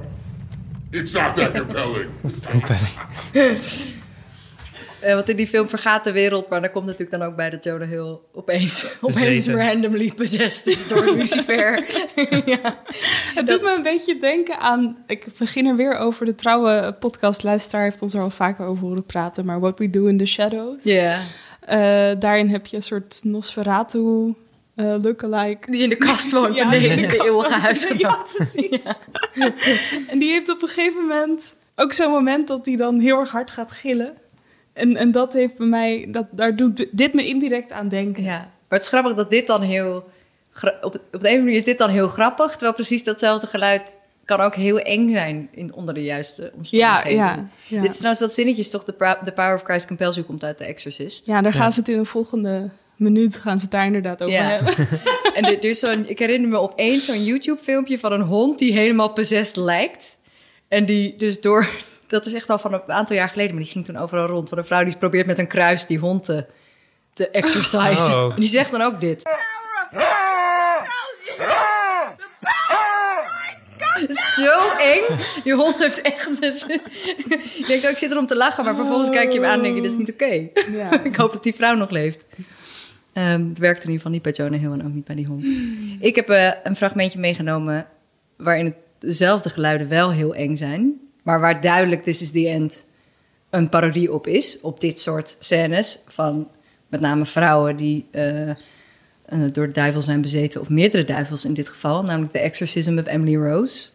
It's 0.91 1.13
not 1.13 1.35
that 1.35 1.53
compelling. 1.53 2.09
Dat 2.21 2.31
is 2.31 2.47
compelling. 2.47 2.93
Eh, 4.99 5.13
want 5.13 5.29
in 5.29 5.35
die 5.35 5.47
film 5.47 5.69
vergaat 5.69 6.03
de 6.03 6.11
wereld, 6.11 6.49
maar 6.49 6.61
dan 6.61 6.71
komt 6.71 6.85
natuurlijk 6.85 7.19
dan 7.19 7.27
ook 7.29 7.35
bij 7.35 7.49
dat 7.49 7.63
Jonah 7.63 7.89
Hill 7.89 8.17
opeens, 8.33 8.85
opeens 9.01 9.47
randomly 9.47 10.11
possessed 10.15 10.67
is 10.67 10.87
door 10.87 11.05
Lucifer. 11.15 11.85
ja. 12.45 12.77
Het 13.35 13.47
doet 13.47 13.61
me 13.61 13.73
een 13.77 13.83
beetje 13.83 14.19
denken 14.19 14.59
aan. 14.59 15.03
Ik 15.07 15.25
begin 15.37 15.65
er 15.65 15.75
weer 15.75 15.97
over. 15.97 16.25
De 16.25 16.35
trouwe 16.35 16.95
podcastluisteraar 16.99 17.83
heeft 17.83 18.01
ons 18.01 18.13
er 18.13 18.21
al 18.21 18.29
vaker 18.29 18.65
over 18.65 18.87
horen 18.87 19.05
praten. 19.05 19.45
Maar 19.45 19.59
What 19.59 19.79
We 19.79 19.89
Do 19.89 20.05
in 20.05 20.17
the 20.17 20.25
Shadows. 20.25 20.83
ja, 20.83 21.19
daarin 22.19 22.49
heb 22.49 22.65
je 22.65 22.75
een 22.75 22.81
soort 22.81 23.19
Nosferatu 23.23 24.35
eh 24.75 24.95
lookalike. 25.01 25.71
die 25.71 25.81
in 25.81 25.89
de 25.89 25.95
kast 25.95 26.31
woont, 26.31 26.55
Ja, 26.59 26.69
beneden 26.69 26.97
in 27.03 27.09
de 27.09 27.23
eeuwige 27.23 27.53
huisgenoot. 27.53 28.37
Ja, 29.33 29.51
en 30.11 30.19
die 30.19 30.31
heeft 30.31 30.49
op 30.49 30.61
een 30.61 30.67
gegeven 30.67 31.01
moment 31.01 31.55
ook 31.75 31.93
zo'n 31.93 32.11
moment 32.11 32.47
dat 32.47 32.65
hij 32.65 32.75
dan 32.75 32.99
heel 32.99 33.19
erg 33.19 33.31
hard 33.31 33.51
gaat 33.51 33.71
gillen. 33.71 34.13
En, 34.73 34.95
en 34.95 35.11
dat 35.11 35.33
heeft 35.33 35.57
bij 35.57 35.67
mij, 35.67 36.07
dat, 36.09 36.25
daar 36.31 36.55
doet 36.55 36.87
dit 36.91 37.13
me 37.13 37.25
indirect 37.25 37.71
aan 37.71 37.87
denken. 37.87 38.23
Ja, 38.23 38.37
maar 38.39 38.49
het 38.67 38.81
is 38.81 38.87
grappig 38.87 39.13
dat 39.13 39.29
dit 39.29 39.47
dan 39.47 39.61
heel... 39.61 40.09
Op, 40.81 40.99
op 41.11 41.21
de 41.21 41.29
een 41.29 41.39
manier 41.39 41.55
is 41.55 41.63
dit 41.63 41.77
dan 41.77 41.89
heel 41.89 42.07
grappig, 42.07 42.51
terwijl 42.51 42.73
precies 42.73 43.03
datzelfde 43.03 43.47
geluid 43.47 43.99
kan 44.25 44.39
ook 44.39 44.55
heel 44.55 44.79
eng 44.79 45.11
zijn 45.11 45.47
in, 45.51 45.73
onder 45.73 45.93
de 45.93 46.03
juiste 46.03 46.51
omstandigheden. 46.55 47.17
ja, 47.17 47.47
ja. 47.67 47.81
Dit 47.81 47.93
is 47.93 47.99
nou 47.99 48.15
dat 48.19 48.33
zinnetje 48.33 48.61
is 48.61 48.69
toch 48.69 48.83
de, 48.83 48.93
Power 49.33 49.53
of 49.55 49.61
Christ 49.63 49.87
Compels 49.87 50.15
You 50.15 50.27
komt 50.27 50.43
uit 50.43 50.57
The 50.57 50.63
Exorcist. 50.65 51.25
Ja, 51.25 51.41
daar 51.41 51.53
gaan 51.53 51.71
ze 51.71 51.79
het 51.79 51.89
in 51.89 51.97
de 51.97 52.05
volgende 52.05 52.69
minuut 52.95 53.35
gaan 53.35 53.57
ze 53.57 53.63
het 53.63 53.71
daar 53.71 53.85
inderdaad 53.85 54.21
over 54.21 54.35
Ja. 54.35 54.43
hebben. 54.43 54.87
En 55.35 55.43
dit, 55.43 55.61
dus 55.61 55.79
zo'n, 55.79 56.09
ik 56.09 56.19
herinner 56.19 56.49
me 56.49 56.57
opeens 56.57 57.05
zo'n 57.05 57.23
YouTube-filmpje 57.23 57.99
van 57.99 58.11
een 58.11 58.21
hond 58.21 58.59
die 58.59 58.73
helemaal 58.73 59.13
possessed 59.13 59.55
lijkt. 59.55 60.17
En 60.67 60.85
die 60.85 61.15
dus 61.17 61.41
door... 61.41 61.67
Dat 62.07 62.25
is 62.25 62.33
echt 62.33 62.49
al 62.49 62.57
van 62.57 62.73
een 62.73 62.81
aantal 62.91 63.15
jaar 63.15 63.29
geleden, 63.29 63.53
maar 63.55 63.63
die 63.63 63.71
ging 63.71 63.85
toen 63.85 63.97
overal 63.97 64.27
rond. 64.27 64.49
Van 64.49 64.57
een 64.57 64.65
vrouw 64.65 64.83
die 64.83 64.97
probeert 64.97 65.25
met 65.25 65.39
een 65.39 65.47
kruis 65.47 65.85
die 65.85 65.97
hond 65.99 66.23
te, 66.25 66.45
te 67.13 67.29
exercisen. 67.29 68.13
Oh. 68.25 68.33
En 68.33 68.39
die 68.39 68.49
zegt 68.49 68.71
dan 68.71 68.81
ook 68.81 69.01
dit. 69.01 69.23
Het 69.23 69.39
is 73.79 73.84
zo 74.35 74.77
eng. 74.77 75.17
Die 75.43 75.53
hond 75.53 75.77
heeft 75.77 76.01
echt... 76.01 76.41
Dus, 76.41 76.65
je 77.57 77.63
denkt 77.67 77.85
ook, 77.85 77.91
ik 77.91 77.97
zit 77.97 78.11
erom 78.11 78.25
te 78.25 78.35
lachen, 78.35 78.63
maar 78.65 78.75
vervolgens 78.75 79.09
kijk 79.09 79.31
je 79.31 79.39
hem 79.39 79.49
aan 79.49 79.57
en 79.57 79.63
denk 79.63 79.75
je, 79.75 79.81
dit 79.81 79.91
is 79.91 79.97
niet 79.97 80.11
oké. 80.11 80.47
Ja. 80.71 81.03
ik 81.03 81.15
hoop 81.15 81.31
dat 81.31 81.43
die 81.43 81.55
vrouw 81.55 81.75
nog 81.75 81.89
leeft. 81.89 82.25
Ehm, 83.13 83.47
het 83.47 83.57
werkt 83.57 83.83
in 83.83 83.89
ieder 83.89 83.95
geval 83.95 84.11
niet 84.11 84.21
bij 84.21 84.31
Jonah 84.31 84.59
Hill 84.59 84.71
en 84.71 84.85
ook 84.85 84.93
niet 84.93 85.05
bij 85.05 85.15
die 85.15 85.25
hond. 85.25 85.47
Ik 85.99 86.15
heb 86.15 86.29
eh, 86.29 86.51
een 86.63 86.75
fragmentje 86.75 87.19
meegenomen 87.19 87.87
waarin 88.37 88.65
het, 88.65 88.75
dezelfde 88.99 89.49
geluiden 89.49 89.89
wel 89.89 90.11
heel 90.11 90.35
eng 90.35 90.55
zijn. 90.55 90.93
Maar 91.23 91.39
waar 91.39 91.61
duidelijk 91.61 92.03
This 92.03 92.21
is 92.21 92.31
the 92.31 92.47
End 92.47 92.85
een 93.49 93.69
parodie 93.69 94.13
op 94.13 94.27
is. 94.27 94.61
Op 94.61 94.79
dit 94.79 94.99
soort 94.99 95.35
scènes 95.39 95.99
van 96.07 96.47
met 96.87 96.99
name 96.99 97.25
vrouwen 97.25 97.75
die 97.75 98.05
eh, 98.11 98.51
eh, 99.25 99.39
door 99.51 99.65
de 99.67 99.73
duivel 99.73 100.01
zijn 100.01 100.21
bezeten. 100.21 100.61
Of 100.61 100.69
meerdere 100.69 101.03
duivels 101.03 101.45
in 101.45 101.53
dit 101.53 101.69
geval. 101.69 102.03
Namelijk 102.03 102.31
The 102.33 102.39
Exorcism 102.39 102.97
of 102.97 103.07
Emily 103.07 103.35
Rose. 103.35 103.87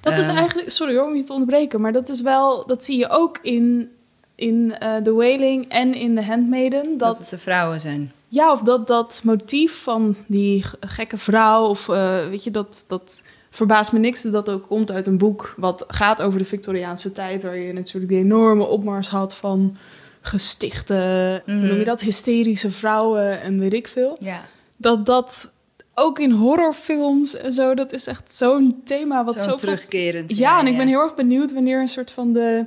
Dat 0.00 0.12
is 0.18 0.28
Eh. 0.28 0.36
eigenlijk, 0.36 0.70
sorry 0.70 0.96
hoor 0.96 1.06
om 1.06 1.16
je 1.16 1.24
te 1.24 1.32
onderbreken, 1.32 1.80
maar 1.80 1.92
dat 1.92 2.08
is 2.08 2.20
wel, 2.20 2.66
dat 2.66 2.84
zie 2.84 2.98
je 2.98 3.08
ook 3.10 3.38
in, 3.42 3.88
in 4.34 4.74
eh 4.78 4.96
The 4.96 5.12
Wailing 5.12 5.68
en 5.68 5.94
in 5.94 6.14
The 6.14 6.22
Handmaiden. 6.22 6.82
Dat, 6.84 6.98
Dat, 6.98 7.18
het 7.18 7.28
de 7.28 7.38
vrouwen 7.38 7.80
zijn. 7.80 8.12
ja, 8.28 8.52
of 8.52 8.60
dat, 8.62 8.86
dat 8.86 9.20
motief 9.24 9.82
van 9.82 10.16
die 10.26 10.64
gekke 10.80 11.18
vrouw, 11.18 11.64
of 11.66 11.86
weet 12.30 12.44
je, 12.44 12.50
dat, 12.50 12.84
dat 12.86 13.24
verbaast 13.50 13.92
me 13.92 13.98
niks 13.98 14.22
dat 14.22 14.32
dat 14.32 14.48
ook 14.48 14.66
komt 14.66 14.90
uit 14.90 15.06
een 15.06 15.18
boek 15.18 15.54
wat 15.56 15.84
gaat 15.88 16.22
over 16.22 16.38
de 16.38 16.44
Victoriaanse 16.44 17.12
tijd, 17.12 17.42
waar 17.42 17.56
je 17.58 17.72
natuurlijk 17.72 18.12
die 18.12 18.20
enorme 18.22 18.64
opmars 18.64 19.08
had 19.08 19.34
van 19.34 19.76
gestichte, 20.20 21.42
hoe 21.44 21.54
noem 21.54 21.78
je 21.78 21.84
dat, 21.84 22.00
hysterische 22.00 22.70
vrouwen 22.70 23.40
en 23.40 23.58
weet 23.58 23.72
ik 23.72 23.88
veel. 23.88 24.16
Ja, 24.20 24.42
Dat 24.76 25.06
dat 25.06 25.52
ook 25.94 26.18
in 26.18 26.30
horrorfilms 26.30 27.36
en 27.36 27.52
zo, 27.52 27.74
dat 27.74 27.92
is 27.92 28.06
echt 28.06 28.32
zo'n 28.34 28.80
thema 28.84 29.24
wat 29.24 29.34
zo'n 29.34 29.42
zo 29.42 29.56
terugkerend. 29.56 30.36
ja, 30.36 30.58
en 30.60 30.66
ik 30.66 30.76
ben 30.76 30.86
heel 30.88 31.00
erg 31.00 31.14
benieuwd 31.14 31.52
wanneer 31.52 31.80
een 31.80 31.88
soort 31.88 32.10
van 32.10 32.32
de, 32.32 32.66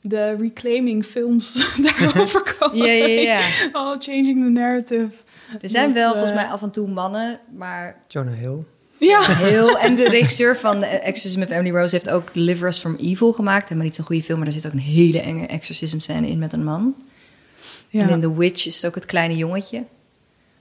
de 0.00 0.36
reclaiming 0.36 1.04
films 1.04 1.70
daarover 1.98 2.54
komen. 2.58 2.76
Ja, 2.86 2.92
ja, 2.92 3.06
ja. 3.06 3.38
Oh, 3.72 3.96
changing 3.98 4.44
the 4.44 4.50
narrative. 4.50 5.08
Er 5.62 5.68
zijn 5.68 5.84
Dat, 5.84 5.94
wel 5.94 6.06
eh, 6.12 6.18
volgens 6.18 6.34
mij 6.34 6.46
af 6.46 6.62
en 6.62 6.70
toe 6.70 6.88
mannen, 6.88 7.40
maar 7.56 7.96
Jonah 8.08 8.38
Hill. 8.38 8.58
Ja. 8.98 9.20
heel... 9.22 9.78
En 9.78 9.94
de 9.96 10.08
regisseur 10.08 10.56
van 10.56 10.80
The 10.80 10.86
Exorcism 10.86 11.42
of 11.42 11.50
Emily 11.50 11.76
Rose 11.76 11.94
heeft 11.94 12.10
ook 12.10 12.34
Deliver 12.34 12.68
Us 12.68 12.78
From 12.78 12.94
Evil 12.94 13.32
gemaakt. 13.32 13.62
Helemaal 13.62 13.84
niet 13.84 13.94
zo'n 13.94 14.04
goede 14.04 14.22
film, 14.22 14.36
maar 14.38 14.46
daar 14.50 14.60
zit 14.60 14.66
ook 14.66 14.72
een 14.72 14.78
hele 14.78 15.20
enge 15.20 15.46
exorcism 15.46 15.98
scène 15.98 16.28
in 16.28 16.38
met 16.38 16.52
een 16.52 16.64
man. 16.64 16.94
ja. 17.88 18.02
En 18.02 18.08
in 18.08 18.20
The 18.20 18.38
Witch 18.38 18.66
is 18.66 18.76
het 18.76 18.86
ook 18.86 18.94
het 18.94 19.04
kleine 19.06 19.36
jongetje. 19.36 19.84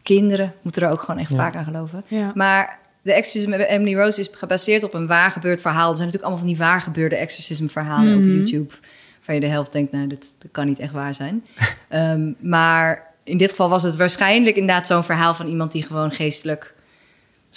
Kinderen 0.03 0.53
moeten 0.61 0.81
er 0.81 0.89
ook 0.91 1.01
gewoon 1.01 1.19
echt 1.19 1.31
Ja. 1.31 1.37
vaak 1.37 1.55
aan 1.55 1.63
geloven. 1.63 2.03
Ja. 2.07 2.31
Maar 2.35 2.79
The 3.03 3.13
Exorcism 3.13 3.53
of 3.53 3.59
Emily 3.67 3.95
Rose 3.95 4.19
is 4.19 4.29
gebaseerd 4.31 4.83
op 4.83 4.93
een 4.93 5.07
waar 5.07 5.31
gebeurd 5.31 5.61
verhaal. 5.61 5.89
Er 5.89 5.95
zijn 5.95 6.07
natuurlijk 6.07 6.23
allemaal 6.23 6.39
van 6.39 6.47
die 6.47 6.57
waar 6.57 6.81
gebeurde 6.81 7.15
exorcism 7.15 7.67
verhalen 7.67 8.15
op 8.15 8.21
Mhm. 8.21 8.29
YouTube. 8.35 8.73
Van 9.19 9.35
je 9.35 9.41
de 9.41 9.47
helft 9.47 9.71
denkt, 9.71 9.91
nou, 9.91 10.07
dit, 10.07 10.33
dat 10.37 10.51
kan 10.51 10.65
niet 10.65 10.79
echt 10.79 10.93
waar 10.93 11.13
zijn. 11.13 11.43
Ehm, 11.89 12.31
maar 12.39 13.05
in 13.23 13.37
dit 13.37 13.49
geval 13.49 13.69
was 13.69 13.83
het 13.83 13.95
waarschijnlijk 13.95 14.55
inderdaad 14.55 14.87
zo'n 14.87 15.03
verhaal 15.03 15.33
van 15.35 15.47
iemand 15.47 15.71
die 15.71 15.83
gewoon 15.83 16.11
geestelijk 16.11 16.73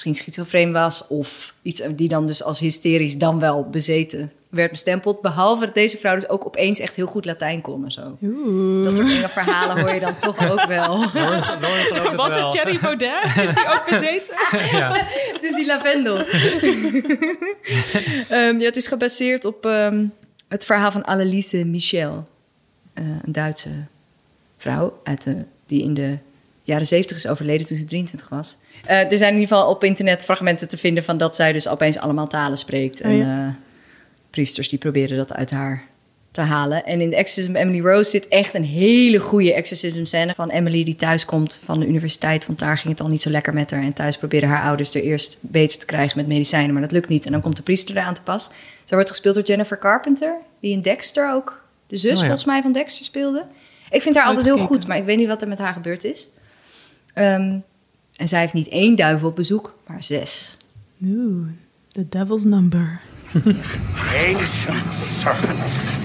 misschien 0.04 0.24
schizofreen 0.24 0.72
was. 0.72 1.06
Of 1.06 1.54
iets 1.62 1.82
die 1.94 2.08
dan 2.08 2.26
dus 2.26 2.42
als 2.42 2.58
hysterisch 2.58 3.18
dan 3.18 3.40
wel 3.40 3.68
bezeten 3.70 4.32
werd 4.48 4.70
bestempeld. 4.70 5.20
Behalve 5.20 5.64
dat 5.64 5.74
deze 5.74 5.98
vrouw 5.98 6.14
dus 6.14 6.28
ook 6.28 6.46
opeens 6.46 6.78
echt 6.78 6.96
heel 6.96 7.06
goed 7.06 7.24
Latijn 7.24 7.60
kon 7.60 7.84
en 7.84 7.92
zo. 7.92 8.16
Oeh. 8.22 8.84
Dat 8.84 8.96
soort 8.96 9.08
enge 9.08 9.28
verhalen 9.28 9.80
hoor 9.80 9.94
je 9.94 10.00
dan 10.00 10.18
toch 10.18 10.50
ook 10.50 10.64
wel. 10.64 10.98
Was 12.16 12.34
het 12.34 12.50
Thierry 12.50 12.78
Baudet? 12.78 13.24
Is 13.24 13.54
die 13.54 13.66
ook 13.66 13.84
bezeten? 13.88 14.34
Ja. 14.78 14.92
Het 15.32 15.42
is 15.42 15.54
die 15.54 15.66
lavendel. 15.66 16.16
Ehm, 18.28 18.58
ja, 18.58 18.64
het 18.64 18.76
is 18.76 18.86
gebaseerd 18.86 19.44
op 19.44 19.66
ehm, 19.66 20.06
het 20.48 20.64
verhaal 20.64 20.92
van 20.92 21.04
Anneliese 21.04 21.64
Michel. 21.64 22.28
Eh, 22.94 23.04
een 23.04 23.32
Duitse 23.32 23.70
vrouw 24.56 25.00
uit 25.02 25.24
de, 25.24 25.44
die 25.66 25.82
in 25.82 25.94
de 25.94 26.18
jaren 26.62 26.86
70 26.86 27.16
is 27.16 27.26
overleden 27.26 27.66
toen 27.66 27.76
ze 27.76 27.84
23 27.84 28.28
was. 28.28 28.58
Eh, 28.84 29.12
er 29.12 29.18
zijn 29.18 29.34
in 29.34 29.40
ieder 29.40 29.56
geval 29.56 29.70
op 29.70 29.84
internet 29.84 30.24
fragmenten 30.24 30.68
te 30.68 30.76
vinden 30.76 31.04
van 31.04 31.18
dat 31.18 31.34
zij 31.34 31.52
dus 31.52 31.68
opeens 31.68 31.98
allemaal 31.98 32.26
talen 32.26 32.58
spreekt. 32.58 33.00
Oh, 33.00 33.10
en 33.10 33.20
eh, 33.20 33.48
priesters 34.30 34.68
die 34.68 34.78
proberen 34.78 35.16
dat 35.16 35.32
uit 35.32 35.50
haar 35.50 35.88
te 36.30 36.40
halen. 36.40 36.84
En 36.84 37.00
in 37.00 37.10
de 37.10 37.16
Exorcism 37.16 37.56
Emily 37.56 37.80
Rose 37.80 38.10
zit 38.10 38.28
echt 38.28 38.54
een 38.54 38.64
hele 38.64 39.18
goede 39.18 39.54
exorcism 39.54 40.04
scène 40.04 40.34
van 40.34 40.50
Emily 40.50 40.84
die 40.84 40.96
thuis 40.96 41.24
komt 41.24 41.60
van 41.64 41.80
de 41.80 41.86
universiteit. 41.86 42.46
Want 42.46 42.58
daar 42.58 42.78
ging 42.78 42.92
het 42.92 43.02
al 43.02 43.08
niet 43.08 43.22
zo 43.22 43.30
lekker 43.30 43.54
met 43.54 43.70
haar. 43.70 43.82
En 43.82 43.92
thuis 43.92 44.16
proberen 44.16 44.48
haar 44.48 44.62
ouders 44.62 44.94
er 44.94 45.02
eerst 45.02 45.38
beter 45.40 45.78
te 45.78 45.86
krijgen 45.86 46.16
met 46.16 46.26
medicijnen, 46.26 46.72
maar 46.72 46.82
dat 46.82 46.92
lukt 46.92 47.08
niet. 47.08 47.26
En 47.26 47.32
dan 47.32 47.40
komt 47.40 47.56
de 47.56 47.62
priester 47.62 47.96
eraan 47.96 48.14
te 48.14 48.22
pas. 48.22 48.50
Zij 48.84 48.96
wordt 48.96 49.10
gespeeld 49.10 49.34
door 49.34 49.44
Jennifer 49.44 49.78
Carpenter, 49.78 50.36
die 50.60 50.72
in 50.72 50.82
Dexter 50.82 51.32
ook 51.32 51.62
de 51.86 51.96
zus 51.96 52.10
Oh 52.10 52.16
ja. 52.16 52.22
volgens 52.22 52.44
mij 52.44 52.62
van 52.62 52.72
Dexter 52.72 53.04
speelde. 53.04 53.44
Ik 53.90 54.02
vind 54.02 54.14
haar 54.16 54.26
altijd 54.26 54.44
heel 54.44 54.58
goed, 54.58 54.86
maar 54.86 54.96
ik 54.96 55.04
weet 55.04 55.16
niet 55.16 55.28
wat 55.28 55.42
er 55.42 55.48
met 55.48 55.58
haar 55.58 55.72
gebeurd 55.72 56.04
is. 56.04 56.28
Ehm, 57.14 57.58
en 58.16 58.28
zij 58.28 58.40
heeft 58.40 58.52
niet 58.52 58.68
één 58.68 58.96
duivel 58.96 59.28
op 59.28 59.36
bezoek, 59.36 59.76
maar 59.86 60.02
zes. 60.02 60.56
Oeh, 61.04 61.48
the 61.88 62.08
devil's 62.08 62.44
number. 62.44 63.00
Ancient 64.28 64.92
serpents. 64.92 65.98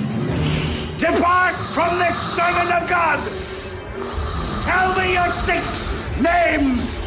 Depart 0.98 1.56
from 1.56 1.98
this 1.98 2.36
servant 2.36 2.82
of 2.82 2.90
God! 2.90 3.20
Tell 4.66 5.04
me 5.04 5.12
your 5.12 5.32
six 5.32 5.94
names! 6.22 6.98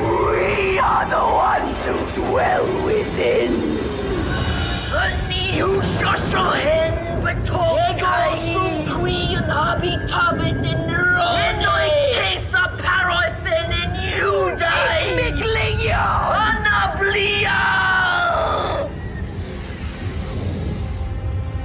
We 0.00 0.78
are 0.80 1.08
the 1.08 1.24
ones 1.24 1.84
who 1.84 2.22
dwell 2.22 2.84
within. 2.84 3.72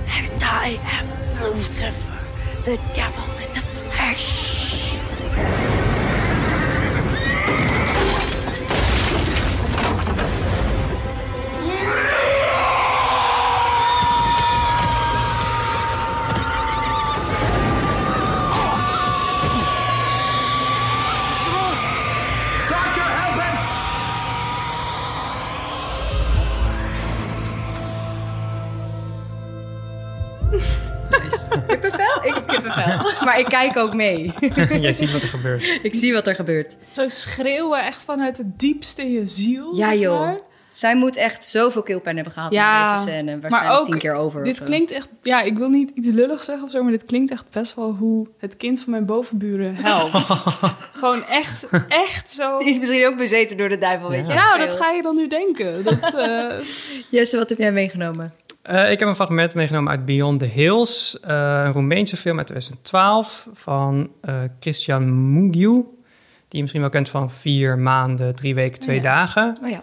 And 0.09 0.43
I 0.43 0.79
am 0.83 1.07
Lucifer, 1.41 2.19
the 2.65 2.79
devil 2.93 3.23
in 3.39 3.53
the 3.53 3.61
flesh. 3.61 4.97
Ik 32.28 32.34
heb 32.34 32.47
kippenvel. 32.47 33.25
Maar 33.25 33.39
ik 33.39 33.45
kijk 33.45 33.78
ook 33.78 33.93
mee. 33.93 34.34
Jij 34.80 34.93
ziet 34.93 35.11
wat 35.11 35.21
er 35.21 35.28
gebeurt. 35.28 35.80
ik 35.82 35.95
zie 35.95 36.13
wat 36.13 36.28
er 36.28 36.36
gebeurt. 36.36 36.78
Zo 36.88 37.07
schreeuwen 37.07 37.86
echt 37.86 38.03
vanuit 38.03 38.38
het 38.38 38.59
diepste 38.59 39.01
in 39.01 39.11
je 39.11 39.28
ziel. 39.28 39.75
Ja 39.75 39.89
zeg 39.89 39.99
joh. 39.99 40.19
maar. 40.19 40.38
Zij 40.71 40.95
moet 40.95 41.15
echt 41.15 41.45
zoveel 41.45 41.84
keelpijn 41.84 42.15
hebben 42.15 42.34
gehad 42.34 42.51
Ja, 42.51 42.82
met 42.82 42.89
deze 42.91 43.01
scène. 43.09 43.32
maar 43.32 43.39
Waarschijnlijk 43.41 43.80
ook, 43.80 43.86
tien 43.86 43.97
keer 43.97 44.13
over. 44.13 44.43
dit 44.43 44.57
zo. 44.57 44.63
klinkt 44.65 44.91
echt... 44.91 45.07
Ja, 45.21 45.41
ik 45.41 45.57
wil 45.57 45.69
niet 45.69 45.91
iets 45.95 46.09
lulligs 46.09 46.45
zeggen 46.45 46.65
of 46.65 46.71
zo, 46.71 46.84
maar 46.84 46.91
dit 46.91 47.05
klinkt 47.05 47.32
echt 47.32 47.45
best 47.51 47.75
wel 47.75 47.91
hoe 47.99 48.28
het 48.38 48.57
kind 48.57 48.82
van 48.82 48.91
mijn 48.91 49.05
bovenburen 49.05 49.75
helpt. 49.75 50.13
Gewoon 50.99 51.25
echt, 51.25 51.67
echt 51.88 52.30
zo... 52.32 52.57
Die 52.57 52.67
is 52.69 52.80
misschien 52.80 53.07
ook 53.07 53.17
bezeten 53.17 53.57
door 53.57 53.69
de 53.69 53.78
duivel, 53.78 54.09
weet 54.09 54.28
je? 54.28 54.34
Nou, 54.34 54.59
dat 54.59 54.71
ga 54.71 54.91
je 54.91 55.01
dan 55.01 55.15
nu 55.15 55.28
denken. 55.28 55.84
Dat, 55.84 56.13
eh, 56.15 56.51
Jesse, 57.11 57.38
wat 57.38 57.49
heb 57.49 57.57
jij 57.57 57.71
meegenomen? 57.71 58.34
Eh, 58.68 58.91
ik 58.91 58.99
heb 58.99 59.07
een 59.09 59.15
fragment 59.15 59.55
meegenomen 59.55 59.91
uit 59.91 60.05
Beyond 60.05 60.39
the 60.39 60.45
Hills, 60.45 61.20
eh, 61.20 61.61
een 61.65 61.72
Roemeense 61.72 62.18
film 62.18 62.38
uit 62.38 62.47
2012 62.47 63.47
van 63.53 64.09
eh, 64.22 64.36
Christian 64.59 65.34
Mungiu, 65.34 65.72
die 65.74 65.84
je 66.47 66.59
misschien 66.61 66.82
wel 66.82 66.89
kent 66.89 67.09
van 67.09 67.32
vier 67.32 67.78
maanden, 67.78 68.36
drie 68.36 68.55
weken, 68.55 68.80
twee 68.80 68.95
Ja. 68.95 69.01
dagen. 69.01 69.57
Oh 69.63 69.70
ja. 69.70 69.82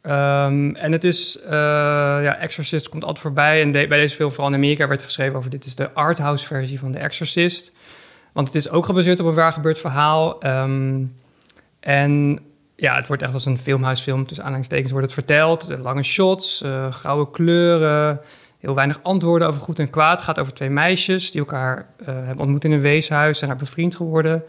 Ehm, 0.00 0.74
en 0.74 0.92
het 0.92 1.04
is, 1.04 1.38
ja, 1.50 2.36
Exorcist 2.38 2.88
komt 2.88 3.02
altijd 3.04 3.22
voorbij. 3.24 3.60
En 3.62 3.70
de- 3.70 3.86
bij 3.88 3.98
deze 3.98 4.16
film, 4.16 4.30
vooral 4.30 4.48
in 4.48 4.54
Amerika, 4.54 4.88
werd 4.88 5.02
geschreven 5.02 5.36
over 5.36 5.50
dit 5.50 5.64
is 5.64 5.74
de 5.74 5.92
arthouse 5.92 6.46
versie 6.46 6.78
van 6.78 6.92
The 6.92 6.98
Exorcist. 6.98 7.72
Want 8.32 8.46
het 8.46 8.56
is 8.56 8.68
ook 8.70 8.84
gebaseerd 8.86 9.20
op 9.20 9.26
een 9.26 9.34
waar 9.34 9.52
gebeurd 9.52 9.78
verhaal. 9.78 10.40
Ehm, 10.40 11.02
en 11.80 12.38
ja, 12.76 12.96
het 12.96 13.06
wordt 13.06 13.22
echt 13.22 13.34
als 13.34 13.44
een 13.44 13.58
filmhuisfilm, 13.58 14.26
tussen 14.26 14.44
aanhalingstekens 14.44 14.90
wordt 14.90 15.06
het 15.06 15.14
verteld. 15.14 15.68
Lange 15.82 16.02
shots, 16.02 16.62
eh 16.62 16.90
grauwe 16.92 17.30
kleuren, 17.30 18.20
heel 18.58 18.74
weinig 18.74 18.98
antwoorden 19.02 19.48
over 19.48 19.60
goed 19.60 19.78
en 19.78 19.90
kwaad. 19.90 20.12
Het 20.16 20.24
gaat 20.24 20.38
over 20.38 20.54
twee 20.54 20.70
meisjes 20.70 21.30
die 21.30 21.40
elkaar 21.40 21.86
eh, 21.98 22.06
hebben 22.06 22.38
ontmoet 22.38 22.64
in 22.64 22.72
een 22.72 22.80
weeshuis, 22.80 23.38
zijn 23.38 23.50
daar 23.50 23.58
bevriend 23.58 23.94
geworden. 23.94 24.42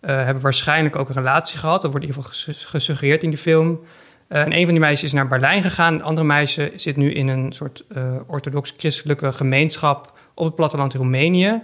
Eh, 0.00 0.24
hebben 0.24 0.42
waarschijnlijk 0.42 0.96
ook 0.96 1.08
een 1.08 1.14
relatie 1.14 1.58
gehad. 1.58 1.80
Dat 1.80 1.90
wordt 1.90 2.06
in 2.06 2.12
ieder 2.12 2.22
geval 2.22 2.36
gesu- 2.52 2.66
gesuggereerd 2.68 3.22
in 3.22 3.30
die 3.30 3.38
film. 3.38 3.80
En 4.28 4.52
een 4.52 4.64
van 4.64 4.72
die 4.74 4.80
meisjes 4.80 5.02
is 5.02 5.12
naar 5.12 5.28
Berlijn 5.28 5.62
gegaan. 5.62 5.92
Het 5.92 6.02
andere 6.02 6.26
meisje 6.26 6.72
zit 6.74 6.96
nu 6.96 7.12
in 7.12 7.28
een 7.28 7.52
soort 7.52 7.84
orthodox-christelijke 8.26 9.32
gemeenschap 9.32 10.18
op 10.34 10.44
het 10.44 10.54
platteland 10.54 10.94
Roemenië. 10.94 11.62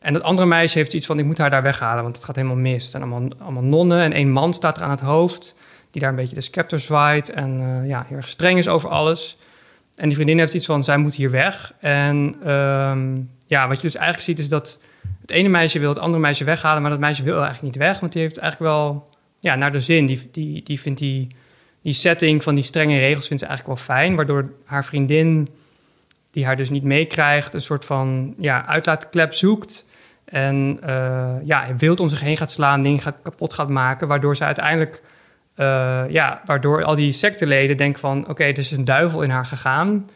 En 0.00 0.12
dat 0.12 0.22
andere 0.22 0.48
meisje 0.48 0.78
heeft 0.78 0.94
iets 0.94 1.06
van, 1.06 1.18
ik 1.18 1.24
moet 1.24 1.38
haar 1.38 1.50
daar 1.50 1.62
weghalen, 1.62 2.02
want 2.02 2.16
het 2.16 2.24
gaat 2.24 2.36
helemaal 2.36 2.56
mis. 2.56 2.82
Het 2.82 2.90
zijn 2.90 3.02
allemaal, 3.02 3.28
allemaal 3.38 3.62
nonnen 3.62 4.02
en 4.02 4.12
één 4.12 4.30
man 4.30 4.54
staat 4.54 4.76
er 4.76 4.82
aan 4.82 4.90
het 4.90 5.00
hoofd. 5.00 5.54
die 5.90 6.00
daar 6.00 6.10
een 6.10 6.16
beetje 6.16 6.34
de 6.34 6.40
scepter 6.40 6.80
zwaait 6.80 7.30
en 7.30 7.60
eh, 7.60 7.88
ja, 7.88 8.04
heel 8.08 8.16
erg 8.16 8.28
streng 8.28 8.58
is 8.58 8.68
over 8.68 8.88
alles. 8.88 9.38
En 9.96 10.06
die 10.06 10.14
vriendin 10.14 10.38
heeft 10.38 10.54
iets 10.54 10.66
van, 10.66 10.84
zij 10.84 10.96
moet 10.96 11.14
hier 11.14 11.30
weg. 11.30 11.72
En 11.80 12.36
ehm, 12.44 13.20
ja, 13.46 13.68
wat 13.68 13.76
je 13.76 13.82
dus 13.82 13.94
eigenlijk 13.94 14.24
ziet 14.24 14.38
is 14.38 14.48
dat 14.48 14.78
het 15.20 15.30
ene 15.30 15.48
meisje 15.48 15.78
wil 15.78 15.88
het 15.88 15.98
andere 15.98 16.22
meisje 16.22 16.44
weghalen, 16.44 16.82
maar 16.82 16.90
dat 16.90 17.00
meisje 17.00 17.22
wil 17.22 17.42
eigenlijk 17.42 17.62
niet 17.62 17.82
weg, 17.82 18.00
want 18.00 18.12
die 18.12 18.22
heeft 18.22 18.38
eigenlijk 18.38 18.72
wel 18.72 19.08
ja, 19.40 19.54
naar 19.54 19.72
de 19.72 19.80
zin. 19.80 20.06
Die, 20.06 20.28
die, 20.32 20.62
die 20.62 20.80
vindt 20.80 20.98
die, 20.98 21.28
die 21.82 21.92
setting 21.92 22.42
van 22.42 22.54
die 22.54 22.64
strenge 22.64 22.98
regels 22.98 23.26
vindt 23.26 23.42
ze 23.42 23.48
eigenlijk 23.48 23.78
wel 23.78 23.96
fijn, 23.96 24.16
waardoor 24.16 24.52
haar 24.64 24.84
vriendin, 24.84 25.48
die 26.30 26.44
haar 26.44 26.56
dus 26.56 26.70
niet 26.70 26.82
meekrijgt, 26.82 27.54
een 27.54 27.62
soort 27.62 27.84
van 27.84 28.34
ja, 28.38 28.66
uitlaatklep 28.66 29.34
zoekt. 29.34 29.84
En 30.30 30.80
uh, 30.86 31.28
ja, 31.44 31.66
wild 31.76 32.00
om 32.00 32.08
zich 32.08 32.20
heen 32.20 32.36
gaat 32.36 32.50
slaan, 32.50 32.80
dingen 32.80 33.00
gaat, 33.00 33.22
kapot 33.22 33.52
gaat 33.52 33.68
maken, 33.68 34.08
waardoor 34.08 34.36
ze 34.36 34.44
uiteindelijk, 34.44 35.02
uh, 35.56 36.02
ja, 36.08 36.42
waardoor 36.44 36.84
al 36.84 36.94
die 36.94 37.12
secteleden 37.12 37.76
denken 37.76 38.00
van, 38.00 38.28
oké, 38.28 38.44
er 38.44 38.58
is 38.58 38.70
een 38.70 38.84
duivel 38.84 39.22
in 39.22 39.30
haar 39.30 39.46
gegaan. 39.46 40.08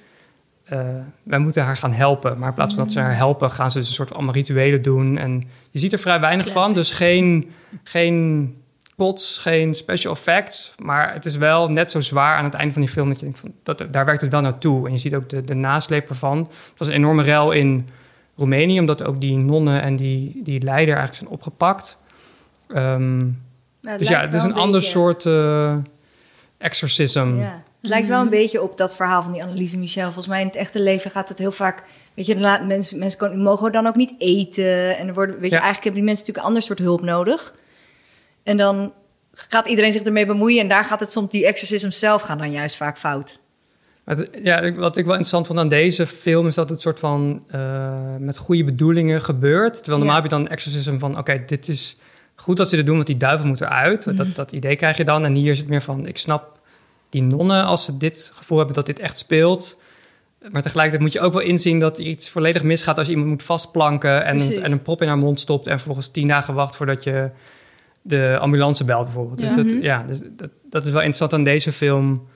Uh, 0.72 0.80
wij 1.22 1.38
moeten 1.38 1.62
haar 1.62 1.76
gaan 1.76 1.92
helpen. 1.92 2.38
Maar 2.38 2.48
in 2.48 2.54
plaats 2.54 2.74
van 2.74 2.82
dat 2.82 2.92
ze 2.92 3.00
haar 3.00 3.16
helpen, 3.16 3.50
gaan 3.50 3.70
ze 3.70 3.78
dus 3.78 3.88
een 3.88 3.94
soort 3.94 4.14
allemaal 4.14 4.34
rituelen 4.34 4.82
doen. 4.82 5.18
En 5.18 5.48
je 5.70 5.78
ziet 5.78 5.92
er 5.92 5.98
vrij 5.98 6.20
weinig 6.20 6.46
Classic. 6.46 6.64
van, 6.64 6.74
dus 6.74 6.90
geen, 6.90 7.50
geen 7.82 8.54
pots, 8.96 9.38
geen 9.38 9.74
special 9.74 10.12
effects. 10.12 10.74
Maar 10.82 11.12
het 11.12 11.24
is 11.24 11.36
wel 11.36 11.70
net 11.70 11.90
zo 11.90 12.00
zwaar 12.00 12.36
aan 12.36 12.44
het 12.44 12.54
einde 12.54 12.72
van 12.72 12.82
die 12.82 12.90
film 12.90 13.08
dat 13.08 13.18
je 13.18 13.24
denkt 13.24 13.40
van, 13.40 13.52
dat, 13.62 13.86
daar 13.90 14.04
werkt 14.04 14.20
het 14.20 14.30
wel 14.30 14.40
naartoe. 14.40 14.86
En 14.86 14.92
je 14.92 14.98
ziet 14.98 15.14
ook 15.14 15.28
de, 15.28 15.44
de 15.44 15.54
nasleep 15.54 16.08
ervan. 16.08 16.38
Het 16.38 16.78
was 16.78 16.88
een 16.88 16.94
enorme 16.94 17.22
rel 17.22 17.52
in 17.52 17.88
Roemenië, 18.36 18.80
omdat 18.80 19.02
ook 19.02 19.20
die 19.20 19.36
nonnen 19.36 19.82
en 19.82 19.96
die, 19.96 20.40
die 20.42 20.62
leider 20.62 20.94
eigenlijk 20.96 21.16
zijn 21.16 21.30
opgepakt. 21.30 21.96
Um, 22.68 23.42
Ja, 23.80 23.90
het 23.90 23.98
dus 23.98 24.08
ja, 24.08 24.20
het 24.20 24.32
is 24.32 24.42
een 24.42 24.54
ander 24.54 24.80
beetje- 24.80 24.98
soort 24.98 25.24
uh, 25.24 25.76
exorcism. 26.58 27.34
Ja. 27.38 27.62
Het 27.80 27.92
lijkt 27.92 28.08
wel 28.08 28.20
een 28.20 28.28
beetje 28.28 28.62
op 28.62 28.76
dat 28.76 28.94
verhaal 28.96 29.22
van 29.22 29.32
die 29.32 29.42
Anneliese 29.42 29.78
Michel. 29.78 30.04
Volgens 30.04 30.26
mij 30.26 30.40
in 30.40 30.46
het 30.46 30.56
echte 30.56 30.80
leven 30.82 31.10
gaat 31.10 31.28
het 31.28 31.38
heel 31.38 31.52
vaak... 31.52 31.82
Weet 32.14 32.26
je, 32.26 32.38
laat- 32.38 32.66
mensen, 32.66 32.98
mensen 32.98 33.42
mogen 33.42 33.72
dan 33.72 33.86
ook 33.86 33.94
niet 33.94 34.14
eten. 34.18 34.96
En 34.96 35.08
er 35.08 35.14
worden, 35.14 35.34
weet 35.34 35.50
je, 35.50 35.56
Ja. 35.56 35.62
eigenlijk 35.62 35.84
hebben 35.84 35.94
die 35.94 36.02
mensen 36.02 36.26
natuurlijk 36.26 36.38
een 36.38 36.44
ander 36.44 36.62
soort 36.62 36.78
hulp 36.78 37.02
nodig. 37.02 37.54
En 38.42 38.56
dan 38.56 38.92
gaat 39.32 39.66
iedereen 39.66 39.92
zich 39.92 40.02
ermee 40.02 40.26
bemoeien. 40.26 40.60
En 40.60 40.68
daar 40.68 40.84
gaat 40.84 41.00
het 41.00 41.12
soms, 41.12 41.30
die 41.30 41.46
exorcism 41.46 41.90
zelf 41.90 42.22
gaan 42.22 42.38
dan 42.38 42.50
juist 42.50 42.76
vaak 42.76 42.98
fout. 42.98 43.38
Maar 44.04 44.26
ja, 44.42 44.72
wat 44.72 44.96
ik 44.96 45.04
wel 45.04 45.12
interessant 45.12 45.46
vond 45.46 45.58
aan 45.58 45.68
deze 45.68 46.06
film 46.06 46.46
is 46.46 46.54
dat 46.54 46.68
het 46.70 46.80
soort 46.80 46.98
van 46.98 47.44
eh, 47.48 47.92
met 48.18 48.36
goede 48.36 48.64
bedoelingen 48.64 49.22
gebeurt. 49.22 49.74
Terwijl 49.74 49.96
normaal 49.98 50.16
Ja. 50.16 50.22
heb 50.22 50.30
je 50.30 50.36
dan 50.36 50.40
een 50.46 50.52
exorcism 50.52 50.98
van: 50.98 51.18
oké, 51.18 51.42
dit 51.46 51.68
is 51.68 51.96
goed 52.34 52.56
dat 52.56 52.68
ze 52.68 52.76
dit 52.76 52.86
doen, 52.86 52.94
want 52.94 53.06
die 53.06 53.16
duivel 53.16 53.46
moet 53.46 53.60
eruit. 53.60 54.06
Mhm. 54.06 54.16
Dat, 54.16 54.34
dat 54.34 54.52
idee 54.52 54.76
krijg 54.76 54.96
je 54.96 55.04
dan. 55.04 55.24
En 55.24 55.34
hier 55.34 55.50
is 55.50 55.58
het 55.58 55.68
meer 55.68 55.82
van: 55.82 56.06
ik 56.06 56.18
snap 56.18 56.58
die 57.08 57.22
nonnen 57.22 57.64
als 57.64 57.84
ze 57.84 57.96
dit 57.96 58.30
gevoel 58.34 58.58
hebben 58.58 58.76
dat 58.76 58.86
dit 58.86 58.98
echt 58.98 59.18
speelt. 59.18 59.78
Maar 60.50 60.62
tegelijkertijd 60.62 61.02
moet 61.02 61.12
je 61.12 61.20
ook 61.20 61.32
wel 61.32 61.42
inzien 61.42 61.80
dat 61.80 61.98
er 61.98 62.04
iets 62.04 62.30
volledig 62.30 62.62
misgaat 62.62 62.96
als 62.98 63.06
je 63.06 63.12
iemand 63.12 63.30
moet 63.30 63.42
vastplanken 63.42 64.24
en, 64.24 64.36
Precies. 64.36 64.56
en 64.56 64.72
een 64.72 64.82
prop 64.82 65.02
in 65.02 65.08
haar 65.08 65.18
mond 65.18 65.40
stopt 65.40 65.66
en 65.66 65.74
vervolgens 65.76 66.08
tien 66.08 66.28
dagen 66.28 66.54
wacht 66.54 66.76
voordat 66.76 67.04
je 67.04 67.30
de 68.02 68.36
ambulance 68.40 68.84
belt 68.84 69.04
bijvoorbeeld. 69.04 69.40
Ja. 69.40 69.46
Dus, 69.46 69.56
dat, 69.56 69.66
Mhm. 69.66 69.82
ja, 69.84 70.04
dus 70.06 70.20
dat, 70.36 70.50
dat 70.70 70.82
is 70.84 70.90
wel 70.90 70.98
interessant 71.00 71.32
aan 71.32 71.44
deze 71.44 71.72
film, 71.72 72.26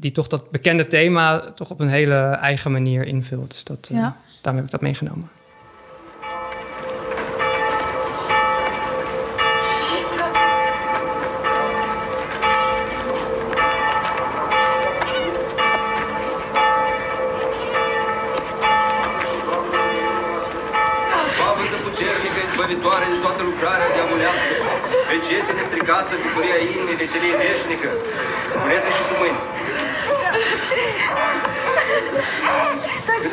die 0.00 0.12
toch 0.12 0.26
dat 0.26 0.50
bekende 0.50 0.86
thema 0.86 1.38
toch 1.38 1.70
op 1.70 1.80
een 1.80 1.88
hele 1.88 2.14
eigen 2.40 2.72
manier 2.72 3.06
invult. 3.06 3.50
Dus 3.50 3.64
dat, 3.64 3.88
eh, 3.92 3.96
Ja. 3.96 4.16
daarom 4.40 4.54
heb 4.60 4.64
ik 4.64 4.70
dat 4.70 4.80
meegenomen. 4.80 5.30
Slavă 21.34 21.62
puternică, 21.86 22.38
izbăvitoare 22.48 23.06
de 23.12 23.18
toată 23.24 23.42
lucrarea 23.50 23.88
diavolească, 23.96 24.54
vegete 25.10 25.52
nestricată, 25.58 26.12
bucuria 26.24 26.58
inimii, 26.68 26.96
veselie 27.02 27.34
veșnică, 27.42 27.90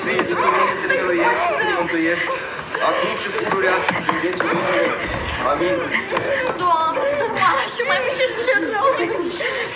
Cât 0.04 0.12
ție 0.12 0.24
să 0.30 0.36
primeni, 0.42 0.80
să 0.82 0.86
ne 0.90 0.96
miluiești 1.00 1.44
și 1.46 1.54
să 1.60 1.64
ne 1.68 1.74
mântuiești, 1.80 2.30
acum 2.90 3.12
și 3.22 3.30
pururea 3.38 3.76
și 4.04 4.10
în 4.14 4.18
vecii 4.24 4.48
vecilor. 4.52 4.96
Amin. 5.52 5.76
Doamne, 6.64 7.08
să 7.20 7.26
mă 7.38 7.50
și 7.74 7.82
mai 7.90 8.00
mișești 8.06 8.40
ce 8.48 8.56
rău. 8.72 8.88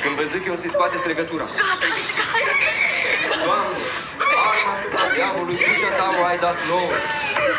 Când 0.04 0.14
vă 0.20 0.24
zic 0.34 0.44
eu 0.50 0.56
să-i 0.62 0.74
scoateți 0.76 1.08
legătura. 1.12 1.46
Gata, 1.60 1.88
gata. 2.20 2.87
Doamne, 3.46 3.78
arma 4.52 4.72
asupra 4.78 5.04
diavolului, 5.16 5.58
crucea 5.64 5.92
ta 6.00 6.06
o 6.20 6.22
ai 6.32 6.38
dat 6.46 6.58
nouă. 6.72 6.96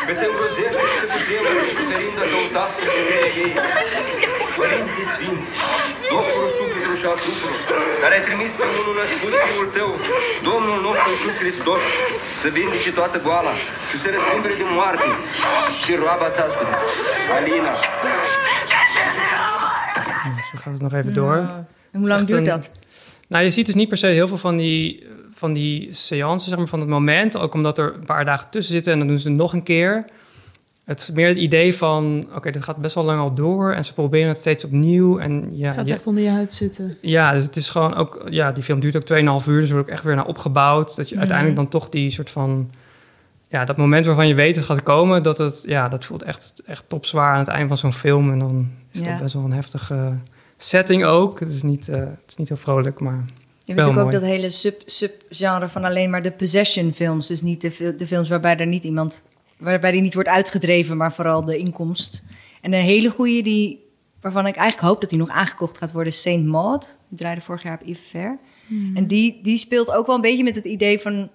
Că 0.07 0.11
se 0.19 0.25
îngrozește 0.29 0.83
și 0.91 0.95
se 1.01 1.05
cutremură, 1.13 1.61
suferindu 1.77 2.23
căutați 2.33 2.73
cu 2.77 2.83
puterea 2.95 3.31
ei. 3.43 3.53
Părinte 4.59 5.01
Sfânt, 5.13 5.41
doctorul 6.13 6.49
sufletului 6.57 6.99
și 7.01 7.07
al 7.11 7.17
trupului, 7.23 7.59
care 8.01 8.13
ai 8.17 8.23
trimis 8.27 8.51
pe 8.59 8.65
unul 8.79 8.95
născut 9.01 9.33
Fiul 9.47 9.67
Tău, 9.77 9.91
Domnul 10.49 10.77
nostru 10.87 11.07
Iisus 11.13 11.35
Hristos, 11.43 11.81
să 12.41 12.47
vindice 12.57 12.89
toată 12.99 13.17
boala 13.25 13.53
și 13.89 13.95
să 14.01 14.07
răscumpere 14.15 14.55
de 14.61 14.65
moarte 14.77 15.07
și 15.83 15.91
roaba 16.03 16.27
ta, 16.35 16.41
asculte, 16.49 16.77
Alina. 17.35 17.73
Ja, 18.71 18.81
zo 20.49 20.55
gaat 20.63 20.73
het 20.73 20.81
nog 20.81 20.93
even 20.93 21.13
door. 21.13 21.37
En 21.93 21.99
hoe 22.01 22.07
lang 22.11 22.19
echt 22.21 22.29
duurt 22.29 22.41
een- 22.47 22.51
dat? 22.53 22.63
Nou, 23.29 23.43
je 23.43 23.51
ziet 23.51 23.65
dus 23.65 23.75
niet 23.75 23.87
per 23.87 23.97
se 23.97 24.07
heel 24.07 24.27
veel 24.27 24.37
van 24.37 24.57
die, 24.57 25.03
van 25.33 25.53
die 25.53 25.87
seances, 25.93 26.49
zeg 26.49 26.57
maar, 26.57 26.67
van 26.67 26.79
het 26.79 26.89
moment. 26.89 27.37
Ook 27.37 27.53
omdat 27.53 27.77
er 27.77 27.93
een 27.95 28.05
paar 28.05 28.25
dagen 28.25 28.49
tussen 28.49 28.73
zitten 28.73 28.91
en 28.93 28.99
dan 28.99 29.07
doen 29.07 29.19
ze 29.19 29.27
het 29.27 29.37
nog 29.37 29.53
een 29.53 29.63
keer. 29.63 30.05
Het 30.85 30.99
is 30.99 31.11
meer 31.11 31.27
het 31.27 31.37
idee 31.37 31.75
van, 31.75 32.25
oké, 32.35 32.51
dit 32.51 32.63
gaat 32.63 32.77
best 32.77 32.95
wel 32.95 33.03
lang 33.03 33.19
al 33.19 33.33
door 33.33 33.73
en 33.73 33.85
ze 33.85 33.93
proberen 33.93 34.27
het 34.27 34.37
steeds 34.37 34.63
opnieuw. 34.65 35.19
En 35.19 35.49
ja, 35.53 35.65
Het 35.67 35.75
gaat 35.75 35.89
echt 35.89 36.07
onder 36.07 36.23
je 36.23 36.29
huid 36.29 36.53
zitten. 36.53 36.93
ja, 37.01 37.33
dus 37.33 37.43
het 37.43 37.55
is 37.55 37.69
gewoon 37.69 37.95
ook, 37.95 38.25
ja, 38.29 38.51
die 38.51 38.63
film 38.63 38.79
duurt 38.79 38.95
ook 38.95 39.41
2,5 39.43 39.47
uur, 39.47 39.59
dus 39.59 39.71
wordt 39.71 39.87
ook 39.87 39.93
echt 39.93 40.03
weer 40.03 40.15
naar 40.15 40.25
opgebouwd. 40.25 40.95
Dat 40.95 41.09
je 41.09 41.17
uiteindelijk 41.17 41.57
dan 41.57 41.67
toch 41.67 41.89
die 41.89 42.09
soort 42.09 42.29
van, 42.29 42.71
ja, 43.47 43.65
dat 43.65 43.77
moment 43.77 44.05
waarvan 44.05 44.27
je 44.27 44.33
weet 44.35 44.55
het 44.55 44.65
gaat 44.65 44.83
komen, 44.83 45.23
dat 45.23 45.37
het, 45.37 45.63
ja, 45.65 45.87
dat 45.87 46.05
voelt 46.05 46.23
echt, 46.23 46.53
echt 46.65 46.83
topzwaar 46.87 47.33
aan 47.33 47.39
het 47.39 47.47
einde 47.47 47.67
van 47.67 47.77
zo'n 47.77 47.93
film. 47.93 48.31
En 48.31 48.39
dan 48.39 48.69
is 48.91 48.99
Ja. 48.99 49.05
dat 49.05 49.21
best 49.21 49.33
wel 49.33 49.43
een 49.43 49.53
heftige 49.53 50.13
setting 50.63 51.03
ook. 51.03 51.39
Het 51.39 51.49
is 51.49 51.61
niet, 51.61 51.89
eh, 51.89 51.99
het 51.99 52.23
is 52.27 52.35
niet 52.35 52.47
heel 52.47 52.57
vrolijk, 52.57 52.99
maar 52.99 53.25
Je 53.63 53.73
hebt 53.73 53.77
natuurlijk 53.77 54.05
ook 54.05 54.11
dat 54.11 54.29
hele 54.29 54.49
sub, 54.49 54.81
subgenre 54.85 55.67
van 55.67 55.83
alleen 55.83 56.09
maar 56.09 56.21
de 56.21 56.31
possession 56.31 56.93
films. 56.93 57.27
Dus 57.27 57.41
niet 57.41 57.61
de, 57.61 57.95
de 57.95 58.07
films 58.07 58.29
waarbij 58.29 58.57
er 58.57 58.67
niet 58.67 58.83
iemand... 58.83 59.23
waarbij 59.57 59.91
die 59.91 60.01
niet 60.01 60.13
wordt 60.13 60.29
uitgedreven, 60.29 60.97
maar 60.97 61.13
vooral 61.13 61.45
de 61.45 61.57
inkomst. 61.57 62.23
En 62.61 62.73
een 62.73 62.79
hele 62.79 63.09
goede 63.09 63.41
die... 63.41 63.85
waarvan 64.21 64.47
ik 64.47 64.55
eigenlijk 64.55 64.87
hoop 64.87 65.01
dat 65.01 65.09
die 65.09 65.19
nog 65.19 65.29
aangekocht 65.29 65.77
gaat 65.77 65.91
worden... 65.91 66.13
is 66.13 66.21
Saint 66.21 66.45
Maud. 66.45 66.97
Die 67.09 67.17
draaide 67.17 67.41
vorig 67.41 67.63
jaar 67.63 67.79
op 67.81 67.87
Yves 67.87 68.07
Fair. 68.07 68.37
En 68.93 69.07
die, 69.07 69.39
die 69.43 69.57
speelt 69.57 69.91
ook 69.91 70.05
wel 70.05 70.15
een 70.15 70.21
beetje 70.21 70.43
met 70.43 70.55
het 70.55 70.65
idee 70.65 70.99
van... 70.99 71.29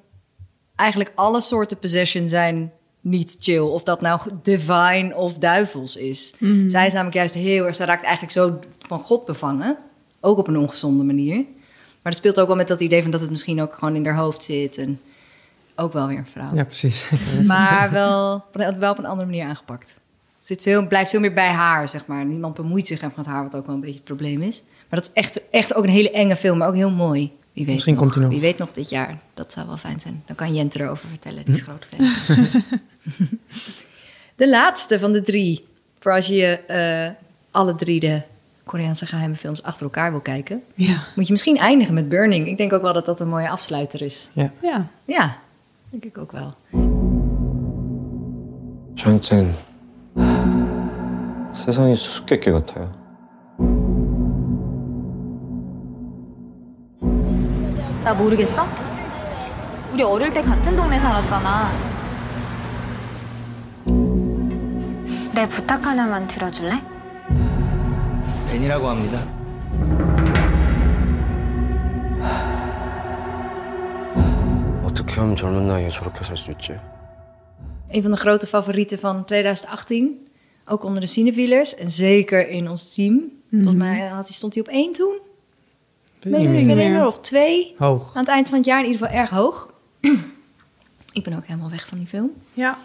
eigenlijk 0.77 1.13
alle 1.15 1.41
soorten 1.41 1.79
possession 1.79 2.29
zijn 2.29 2.73
niet 3.05 3.37
chill. 3.41 3.59
Of 3.59 3.83
dat 3.83 4.01
nou 4.01 4.21
divine 4.43 5.15
of 5.15 5.39
duivels 5.39 5.97
is. 5.97 6.35
Zij 6.67 6.87
is 6.87 6.93
namelijk 6.93 7.15
juist 7.15 7.35
heel 7.35 7.67
erg... 7.67 7.75
Zij 7.75 7.87
raakt 7.87 8.03
eigenlijk 8.03 8.33
zo 8.33 8.59
van 8.87 9.01
God 9.01 9.25
bevangen. 9.25 9.77
Ook 10.21 10.39
op 10.39 10.49
een 10.49 10.59
ongezonde 10.59 11.05
manier. 11.05 11.37
Maar 12.03 12.13
dat 12.13 12.17
speelt 12.17 12.41
ook 12.41 12.47
wel 12.47 12.57
met 12.57 12.69
dat 12.69 12.81
idee 12.81 13.03
van 13.03 13.11
dat 13.11 13.21
het 13.21 13.31
misschien 13.31 13.63
ook 13.63 13.75
gewoon 13.75 13.97
in 13.97 14.07
haar 14.07 14.17
hoofd 14.17 14.43
zit. 14.43 14.79
En 14.79 15.01
ook 15.77 15.93
wel 15.93 16.07
weer 16.09 16.19
een 16.19 16.27
vrouw. 16.27 16.55
ja, 16.55 16.65
precies. 16.65 17.09
Maar 17.47 17.91
wel, 17.91 18.45
wel 18.79 18.91
op 18.91 18.99
een 18.99 19.07
andere 19.07 19.27
manier 19.27 19.45
aangepakt. 19.45 20.01
Het 20.39 20.47
zit 20.47 20.63
veel, 20.63 20.87
blijft 20.87 21.11
veel 21.11 21.21
meer 21.21 21.33
bij 21.33 21.51
haar, 21.51 21.89
zeg 21.89 22.07
maar. 22.07 22.25
Niemand 22.25 22.55
bemoeit 22.55 22.87
zich 22.87 23.01
echt 23.01 23.17
met 23.17 23.27
haar, 23.27 23.43
wat 23.43 23.55
ook 23.55 23.67
wel 23.67 23.75
een 23.75 23.81
beetje 23.81 23.97
het 23.97 24.05
probleem 24.05 24.43
is. 24.43 24.63
Maar 24.89 25.01
dat 25.01 25.09
is 25.09 25.23
echt, 25.23 25.41
echt 25.51 25.75
ook 25.75 25.85
een 25.85 25.91
hele 25.91 26.11
enge 26.11 26.37
film, 26.37 26.59
maar 26.59 26.69
ook 26.69 26.75
heel 26.75 26.91
mooi. 26.91 27.33
Wie 27.54 27.66
weet 27.66 27.74
Misschien 27.74 27.94
nog, 27.94 28.04
komt 28.04 28.14
hij 28.16 28.24
nog. 28.24 28.32
Wie 28.32 28.42
weet 28.42 28.58
nog 28.58 28.72
dit 28.72 28.90
jaar. 28.90 29.18
Dat 29.34 29.52
zou 29.52 29.68
wel 29.68 29.78
fijn 29.78 30.00
zijn. 30.00 30.24
Dan 30.26 30.36
kan 30.36 30.54
Jente 30.56 30.82
erover 30.84 31.10
vertellen, 31.10 31.44
die 31.46 31.54
is 31.54 31.62
Hm. 31.62 31.66
groot 31.70 31.86
fan. 31.86 32.00
de 34.36 34.50
laatste 34.50 35.00
van 35.00 35.12
de 35.12 35.22
drie. 35.22 35.66
Voor 36.00 36.12
als 36.12 36.28
je 36.28 36.46
eh, 36.68 37.10
alle 37.52 37.76
drie 37.76 38.00
de 38.00 38.22
Koreaanse 38.66 39.06
geheime 39.06 39.36
films 39.36 39.64
achter 39.64 39.84
elkaar 39.84 40.12
wil 40.12 40.20
kijken. 40.20 40.64
Ja. 40.76 41.04
Moet 41.16 41.26
je 41.26 41.32
misschien 41.32 41.58
eindigen 41.58 41.94
met 41.94 42.10
Burning. 42.10 42.48
Ik 42.48 42.58
denk 42.58 42.74
ook 42.74 42.82
wel 42.82 42.94
dat 42.94 43.06
dat 43.06 43.20
een 43.20 43.28
mooie 43.30 43.50
afsluiter 43.50 44.02
is. 44.02 44.30
Ja. 44.34 44.52
Ja. 44.62 44.88
Ja, 45.06 45.38
denk 45.90 46.04
ik 46.04 46.18
ook 46.18 46.32
wel. 46.32 46.56
저한텐 48.96 49.56
세상이 51.54 51.96
수수께끼 51.96 52.52
같아요. 52.52 52.92
나 58.05 58.13
모르겠어? 58.13 58.67
우리 59.93 60.03
어릴 60.03 60.31
때 60.31 60.43
같은 60.43 60.77
동네 60.77 60.99
살았잖아. 61.01 61.73
내 65.35 65.49
부탁 65.49 65.87
하나만 65.87 66.29
들어줄래? 66.29 66.83
벤이라고 68.49 68.89
합니다. 68.89 69.27
어떻게 74.85 75.15
하면 75.15 75.35
젊은 75.35 75.67
나이에 75.67 75.89
저렇게 75.89 76.25
살 76.25 76.37
수 76.37 76.51
있지? 76.53 76.79
Een 77.91 78.03
van 78.03 78.11
de 78.11 78.17
grote 78.19 78.47
favorieten 78.47 78.99
van 78.99 79.25
2018. 79.25 80.29
Ook 80.67 80.85
onder 80.85 81.01
de 81.01 81.07
cinevielers 81.07 81.75
en 81.75 81.91
zeker 81.91 82.49
in 82.49 82.69
ons 82.69 82.95
team. 82.95 83.13
Mm 83.15 83.31
-hmm. 83.51 83.63
Volgens 83.63 83.85
mij 83.85 84.09
had 84.09 84.25
hij, 84.27 84.35
stond 84.35 84.55
hij 84.55 84.63
op 84.63 84.69
één 84.69 84.93
toen. 84.93 85.21
Herinneren? 86.33 87.07
Of 87.07 87.21
twee. 87.21 87.75
Hoog. 87.79 88.11
Aan 88.15 88.23
het 88.23 88.29
eind 88.29 88.49
van 88.49 88.59
het 88.59 88.67
jaar 88.67 88.81
in 88.81 88.87
ieder 88.91 89.01
geval 89.01 89.21
erg 89.21 89.31
hoog. 89.31 89.73
ik 91.13 91.25
ben 91.25 91.37
ook 91.37 91.47
helemaal 91.47 91.71
weg 91.71 91.87
van 91.87 91.99
die 91.99 92.07
film. 92.07 92.31
Ja. 92.53 92.79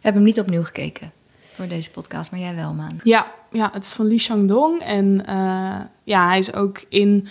Heb 0.00 0.14
hem 0.14 0.22
niet 0.22 0.40
opnieuw 0.40 0.64
gekeken 0.64 1.12
voor 1.54 1.66
deze 1.68 1.90
podcast, 1.90 2.30
maar 2.30 2.40
jij 2.40 2.54
wel, 2.54 2.72
Maan. 2.72 3.00
Ja, 3.02 3.32
ja, 3.52 3.70
het 3.72 3.84
is 3.84 3.92
van 3.92 4.06
Lee 4.06 4.18
Chang-dong. 4.18 4.80
En 4.80 5.26
eh, 5.26 5.80
ja, 6.04 6.28
hij 6.28 6.38
is 6.38 6.52
ook 6.54 6.84
in, 6.88 7.26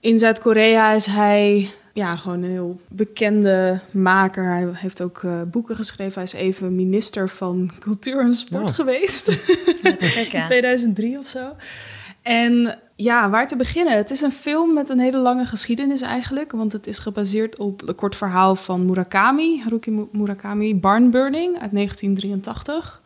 in 0.00 0.18
Zuid-Korea 0.18 0.92
is 0.92 1.06
hij 1.06 1.70
ja, 1.92 2.16
gewoon 2.16 2.42
een 2.42 2.50
heel 2.50 2.80
bekende 2.88 3.80
maker. 3.90 4.44
Hij 4.44 4.68
heeft 4.72 5.02
ook 5.02 5.22
eh, 5.24 5.42
boeken 5.42 5.76
geschreven. 5.76 6.14
Hij 6.14 6.22
is 6.22 6.32
even 6.32 6.74
minister 6.74 7.28
van 7.28 7.70
Cultuur 7.78 8.20
en 8.20 8.34
Sport 8.34 8.70
geweest. 8.70 9.28
In 9.82 9.96
hè? 10.00 10.44
2003 10.44 11.18
of 11.18 11.26
zo. 11.26 11.56
En 12.26 12.78
ja, 12.96 13.30
waar 13.30 13.46
te 13.46 13.56
beginnen? 13.56 13.96
Het 13.96 14.10
is 14.10 14.20
een 14.20 14.30
film 14.30 14.74
met 14.74 14.88
een 14.88 14.98
hele 14.98 15.18
lange 15.18 15.44
geschiedenis 15.44 16.02
eigenlijk. 16.02 16.52
Want 16.52 16.72
het 16.72 16.86
is 16.86 16.98
gebaseerd 16.98 17.58
op 17.58 17.88
een 17.88 17.94
kort 17.94 18.16
verhaal 18.16 18.56
van 18.56 18.86
Murakami, 18.86 19.60
Haruki 19.62 19.90
Mu- 19.90 20.08
Murakami, 20.12 20.76
Barn 20.76 21.10
Burning 21.10 21.60
uit 21.60 21.72
1983. 21.72 23.02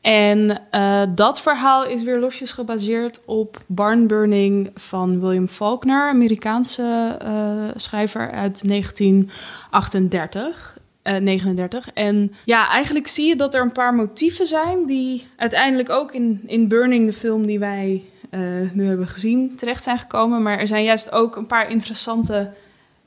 En 0.00 0.60
eh, 0.70 1.02
dat 1.14 1.40
verhaal 1.40 1.86
is 1.86 2.02
weer 2.02 2.18
losjes 2.18 2.52
gebaseerd 2.52 3.20
op 3.26 3.62
Barn 3.66 4.06
Burning 4.06 4.70
van 4.74 5.20
William 5.20 5.48
Faulkner, 5.48 6.08
Amerikaanse 6.08 7.16
eh, 7.20 7.68
schrijver 7.74 8.30
uit 8.30 8.68
1938. 8.68 10.78
eh 11.02 11.16
39. 11.16 11.90
En 11.94 12.32
ja, 12.44 12.68
eigenlijk 12.68 13.06
zie 13.06 13.26
je 13.26 13.36
dat 13.36 13.54
er 13.54 13.62
een 13.62 13.72
paar 13.72 13.94
motieven 13.94 14.46
zijn 14.46 14.86
die 14.86 15.26
uiteindelijk 15.36 15.90
ook 15.90 16.12
in, 16.12 16.42
in 16.46 16.68
Burning, 16.68 17.06
de 17.06 17.12
film 17.12 17.46
die 17.46 17.58
wij 17.58 18.02
nu 18.72 18.86
hebben 18.88 19.08
gezien, 19.08 19.56
terecht 19.56 19.82
zijn 19.82 19.98
gekomen. 19.98 20.42
Maar 20.42 20.58
er 20.58 20.66
zijn 20.66 20.84
juist 20.84 21.12
ook 21.12 21.36
een 21.36 21.46
paar 21.46 21.70
interessante 21.70 22.50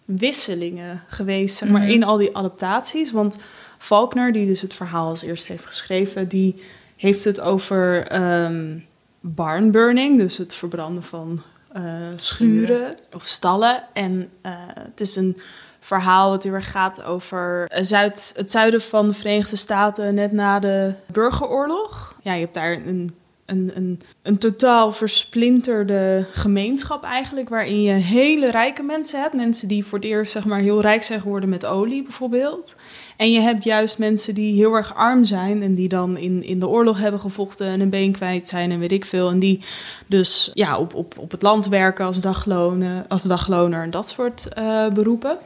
wisselingen 0.06 1.02
geweest 1.08 1.58
zeg 1.58 1.70
maar, 1.70 1.82
Mhm. 1.82 1.90
in 1.92 2.04
al 2.04 2.18
die 2.18 2.36
adaptaties. 2.38 3.12
Want 3.12 3.38
Faulkner, 3.78 4.32
die 4.32 4.46
dus 4.46 4.62
het 4.62 4.74
verhaal 4.74 5.10
als 5.10 5.22
eerste 5.22 5.52
heeft 5.52 5.66
geschreven, 5.66 6.28
die 6.28 6.62
heeft 6.96 7.24
het 7.24 7.42
over 7.42 8.08
ehm 8.08 8.78
barnburning, 9.20 10.18
dus 10.20 10.38
het 10.38 10.56
verbranden 10.56 11.04
van 11.04 11.42
eh, 11.72 11.84
schuren 12.16 12.96
of 13.14 13.24
stallen. 13.24 13.84
En 13.94 14.30
eh, 14.42 14.52
het 14.80 15.02
is 15.02 15.16
een 15.16 15.38
verhaal 15.80 16.30
wat 16.30 16.44
heel 16.44 16.54
erg 16.54 16.72
gaat 16.72 17.04
over 17.04 17.66
eh, 17.70 17.84
Zuid, 17.84 18.34
het 18.36 18.52
zuiden 18.52 18.82
van 18.82 19.08
de 19.08 19.14
Verenigde 19.14 19.56
Staten 19.56 20.16
net 20.16 20.32
na 20.32 20.60
de 20.60 20.94
burgeroorlog. 21.06 22.16
Ja, 22.22 22.34
je 22.34 22.42
hebt 22.42 22.54
daar 22.54 22.72
een, 22.72 23.16
een, 23.46 23.72
een, 23.76 24.02
een 24.22 24.38
totaal 24.38 24.92
versplinterde 24.92 26.26
gemeenschap 26.32 27.04
eigenlijk, 27.04 27.50
waarin 27.50 27.82
je 27.82 27.92
hele 27.92 28.52
rijke 28.52 28.84
mensen 28.84 29.22
hebt. 29.22 29.34
Mensen 29.34 29.68
die 29.68 29.86
voor 29.86 29.98
het 29.98 30.08
eerst 30.08 30.32
zeg 30.32 30.46
maar, 30.46 30.60
heel 30.60 30.82
rijk 30.82 31.04
zijn 31.04 31.22
geworden 31.22 31.50
met 31.50 31.66
olie 31.66 32.04
bijvoorbeeld. 32.04 32.76
En 33.18 33.32
je 33.32 33.40
hebt 33.40 33.64
juist 33.64 33.98
mensen 33.98 34.34
die 34.34 34.56
heel 34.56 34.74
erg 34.74 34.96
arm 34.96 35.26
zijn 35.26 35.64
en 35.64 35.76
die 35.76 35.88
dan 35.88 36.18
in, 36.18 36.44
in 36.44 36.60
de 36.60 36.68
oorlog 36.68 37.00
hebben 37.00 37.20
gevochten 37.20 37.68
en 37.68 37.80
een 37.80 37.90
been 37.90 38.12
kwijt 38.12 38.48
zijn 38.48 38.72
en 38.72 38.80
weet 38.80 38.92
ik 38.92 39.06
veel. 39.06 39.30
En 39.30 39.40
die 39.40 39.62
dus 40.08 40.52
ja, 40.54 40.78
op, 40.78 40.94
op, 40.94 41.18
op 41.18 41.32
het 41.32 41.42
land 41.42 41.68
werken 41.68 42.06
als, 42.06 42.22
daglonen, 42.22 43.06
als 43.08 43.24
dagloner 43.24 43.84
en 43.84 43.92
dat 43.92 44.10
soort 44.10 44.54
eh, 44.54 44.88
beroepen. 44.88 45.38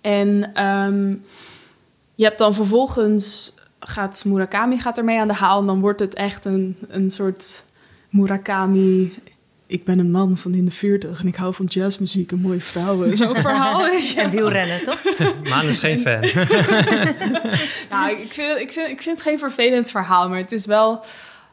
En 0.00 0.50
ehm, 0.54 1.14
je 2.14 2.24
hebt 2.24 2.38
dan 2.38 2.54
vervolgens, 2.54 3.54
gaat 3.86 4.24
Murakami 4.24 4.78
gaat 4.78 4.98
ermee 4.98 5.18
aan 5.20 5.28
de 5.28 5.34
haal 5.34 5.60
en 5.60 5.66
dan 5.66 5.80
wordt 5.80 6.00
het 6.00 6.14
echt 6.14 6.44
een, 6.44 6.76
een 6.88 7.10
soort 7.10 7.64
Murakami... 8.08 9.14
Ik 9.66 9.84
ben 9.84 9.98
een 9.98 10.10
man 10.10 10.36
van 10.36 10.54
in 10.54 10.64
de 10.64 10.70
40 10.70 11.20
en 11.20 11.26
ik 11.26 11.36
hou 11.36 11.54
van 11.54 11.66
jazzmuziek 11.66 12.30
en 12.32 12.40
mooie 12.40 12.60
vrouwen. 12.60 13.16
Zo'n 13.16 13.36
verhaal. 13.36 13.86
En 14.16 14.30
wielrennen, 14.30 14.84
toch? 14.84 15.02
Maan 15.48 15.66
is 15.66 15.78
geen 15.78 16.00
fan. 16.00 16.20
Nou, 17.90 18.10
ik 18.10 18.32
vind, 18.32 18.58
ik, 18.60 18.72
vind, 18.72 18.88
ik 18.88 19.02
vind 19.02 19.16
het 19.16 19.22
geen 19.22 19.38
vervelend 19.38 19.90
verhaal, 19.90 20.28
maar 20.28 20.38
het 20.38 20.52
is 20.52 20.66
wel... 20.66 21.04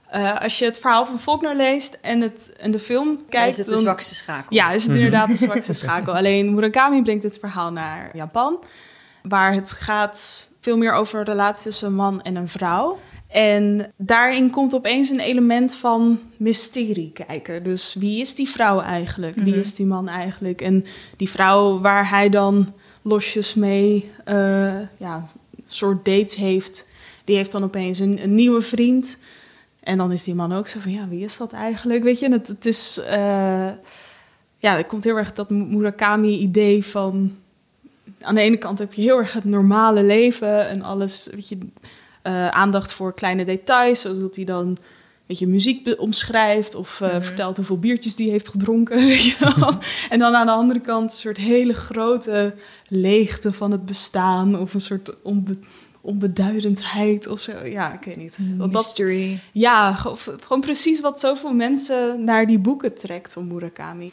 eh, 0.09 0.41
als 0.41 0.59
je 0.59 0.65
het 0.65 0.79
verhaal 0.79 1.05
van 1.05 1.19
Faulkner 1.19 1.55
leest 1.55 1.97
en, 2.01 2.21
het, 2.21 2.49
en 2.59 2.71
de 2.71 2.79
film 2.79 3.19
kijkt... 3.29 3.49
is 3.49 3.57
het 3.57 3.65
de 3.65 3.71
dan- 3.71 3.81
zwakste 3.81 4.15
schakel. 4.15 4.55
Ja, 4.55 4.71
is 4.71 4.85
het 4.85 4.95
inderdaad 4.95 5.27
de 5.31 5.37
zwakste 5.37 5.73
schakel. 5.73 6.15
Alleen 6.15 6.53
Murakami 6.53 7.01
brengt 7.01 7.23
het 7.23 7.37
verhaal 7.39 7.71
naar 7.71 8.09
Japan, 8.13 8.59
waar 9.23 9.53
het 9.53 9.71
gaat 9.71 10.51
veel 10.59 10.77
meer 10.77 10.93
over 10.93 11.19
een 11.19 11.25
relatie 11.25 11.63
tussen 11.63 11.87
een 11.87 11.95
man 11.95 12.21
en 12.21 12.35
een 12.35 12.47
vrouw. 12.47 12.99
En 13.27 13.91
daarin 13.97 14.49
komt 14.49 14.73
opeens 14.73 15.09
een 15.09 15.19
element 15.19 15.73
van 15.73 16.19
mysterie 16.37 17.11
kijken. 17.27 17.63
Dus 17.63 17.93
wie 17.93 18.21
is 18.21 18.35
die 18.35 18.49
vrouw 18.49 18.81
eigenlijk? 18.81 19.35
Wie 19.35 19.55
is 19.55 19.75
die 19.75 19.85
man 19.85 20.07
eigenlijk? 20.07 20.61
En 20.61 20.85
die 21.17 21.29
vrouw 21.29 21.79
waar 21.79 22.09
hij 22.09 22.29
dan 22.29 22.73
losjes 23.01 23.53
mee 23.53 24.11
eh, 24.25 24.35
ja, 24.97 25.27
een 25.55 25.63
soort 25.65 26.05
dates 26.05 26.35
heeft, 26.35 26.87
die 27.23 27.35
heeft 27.35 27.51
dan 27.51 27.63
opeens 27.63 27.99
een, 27.99 28.23
een 28.23 28.35
nieuwe 28.35 28.61
vriend. 28.61 29.17
En 29.79 29.97
dan 29.97 30.11
is 30.11 30.23
die 30.23 30.35
man 30.35 30.53
ook 30.53 30.67
zo 30.67 30.79
van, 30.79 30.91
ja, 30.91 31.07
wie 31.07 31.23
is 31.23 31.37
dat 31.37 31.53
eigenlijk? 31.53 32.03
Weet 32.03 32.19
je, 32.19 32.31
het, 32.31 32.47
het 32.47 32.65
is... 32.65 32.99
eh, 33.07 33.69
ja, 34.57 34.77
er 34.77 34.85
komt 34.85 35.03
heel 35.03 35.17
erg 35.17 35.33
dat 35.33 35.49
Murakami-idee 35.49 36.85
van... 36.85 37.35
Aan 38.21 38.35
de 38.35 38.41
ene 38.41 38.57
kant 38.57 38.79
heb 38.79 38.93
je 38.93 39.01
heel 39.01 39.17
erg 39.17 39.33
het 39.33 39.43
normale 39.43 40.03
leven 40.03 40.67
en 40.67 40.81
alles, 40.81 41.29
weet 41.31 41.47
je, 41.47 41.57
eh, 42.21 42.47
aandacht 42.47 42.93
voor 42.93 43.13
kleine 43.13 43.45
details, 43.45 44.01
zoals 44.01 44.19
dat 44.19 44.35
hij 44.35 44.45
dan, 44.45 44.77
weet 45.25 45.39
je, 45.39 45.47
muziek 45.47 45.95
omschrijft 45.97 46.75
of 46.75 47.01
eh, 47.01 47.21
vertelt 47.21 47.55
hoeveel 47.55 47.79
biertjes 47.79 48.15
die 48.15 48.29
heeft 48.31 48.47
gedronken, 48.47 48.97
weet 49.07 49.23
je 49.23 49.53
wel. 49.55 49.73
En 50.09 50.19
dan 50.19 50.35
aan 50.35 50.45
de 50.45 50.51
andere 50.51 50.79
kant 50.79 51.11
een 51.11 51.17
soort 51.17 51.37
hele 51.37 51.73
grote 51.73 52.53
leegte 52.87 53.53
van 53.53 53.71
het 53.71 53.85
bestaan 53.85 54.59
of 54.59 54.73
een 54.73 54.81
soort 54.81 55.21
onbe- 55.21 55.59
onbeduidendheid 56.01 57.27
of 57.27 57.39
zo. 57.39 57.65
Ja, 57.65 57.93
ik 57.93 58.03
weet 58.03 58.17
niet. 58.17 58.37
Dat, 58.57 58.71
Mystery. 58.71 59.39
ja, 59.51 59.93
gewoon 59.93 60.61
precies 60.61 61.01
wat 61.01 61.19
zoveel 61.19 61.53
mensen 61.53 62.23
naar 62.23 62.45
die 62.47 62.59
boeken 62.59 62.93
trekt 62.95 63.33
van 63.33 63.47
Murakami. 63.47 64.11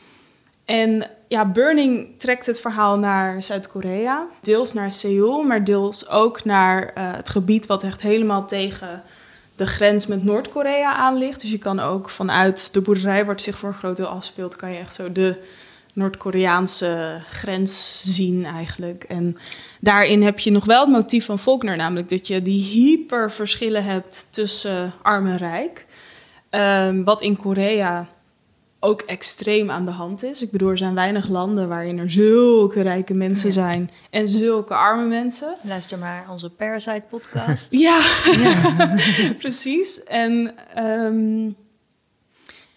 En 0.65 1.11
ja, 1.29 1.51
Burning 1.51 2.09
trekt 2.17 2.47
het 2.47 2.61
verhaal 2.61 2.99
naar 2.99 3.43
Zuid-Korea. 3.43 4.27
Deels 4.41 4.73
naar 4.73 4.93
Seoul, 4.93 5.43
maar 5.43 5.65
deels 5.65 6.09
ook 6.09 6.45
naar 6.45 6.93
eh, 6.95 7.13
het 7.13 7.29
gebied 7.29 7.67
wat 7.67 7.83
echt 7.83 8.03
helemaal 8.03 8.47
tegen 8.47 9.03
de 9.55 9.67
grens 9.67 10.07
met 10.07 10.25
Noord-Korea 10.25 10.95
aan 10.95 11.17
ligt. 11.17 11.41
Dus 11.41 11.51
je 11.51 11.59
kan 11.59 11.81
ook 11.81 12.11
vanuit 12.11 12.73
de 12.73 12.81
boerderij 12.81 13.25
waar 13.25 13.35
het 13.35 13.43
zich 13.43 13.59
voor 13.59 13.69
een 13.69 13.75
groot 13.75 13.97
deel 13.97 14.07
afspeelt... 14.07 14.57
kan 14.57 14.73
je 14.73 14.79
echt 14.79 14.95
zo 14.95 15.13
de 15.13 15.37
Noord-Koreaanse 15.93 17.21
grens 17.31 18.03
zien 18.05 18.45
eigenlijk. 18.45 19.05
En 19.05 19.37
daarin 19.81 20.23
heb 20.23 20.39
je 20.39 20.51
nog 20.51 20.65
wel 20.65 20.81
het 20.81 20.91
motief 20.91 21.25
van 21.25 21.39
Faulkner... 21.39 21.77
namelijk 21.77 22.09
dat 22.09 22.27
je 22.27 22.43
die 22.43 22.65
hyperverschillen 22.65 23.85
hebt 23.85 24.29
tussen 24.31 24.93
arm 25.03 25.27
en 25.27 25.37
rijk... 25.37 25.87
Ehm, 26.51 27.03
wat 27.05 27.21
in 27.21 27.37
Korea 27.37 28.09
ook 28.81 29.01
extreem 29.01 29.71
aan 29.71 29.85
de 29.85 29.91
hand 29.91 30.23
is. 30.23 30.43
Ik 30.43 30.51
bedoel, 30.51 30.71
er 30.71 30.79
zijn 30.79 30.95
weinig 30.95 31.29
landen 31.29 31.69
waarin 31.69 31.99
er 31.99 32.11
zulke 32.11 32.81
rijke 32.83 33.15
mensen 33.15 33.53
zijn 33.53 33.91
en 34.11 34.29
zulke 34.29 34.75
arme 34.75 35.07
mensen. 35.07 35.57
Luister 35.63 35.99
maar 35.99 36.27
onze 36.31 36.51
Parasite 36.51 37.03
podcast. 37.09 37.73
Ja, 37.87 38.01
precies. 39.39 40.03
En 40.05 40.55
ehm, 40.75 41.51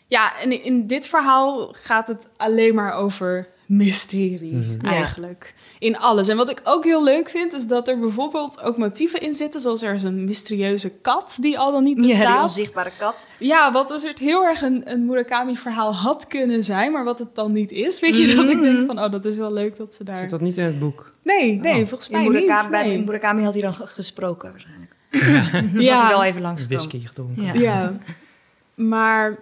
ja, 0.08 0.40
en 0.40 0.64
in 0.64 0.88
dit 0.88 1.06
verhaal 1.08 1.74
gaat 1.78 2.08
het 2.08 2.28
alleen 2.38 2.76
maar 2.76 2.94
over 2.94 3.48
mysterie 3.66 4.78
Ja. 4.82 4.90
eigenlijk. 4.90 5.54
In 5.82 5.98
alles. 5.98 6.28
En 6.28 6.38
wat 6.38 6.50
ik 6.50 6.62
ook 6.64 6.84
heel 6.84 7.04
leuk 7.04 7.30
vind, 7.30 7.54
is 7.54 7.68
dat 7.68 7.88
er 7.88 8.00
bijvoorbeeld 8.00 8.62
ook 8.64 8.78
motieven 8.78 9.22
in 9.22 9.34
zitten. 9.34 9.62
Zoals 9.62 9.82
er 9.82 9.94
is 9.94 10.04
een 10.04 10.26
mysterieuze 10.26 11.00
kat 11.00 11.38
die 11.42 11.60
al 11.60 11.72
dan 11.72 11.84
niet 11.84 12.02
Ja, 12.02 12.06
bestaat. 12.08 12.34
die 12.34 12.42
onzichtbare 12.44 12.92
kat. 12.98 13.28
Ja, 13.38 13.72
wat 13.72 13.92
als 13.92 14.04
het 14.04 14.20
heel 14.20 14.44
erg 14.44 14.62
een, 14.62 14.82
een 14.92 15.06
Murakami-verhaal 15.06 15.96
had 15.96 16.28
kunnen 16.28 16.64
zijn, 16.64 16.92
maar 16.92 17.04
wat 17.04 17.20
het 17.20 17.36
dan 17.36 17.52
niet 17.52 17.72
is. 17.72 18.00
Weet 18.00 18.18
je, 18.18 18.36
dat 18.36 18.50
ik 18.50 18.62
denk 18.62 18.86
van, 18.86 19.04
oh, 19.04 19.12
dat 19.12 19.26
is 19.26 19.38
wel 19.38 19.54
leuk 19.54 19.78
dat 19.78 19.94
ze 19.94 20.04
daar... 20.04 20.18
Zit 20.18 20.30
dat 20.30 20.42
niet 20.42 20.58
in 20.58 20.64
het 20.64 20.80
boek? 20.80 21.12
Nee, 21.24 21.60
nee, 21.60 21.82
Oh. 21.82 21.88
volgens 21.88 22.10
In 22.10 22.18
mij 22.18 22.28
Murakami, 22.30 22.62
niet. 22.62 22.72
bij 22.72 22.88
nee. 22.88 23.04
Murakami 23.04 23.44
had 23.44 23.54
hij 23.54 23.62
dan 23.62 23.74
ge- 23.74 23.88
gesproken 23.88 24.52
waarschijnlijk. 24.52 24.96
Was 25.76 25.84
Ja. 25.84 26.00
hij 26.02 26.08
wel 26.08 26.24
even 26.24 26.42
langs 26.42 26.68
Whisky 26.68 27.00
gedronken. 27.08 27.44
Ja. 27.44 27.54
Ja, 27.54 27.94
maar 28.76 29.38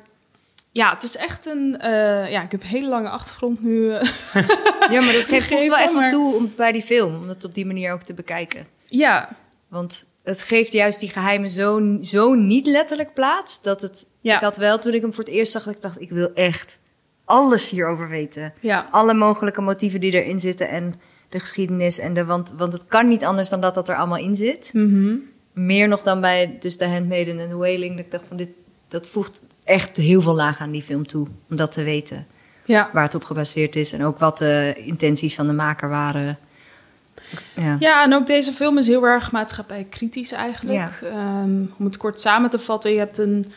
ja, 0.71 0.93
het 0.93 1.03
is 1.03 1.17
echt 1.17 1.45
een... 1.45 1.77
eh, 1.79 2.31
ja, 2.31 2.43
ik 2.43 2.51
heb 2.51 2.61
een 2.61 2.67
hele 2.67 2.87
lange 2.87 3.09
achtergrond 3.09 3.63
nu. 3.63 3.91
eh. 3.91 4.01
Ja, 4.91 5.01
maar 5.01 5.13
dat 5.13 5.23
geeft 5.25 5.49
wel 5.49 5.77
echt 5.77 5.93
maar- 5.93 6.01
wat 6.01 6.09
toe 6.11 6.35
om, 6.35 6.53
bij 6.55 6.71
die 6.71 6.81
film. 6.81 7.15
Om 7.15 7.27
het 7.29 7.43
op 7.45 7.53
die 7.53 7.65
manier 7.65 7.93
ook 7.93 8.01
te 8.03 8.13
bekijken. 8.13 8.65
ja, 8.87 9.29
Want 9.67 10.05
het 10.23 10.41
geeft 10.41 10.71
juist 10.71 10.99
die 10.99 11.09
geheimen 11.09 11.49
zo, 11.49 11.97
zo 12.01 12.33
niet 12.33 12.65
letterlijk 12.67 13.13
plaats. 13.13 13.61
Dat 13.61 13.81
het... 13.81 14.05
Ja. 14.21 14.35
Ik 14.35 14.41
had 14.41 14.57
wel, 14.57 14.79
toen 14.79 14.93
ik 14.93 15.01
hem 15.01 15.13
voor 15.13 15.23
het 15.23 15.33
eerst 15.33 15.51
zag, 15.51 15.63
dat 15.63 15.73
ik 15.75 15.81
dacht... 15.81 16.01
Ik 16.01 16.09
wil 16.09 16.33
echt 16.33 16.79
alles 17.25 17.69
hierover 17.69 18.09
weten. 18.09 18.53
ja, 18.59 18.87
Alle 18.91 19.13
mogelijke 19.13 19.61
motieven 19.61 19.99
die 19.99 20.11
erin 20.23 20.39
zitten. 20.39 20.69
En 20.69 20.99
de 21.29 21.39
geschiedenis 21.39 21.99
en 21.99 22.13
de... 22.13 22.25
Want, 22.25 22.53
want 22.57 22.73
het 22.73 22.85
kan 22.87 23.07
niet 23.07 23.23
anders 23.23 23.49
dan 23.49 23.61
dat 23.61 23.73
dat 23.73 23.89
er 23.89 23.95
allemaal 23.95 24.17
in 24.17 24.35
zit. 24.35 24.69
Mhm. 24.73 25.15
Meer 25.53 25.87
nog 25.87 26.01
dan 26.01 26.21
bij 26.21 26.57
dus 26.59 26.77
The 26.77 26.85
Handmaiden 26.85 27.39
en 27.39 27.49
The 27.49 27.55
Wailing. 27.55 27.95
Dat 27.95 28.05
ik 28.05 28.11
dacht 28.11 28.27
van 28.27 28.37
dit, 28.37 28.49
dat 28.89 29.07
voegt 29.07 29.43
echt 29.63 29.97
heel 29.97 30.21
veel 30.21 30.35
laag 30.35 30.59
aan 30.59 30.71
die 30.71 30.81
film 30.81 31.07
toe. 31.07 31.27
Om 31.49 31.55
dat 31.55 31.71
te 31.71 31.83
weten. 31.83 32.27
Ja. 32.65 32.89
Waar 32.93 33.03
het 33.03 33.15
op 33.15 33.23
gebaseerd 33.23 33.75
is. 33.75 33.93
En 33.93 34.03
ook 34.03 34.17
wat 34.17 34.37
de 34.37 34.73
intenties 34.85 35.35
van 35.35 35.47
de 35.47 35.53
maker 35.53 35.89
waren. 35.89 36.37
Ja. 37.55 37.77
Ja, 37.79 38.03
en 38.03 38.13
ook 38.13 38.27
deze 38.27 38.51
film 38.51 38.77
is 38.77 38.87
heel 38.87 39.03
erg 39.03 39.31
maatschappijkritisch 39.31 40.31
eigenlijk. 40.31 41.01
Ehm, 41.03 41.65
om 41.77 41.85
het 41.85 41.97
kort 41.97 42.19
samen 42.19 42.49
te 42.49 42.59
vatten, 42.59 42.91
je 42.91 42.97
hebt 42.97 43.17
een, 43.17 43.51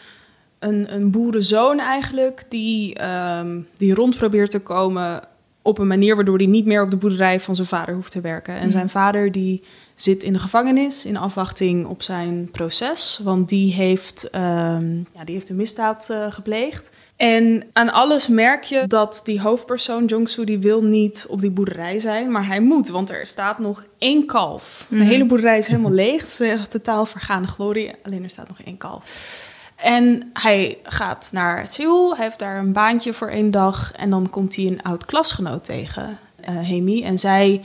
een, 0.58 0.94
een 0.94 1.10
boerenzoon 1.10 1.78
eigenlijk... 1.78 2.44
Die, 2.48 2.94
ehm, 2.94 3.60
die 3.76 3.94
rond 3.94 4.16
probeert 4.16 4.50
te 4.50 4.60
komen 4.60 5.22
op 5.62 5.78
een 5.78 5.86
manier... 5.86 6.14
waardoor 6.14 6.36
hij 6.36 6.46
niet 6.46 6.66
meer 6.66 6.82
op 6.82 6.90
de 6.90 6.96
boerderij 6.96 7.40
van 7.40 7.54
zijn 7.54 7.66
vader 7.68 7.94
hoeft 7.94 8.10
te 8.12 8.20
werken. 8.20 8.54
En 8.54 8.62
Mhm. 8.62 8.70
zijn 8.70 8.88
vader 8.90 9.32
die 9.32 9.62
zit 9.94 10.22
in 10.22 10.32
de 10.32 10.38
gevangenis 10.38 11.04
in 11.04 11.16
afwachting 11.16 11.86
op 11.86 12.02
zijn 12.02 12.48
proces. 12.50 13.20
Want 13.24 13.48
die 13.48 13.72
heeft, 13.72 14.30
ehm, 14.30 14.96
ja, 14.96 15.24
die 15.24 15.34
heeft 15.34 15.48
een 15.48 15.56
misdaad 15.56 16.08
eh, 16.10 16.26
gepleegd. 16.32 16.90
En 17.16 17.64
aan 17.72 17.92
alles 17.92 18.28
merk 18.28 18.64
je 18.64 18.84
dat 18.86 19.20
die 19.24 19.40
hoofdpersoon, 19.40 20.04
Jong-soo, 20.04 20.44
die 20.44 20.58
wil 20.58 20.82
niet 20.84 21.26
op 21.28 21.40
die 21.40 21.50
boerderij 21.50 21.98
zijn. 21.98 22.30
Maar 22.30 22.46
hij 22.46 22.60
moet, 22.60 22.88
want 22.88 23.10
er 23.10 23.26
staat 23.26 23.58
nog 23.58 23.84
één 23.98 24.26
kalf. 24.26 24.86
De 24.88 24.96
Mhm. 24.96 25.04
hele 25.06 25.24
boerderij 25.26 25.58
is 25.58 25.66
helemaal 25.66 25.90
leeg. 25.92 26.20
Het 26.22 26.30
is 26.30 26.38
echt 26.40 26.70
totaal 26.70 27.06
vergane 27.06 27.46
glorie. 27.46 27.92
Alleen 28.02 28.22
er 28.22 28.30
staat 28.30 28.48
nog 28.48 28.60
één 28.64 28.76
kalf. 28.76 29.50
En 29.82 30.30
hij 30.32 30.78
gaat 30.82 31.30
naar 31.32 31.66
Seoul. 31.68 32.14
Hij 32.16 32.24
heeft 32.24 32.38
daar 32.38 32.58
een 32.58 32.72
baantje 32.72 33.14
voor 33.14 33.28
één 33.28 33.50
dag. 33.50 33.92
En 33.92 34.10
dan 34.10 34.30
komt 34.30 34.56
hij 34.56 34.66
een 34.66 34.82
oud 34.82 35.04
klasgenoot 35.04 35.64
tegen, 35.64 36.18
eh 36.40 36.58
Hemi. 36.58 37.02
En 37.04 37.18
zij 37.18 37.62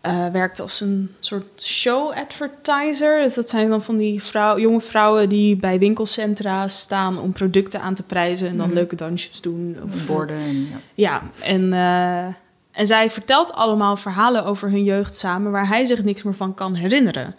eh, 0.00 0.26
werkt 0.32 0.60
als 0.60 0.80
een 0.80 1.14
soort 1.20 1.62
show-advertiser. 1.62 3.22
Dus 3.22 3.34
dat 3.34 3.48
zijn 3.48 3.68
dan 3.68 3.82
van 3.82 3.96
die 3.96 4.22
vrouw, 4.22 4.58
jonge 4.58 4.80
vrouwen 4.80 5.28
die 5.28 5.56
bij 5.56 5.78
winkelcentra 5.78 6.68
staan 6.68 7.18
om 7.18 7.32
producten 7.32 7.80
aan 7.80 7.94
te 7.94 8.02
prijzen 8.02 8.48
en 8.48 8.56
dan 8.56 8.66
Mhm. 8.66 8.74
leuke 8.74 8.96
dansjes 8.96 9.40
doen. 9.40 9.76
Of 9.84 10.06
Borden. 10.06 10.36
En, 10.38 10.56
ja. 10.66 10.80
Ja, 10.94 11.22
en, 11.42 11.72
eh, 11.72 12.24
en 12.72 12.86
zij 12.86 13.10
vertelt 13.10 13.52
allemaal 13.52 13.96
verhalen 13.96 14.44
over 14.44 14.70
hun 14.70 14.84
jeugd 14.84 15.14
samen 15.16 15.52
waar 15.52 15.68
hij 15.68 15.84
zich 15.84 16.04
niks 16.04 16.22
meer 16.22 16.34
van 16.34 16.54
kan 16.54 16.74
herinneren. 16.74 17.34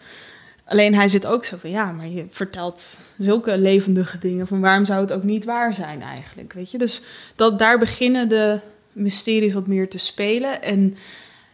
Alleen 0.68 0.95
hij 0.95 1.07
zit 1.07 1.26
ook 1.26 1.45
zo 1.45 1.57
van 1.57 1.70
ja, 1.70 1.91
maar 1.91 2.07
je 2.07 2.26
vertelt 2.30 2.97
zulke 3.18 3.57
levendige 3.57 4.18
dingen. 4.18 4.47
Van 4.47 4.59
waarom 4.59 4.86
zou 4.86 5.01
het 5.01 5.11
ook 5.11 5.24
niet 5.24 5.45
waar 5.45 5.74
zijn 5.74 6.01
eigenlijk? 6.01 6.53
Weet 6.53 6.72
je, 6.72 6.78
dus 6.78 7.03
dat, 7.36 7.59
daar 7.59 7.80
beginnen 7.80 8.30
de 8.30 8.59
mysteries 8.91 9.53
wat 9.53 9.68
meer 9.68 9.89
te 9.89 9.97
spelen. 9.97 10.61
En 10.61 10.97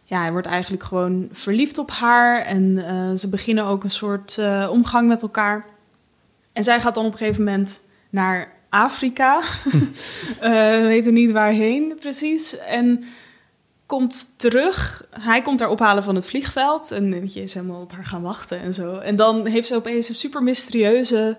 ja, 0.03 0.21
hij 0.21 0.31
wordt 0.31 0.47
eigenlijk 0.47 0.83
gewoon 0.83 1.29
verliefd 1.31 1.77
op 1.77 1.91
haar. 1.91 2.41
En 2.41 2.87
eh, 2.87 3.17
ze 3.17 3.29
beginnen 3.29 3.65
ook 3.65 3.83
een 3.83 3.89
soort 3.91 4.37
eh, 4.37 4.67
omgang 4.71 5.07
met 5.07 5.21
elkaar. 5.21 5.65
En 6.53 6.63
zij 6.63 6.79
gaat 6.79 6.95
dan 6.95 7.05
op 7.05 7.11
een 7.11 7.17
gegeven 7.17 7.43
moment 7.43 7.81
naar 8.09 8.51
Afrika. 8.69 9.41
Eh, 10.39 10.51
we 10.51 10.83
weten 10.87 11.13
niet 11.13 11.31
waarheen 11.31 11.95
precies. 11.99 12.57
En 12.57 13.03
komt 13.93 14.39
terug. 14.39 15.05
Hij 15.19 15.41
komt 15.41 15.59
haar 15.59 15.69
ophalen 15.69 16.03
van 16.03 16.15
het 16.15 16.25
vliegveld. 16.25 16.91
En 16.91 17.29
je, 17.33 17.41
is 17.41 17.53
helemaal 17.53 17.81
op 17.81 17.91
haar 17.91 18.05
gaan 18.05 18.21
wachten 18.21 18.59
en 18.59 18.73
zo. 18.73 18.97
En 18.97 19.15
dan 19.15 19.45
heeft 19.45 19.67
ze 19.67 19.75
opeens 19.75 20.09
een 20.09 20.15
super 20.15 20.43
mysterieuze 20.43 21.37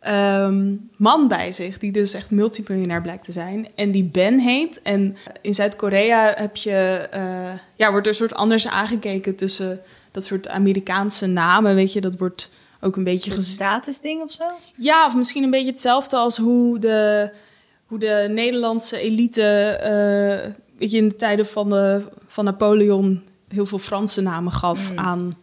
ehm, 0.00 0.74
man 0.96 1.28
bij 1.28 1.52
zich. 1.52 1.78
Die 1.78 1.92
dus 1.92 2.14
echt 2.14 2.30
multimiljonair 2.30 3.02
blijkt 3.02 3.24
te 3.24 3.32
zijn. 3.32 3.68
En 3.74 3.90
die 3.90 4.04
Ben 4.04 4.38
heet. 4.38 4.82
En 4.82 5.16
in 5.40 5.54
Zuid-Korea 5.54 6.32
heb 6.36 6.56
je... 6.56 7.08
eh, 7.10 7.52
ja, 7.76 7.90
wordt 7.90 8.06
er 8.06 8.12
een 8.12 8.18
soort 8.18 8.34
anders 8.34 8.68
aangekeken 8.68 9.36
tussen 9.36 9.80
dat 10.10 10.24
soort 10.24 10.48
Amerikaanse 10.48 11.26
namen. 11.26 11.74
Weet 11.74 11.92
je, 11.92 12.00
dat 12.00 12.18
wordt 12.18 12.50
ook 12.80 12.96
een 12.96 13.04
beetje 13.04 13.34
Een 13.34 13.42
statusding 13.42 14.22
of 14.22 14.32
zo? 14.32 14.44
Ja, 14.76 15.06
of 15.06 15.14
misschien 15.14 15.42
een 15.42 15.50
beetje 15.50 15.70
hetzelfde 15.70 16.16
als 16.16 16.36
hoe 16.36 16.78
de, 16.78 17.30
hoe 17.86 17.98
de 17.98 18.26
Nederlandse 18.30 18.98
elite, 18.98 19.42
eh, 19.68 20.50
weet 20.78 20.90
je, 20.90 20.96
in 20.96 21.08
de 21.08 21.16
tijden 21.16 21.46
van, 21.46 21.68
de, 21.70 22.02
van 22.28 22.44
Napoleon 22.44 23.22
heel 23.48 23.66
veel 23.66 23.78
Franse 23.78 24.20
namen 24.22 24.52
gaf 24.52 24.90
Mm. 24.90 24.98
aan, 24.98 25.36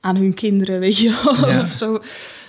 aan 0.00 0.16
hun 0.16 0.34
kinderen, 0.34 0.80
weet 0.80 0.98
je 0.98 1.20
wel. 1.24 1.48
Ja. 1.50 1.60
Of 1.60 1.68
zo, 1.82 1.98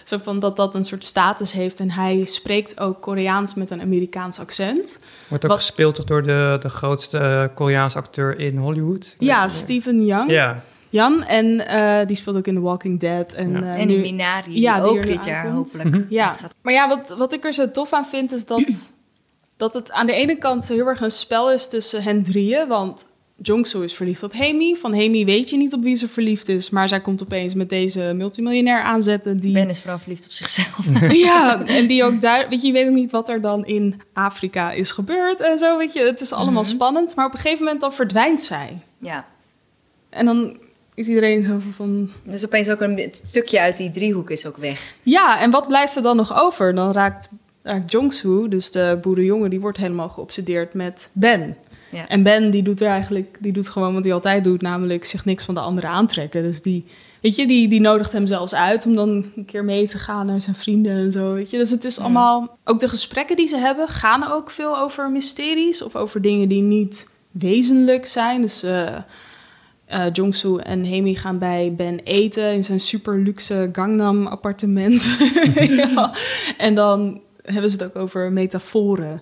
zo 0.03 0.17
van 0.23 0.39
dat 0.39 0.55
dat 0.55 0.75
een 0.75 0.83
soort 0.83 1.03
status 1.03 1.51
heeft. 1.51 1.79
En 1.79 1.91
hij 1.91 2.25
spreekt 2.25 2.79
ook 2.79 3.01
Koreaans 3.01 3.53
met 3.53 3.71
een 3.71 3.81
Amerikaans 3.81 4.39
accent. 4.39 4.99
Wordt 5.27 5.43
ook 5.43 5.49
Wat- 5.49 5.59
gespeeld 5.59 5.95
toch 5.95 6.05
door 6.05 6.23
de, 6.23 6.57
de 6.61 6.69
grootste 6.69 7.17
eh, 7.17 7.43
Koreaanse 7.55 7.97
acteur 7.97 8.39
in 8.39 8.57
Hollywood. 8.57 9.15
Ja, 9.19 9.49
Stephen 9.49 10.05
Young. 10.05 10.29
Ja, 10.31 10.63
Jan, 10.89 11.23
en 11.23 11.67
eh, 11.67 12.07
die 12.07 12.15
speelt 12.15 12.37
ook 12.37 12.47
in 12.47 12.55
The 12.55 12.61
Walking 12.61 12.99
Dead. 12.99 13.33
En, 13.33 13.51
Ja. 13.51 13.61
eh, 13.61 13.81
en 13.81 13.89
in 13.89 14.01
Minari, 14.01 14.61
Ja, 14.61 14.81
die 14.81 14.99
ook 14.99 15.07
dit 15.07 15.25
jaar 15.25 15.45
aankomt. 15.47 15.73
hopelijk. 15.73 15.95
Mhm. 15.95 16.13
Ja, 16.13 16.35
maar 16.61 16.73
ja, 16.73 16.87
wat, 16.87 17.15
wat 17.17 17.33
ik 17.33 17.43
er 17.45 17.53
zo 17.53 17.71
tof 17.71 17.93
aan 17.93 18.05
vind 18.05 18.31
is 18.31 18.45
dat, 18.45 18.93
dat 19.57 19.73
het 19.73 19.91
aan 19.91 20.05
de 20.05 20.13
ene 20.13 20.35
kant 20.37 20.67
heel 20.67 20.85
erg 20.87 21.01
een 21.01 21.11
spel 21.11 21.51
is 21.51 21.67
tussen 21.67 22.03
hen 22.03 22.23
drieën. 22.23 22.67
Want 22.67 23.07
Jongso 23.41 23.81
is 23.81 23.93
verliefd 23.93 24.23
op 24.23 24.31
Hemi. 24.33 24.75
Van 24.75 24.93
Hemi 24.93 25.25
weet 25.25 25.49
je 25.49 25.57
niet 25.57 25.73
op 25.73 25.83
wie 25.83 25.95
ze 25.95 26.07
verliefd 26.07 26.47
is. 26.47 26.69
Maar 26.69 26.87
zij 26.87 27.01
komt 27.01 27.21
opeens 27.23 27.53
met 27.53 27.69
deze 27.69 28.01
multimiljonair 28.15 28.81
aanzetten. 28.81 29.37
Die, 29.39 29.53
Ben 29.53 29.69
is 29.69 29.79
vooral 29.81 29.99
verliefd 29.99 30.25
op 30.25 30.31
zichzelf. 30.31 30.85
ja, 31.25 31.65
en 31.65 31.87
die 31.87 32.03
ook 32.03 32.21
daar... 32.21 32.49
Weet 32.49 32.61
je, 32.61 32.67
je 32.67 32.73
weet 32.73 32.87
ook 32.87 32.93
niet 32.93 33.11
wat 33.11 33.29
er 33.29 33.41
dan 33.41 33.65
in 33.65 34.01
Afrika 34.13 34.71
is 34.71 34.91
gebeurd 34.91 35.41
en 35.41 35.57
zo. 35.57 35.77
Weet 35.77 35.93
je, 35.93 35.99
het 36.03 36.21
is 36.21 36.31
allemaal 36.33 36.61
Mhm. 36.63 36.71
spannend. 36.71 37.15
Maar 37.15 37.25
op 37.25 37.33
een 37.33 37.39
gegeven 37.39 37.63
moment 37.63 37.81
dan 37.81 37.93
verdwijnt 37.93 38.41
zij. 38.41 38.77
ja. 38.99 39.25
En 40.09 40.25
dan 40.25 40.57
is 40.93 41.07
iedereen 41.07 41.43
zo 41.43 41.59
van... 41.75 42.11
Dus 42.25 42.45
opeens 42.45 42.69
ook 42.69 42.81
een 42.81 43.09
stukje 43.11 43.59
uit 43.59 43.77
die 43.77 43.89
driehoek 43.89 44.29
is 44.29 44.45
ook 44.45 44.57
weg. 44.57 44.95
Ja, 45.01 45.39
en 45.39 45.51
wat 45.51 45.67
blijft 45.67 45.95
er 45.95 46.01
dan 46.01 46.15
nog 46.15 46.41
over? 46.43 46.75
Dan 46.75 46.91
raakt, 46.91 47.29
raakt 47.65 47.91
Jongsu, 47.91 48.47
dus 48.47 48.71
de 48.71 48.97
boerenjongen, 49.01 49.49
die 49.49 49.59
wordt 49.59 49.77
helemaal 49.77 50.09
geobsedeerd 50.09 50.73
met 50.73 51.09
Ben. 51.11 51.57
Ja. 51.91 52.07
En 52.07 52.23
Ben 52.23 52.51
die 52.51 52.63
doet 52.63 52.81
er 52.81 52.87
eigenlijk, 52.87 53.37
die 53.39 53.51
doet 53.51 53.69
gewoon 53.69 53.93
wat 53.93 54.03
hij 54.03 54.13
altijd 54.13 54.43
doet, 54.43 54.61
namelijk 54.61 55.05
zich 55.05 55.25
niks 55.25 55.45
van 55.45 55.53
de 55.53 55.59
anderen 55.59 55.89
aantrekken. 55.89 56.43
Dus 56.43 56.61
die, 56.61 56.85
weet 57.21 57.35
je, 57.35 57.47
die, 57.47 57.67
die 57.67 57.81
nodigt 57.81 58.11
hem 58.11 58.27
zelfs 58.27 58.55
uit 58.55 58.85
om 58.85 58.95
dan 58.95 59.25
een 59.35 59.45
keer 59.45 59.63
mee 59.63 59.87
te 59.87 59.97
gaan 59.97 60.25
naar 60.25 60.41
zijn 60.41 60.55
vrienden 60.55 60.95
en 60.97 61.11
zo, 61.11 61.33
weet 61.33 61.49
je. 61.49 61.57
Dus 61.57 61.69
het 61.69 61.83
is 61.83 61.99
allemaal, 61.99 62.57
ook 62.63 62.79
de 62.79 62.89
gesprekken 62.89 63.35
die 63.35 63.47
ze 63.47 63.57
hebben, 63.57 63.87
gaan 63.87 64.31
ook 64.31 64.51
veel 64.51 64.77
over 64.77 65.11
mysteries 65.11 65.83
of 65.83 65.95
over 65.95 66.21
dingen 66.21 66.49
die 66.49 66.61
niet 66.61 67.09
wezenlijk 67.31 68.05
zijn. 68.05 68.41
Dus 68.41 68.63
eh 68.63 68.95
eh 69.85 70.05
Jongsu 70.11 70.57
en 70.57 70.83
Hemi 70.83 71.15
gaan 71.15 71.39
bij 71.39 71.73
Ben 71.77 71.99
eten 71.99 72.53
in 72.53 72.63
zijn 72.63 72.79
super 72.79 73.19
luxe 73.19 73.69
Gangnam 73.71 74.27
appartement. 74.27 75.17
ja. 75.55 76.13
En 76.57 76.75
dan 76.75 77.21
hebben 77.45 77.69
ze 77.69 77.77
het 77.77 77.85
ook 77.85 77.95
over 77.95 78.31
metaforen. 78.31 79.21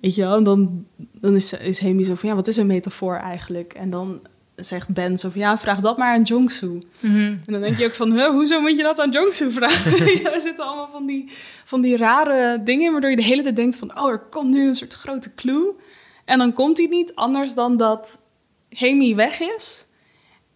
Weet 0.00 0.14
je 0.14 0.20
wel? 0.20 0.36
En 0.36 0.44
dan, 0.44 0.86
dan 0.96 1.34
is, 1.34 1.52
is 1.52 1.78
Hemi 1.78 2.04
zo 2.04 2.14
van, 2.14 2.28
ja, 2.28 2.34
wat 2.34 2.46
is 2.46 2.56
een 2.56 2.66
metafoor 2.66 3.16
eigenlijk? 3.16 3.72
En 3.72 3.90
dan 3.90 4.20
zegt 4.56 4.88
Ben 4.88 5.18
zo 5.18 5.30
van, 5.30 5.40
ja, 5.40 5.58
vraag 5.58 5.80
dat 5.80 5.98
maar 5.98 6.14
aan 6.14 6.22
Jongsu. 6.22 6.80
En 7.00 7.42
dan 7.46 7.60
denk 7.60 7.78
je 7.78 7.86
ook 7.86 7.94
van, 7.94 8.12
huh, 8.12 8.30
hoezo 8.30 8.60
moet 8.60 8.76
je 8.76 8.82
dat 8.82 9.00
aan 9.00 9.10
Jongsu 9.10 9.50
vragen? 9.50 10.06
ja, 10.22 10.32
er 10.32 10.40
zitten 10.40 10.64
allemaal 10.64 10.90
van 10.92 11.06
die, 11.06 11.32
van 11.64 11.80
die 11.80 11.96
rare 11.96 12.62
dingen 12.62 12.86
in, 12.86 12.92
waardoor 12.92 13.10
je 13.10 13.16
de 13.16 13.22
hele 13.22 13.42
tijd 13.42 13.56
denkt 13.56 13.76
van, 13.76 14.00
oh, 14.00 14.10
er 14.10 14.18
komt 14.18 14.50
nu 14.50 14.68
een 14.68 14.74
soort 14.74 14.94
grote 14.94 15.34
clue. 15.34 15.72
En 16.24 16.38
dan 16.38 16.52
komt 16.52 16.78
hij 16.78 16.86
niet 16.86 17.14
anders 17.14 17.54
dan 17.54 17.76
dat 17.76 18.18
Hemi 18.68 19.14
weg 19.14 19.40
is 19.40 19.86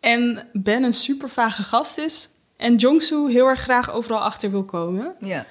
en 0.01 0.49
Ben 0.53 0.83
een 0.83 0.95
super 0.95 1.29
vage 1.29 1.63
gast 1.63 1.99
is 1.99 2.31
en 2.57 2.77
Jongsu 2.77 3.31
heel 3.31 3.47
erg 3.47 3.61
graag 3.61 3.93
overal 3.93 4.21
achter 4.21 4.51
wil 4.51 4.65
komen. 4.65 5.15
Ja. 5.19 5.47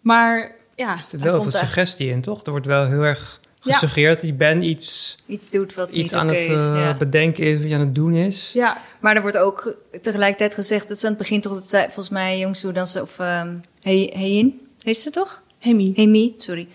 Maar 0.00 0.54
ja, 0.76 0.92
er 0.92 1.02
zit 1.06 1.20
wel 1.20 1.42
veel 1.42 1.50
suggestie 1.50 2.10
in, 2.10 2.20
toch? 2.22 2.42
Er 2.44 2.50
wordt 2.50 2.66
wel 2.66 2.86
heel 2.86 3.02
erg 3.02 3.40
gesuggereerd 3.60 4.14
dat 4.14 4.22
die 4.24 4.32
Ben 4.34 4.62
iets, 4.62 5.16
Iets 5.26 5.50
doet 5.50 5.74
wat 5.74 5.88
iets 5.88 5.96
niet 5.96 6.14
aan 6.14 6.28
het 6.28 6.36
is. 6.36 6.46
eh, 6.48 6.54
ja. 6.56 6.96
bedenken 6.96 7.44
is, 7.44 7.58
wat 7.60 7.68
je 7.68 7.74
aan 7.74 7.80
het 7.80 7.94
doen 7.94 8.14
is. 8.14 8.50
ja, 8.52 8.80
Maar 9.00 9.16
er 9.16 9.22
wordt 9.22 9.36
ook 9.36 9.76
tegelijkertijd 10.00 10.54
gezegd 10.54 10.88
dat 10.88 10.98
ze 10.98 11.04
aan 11.06 11.12
het 11.12 11.20
begin 11.20 11.40
toch, 11.40 11.52
dat 11.54 11.68
zij, 11.68 11.84
volgens 11.84 12.08
mij 12.08 12.38
Jongsu 12.38 12.72
dan 12.72 12.86
ze, 12.86 13.02
of 13.02 13.18
um, 13.18 13.62
Heyin, 13.82 14.60
heet 14.82 14.98
ze 14.98 15.10
toch? 15.10 15.42
Hemi. 15.58 15.92
Hemi, 15.94 16.34
sorry. 16.38 16.68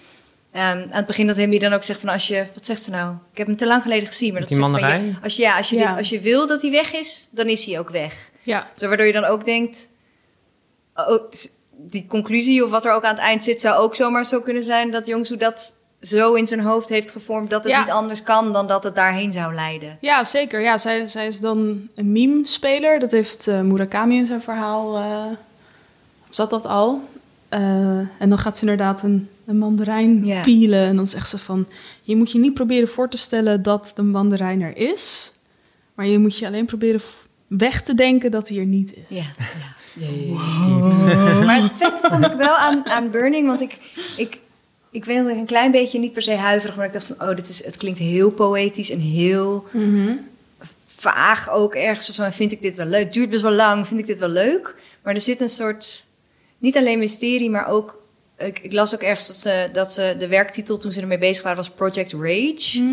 Ehm, 0.52 0.64
aan 0.66 0.88
het 0.92 1.06
begin 1.06 1.28
dat 1.28 1.36
Hemi 1.36 1.60
dan 1.60 1.74
ook 1.74 1.84
zegt 1.84 2.00
van 2.00 2.10
als 2.10 2.28
je, 2.28 2.46
wat 2.54 2.66
zegt 2.66 2.82
ze 2.82 2.90
nou? 2.90 3.16
Ik 3.32 3.38
heb 3.38 3.48
hem 3.48 3.56
te 3.58 3.66
lang 3.68 3.82
geleden 3.82 4.08
gezien, 4.08 4.32
maar 4.32 4.40
dat 4.40 4.50
die 4.50 4.58
zegt 4.58 4.70
van 4.70 4.80
je, 5.06 5.14
als 5.24 5.36
je, 5.36 5.42
ja, 5.42 5.58
als 5.58 5.70
je, 5.70 5.78
Ja. 5.78 5.88
Dit, 5.88 5.98
als 5.98 6.10
je 6.10 6.20
wil 6.20 6.48
dat 6.48 6.62
hij 6.62 6.72
weg 6.72 6.94
is, 6.94 7.30
dan 7.32 7.48
is 7.48 7.66
hij 7.66 7.80
ook 7.80 7.90
weg. 7.90 8.30
Ja, 8.44 8.68
Zo, 8.78 8.88
waardoor 8.88 9.06
je 9.06 9.12
dan 9.14 9.26
ook 9.26 9.46
denkt, 9.46 9.90
oh, 10.96 11.24
s- 11.30 11.50
die 11.88 12.06
conclusie 12.08 12.64
of 12.66 12.70
wat 12.72 12.86
er 12.86 12.94
ook 12.94 13.04
aan 13.04 13.14
het 13.16 13.24
eind 13.24 13.44
zit, 13.44 13.62
zou 13.62 13.78
ook 13.78 13.96
zomaar 13.96 14.26
zo 14.26 14.42
kunnen 14.42 14.64
zijn 14.64 14.92
dat 14.92 15.08
Jongsu 15.08 15.38
dat 15.38 15.74
zo 16.02 16.34
in 16.34 16.48
zijn 16.48 16.60
hoofd 16.60 16.90
heeft 16.90 17.12
gevormd 17.12 17.50
dat 17.50 17.64
het 17.64 17.72
Ja. 17.72 17.80
niet 17.80 17.90
anders 17.90 18.24
kan 18.24 18.54
dan 18.54 18.68
dat 18.68 18.84
het 18.84 18.96
daarheen 18.96 19.32
zou 19.32 19.54
leiden. 19.54 19.98
ja 20.02 20.24
zeker. 20.24 20.62
Ja, 20.62 20.78
zij, 20.78 21.08
zij 21.08 21.28
is 21.28 21.40
dan 21.40 21.88
een 21.96 22.12
meme-speler. 22.12 23.00
Dat 23.00 23.12
heeft 23.12 23.48
eh, 23.48 23.62
Murakami 23.62 24.18
in 24.18 24.26
zijn 24.26 24.42
verhaal. 24.42 24.98
eh, 24.98 25.24
zat 26.30 26.50
dat 26.50 26.66
al? 26.66 27.02
Eh, 27.50 27.60
en 28.00 28.30
dan 28.30 28.38
gaat 28.38 28.58
ze 28.58 28.62
inderdaad 28.62 29.04
een, 29.04 29.30
een 29.46 29.58
mandarijn 29.58 30.42
pielen. 30.44 30.86
En 30.88 30.96
dan 30.96 31.08
zegt 31.08 31.30
ze 31.30 31.38
van... 31.38 31.68
Je 32.02 32.16
moet 32.16 32.32
je 32.32 32.40
niet 32.40 32.54
proberen 32.54 32.88
voor 32.88 33.10
te 33.10 33.18
stellen 33.18 33.62
dat 33.64 33.92
de 33.96 34.02
mandarijn 34.02 34.62
er 34.62 34.78
is. 34.78 35.34
Maar 35.94 36.06
je 36.06 36.18
moet 36.20 36.38
je 36.38 36.48
alleen 36.48 36.66
proberen 36.66 37.02
weg 37.48 37.82
te 37.82 37.94
denken 37.94 38.32
dat 38.32 38.48
hij 38.48 38.58
er 38.58 38.66
niet 38.66 38.94
is. 38.96 39.04
Ja, 39.08 39.16
ja. 39.38 39.78
Maar 41.46 41.62
het 41.62 41.72
vet 41.78 42.00
vond 42.04 42.26
ik 42.26 42.32
wel 42.32 42.56
aan, 42.56 42.86
aan 42.86 43.12
Burning, 43.12 43.48
want 43.48 43.62
ik, 43.62 43.78
ik, 44.18 44.40
ik 44.92 45.06
weet 45.06 45.18
dat 45.18 45.28
ik 45.28 45.38
een 45.38 45.46
klein 45.46 45.72
beetje 45.72 46.00
niet 46.00 46.14
per 46.14 46.22
se 46.22 46.36
huiverig, 46.36 46.76
maar 46.76 46.86
ik 46.86 46.94
dacht 46.94 47.06
van, 47.06 47.30
oh, 47.30 47.36
dit 47.36 47.50
is, 47.50 47.66
het 47.66 47.78
klinkt 47.78 48.00
heel 48.00 48.32
poëtisch 48.32 48.90
en 48.90 49.00
heel 49.00 49.66
vaag 50.86 51.50
ook 51.50 51.76
ergens 51.76 52.10
of 52.10 52.16
zo. 52.16 52.24
En 52.24 52.34
vind 52.34 52.52
ik 52.52 52.62
dit 52.62 52.76
wel 52.76 52.86
leuk? 52.86 53.14
Duurt 53.14 53.30
best 53.30 53.42
wel 53.42 53.52
lang, 53.52 53.88
vind 53.88 54.00
ik 54.00 54.06
dit 54.06 54.20
wel 54.20 54.30
leuk? 54.30 54.76
Maar 55.04 55.14
er 55.14 55.22
zit 55.22 55.42
een 55.42 55.50
soort, 55.50 56.04
niet 56.58 56.78
alleen 56.78 57.00
mysterie, 57.00 57.50
maar 57.50 57.68
ook, 57.68 58.02
ik, 58.38 58.60
ik 58.60 58.74
las 58.74 58.94
ook 58.94 59.02
ergens 59.02 59.28
dat 59.28 59.36
ze, 59.36 59.70
dat 59.74 59.94
ze 59.94 60.16
de 60.18 60.28
werktitel 60.28 60.78
toen 60.78 60.92
ze 60.92 61.02
ermee 61.02 61.18
bezig 61.18 61.44
waren 61.44 61.58
was 61.58 61.70
Project 61.70 62.14
Rage. 62.14 62.84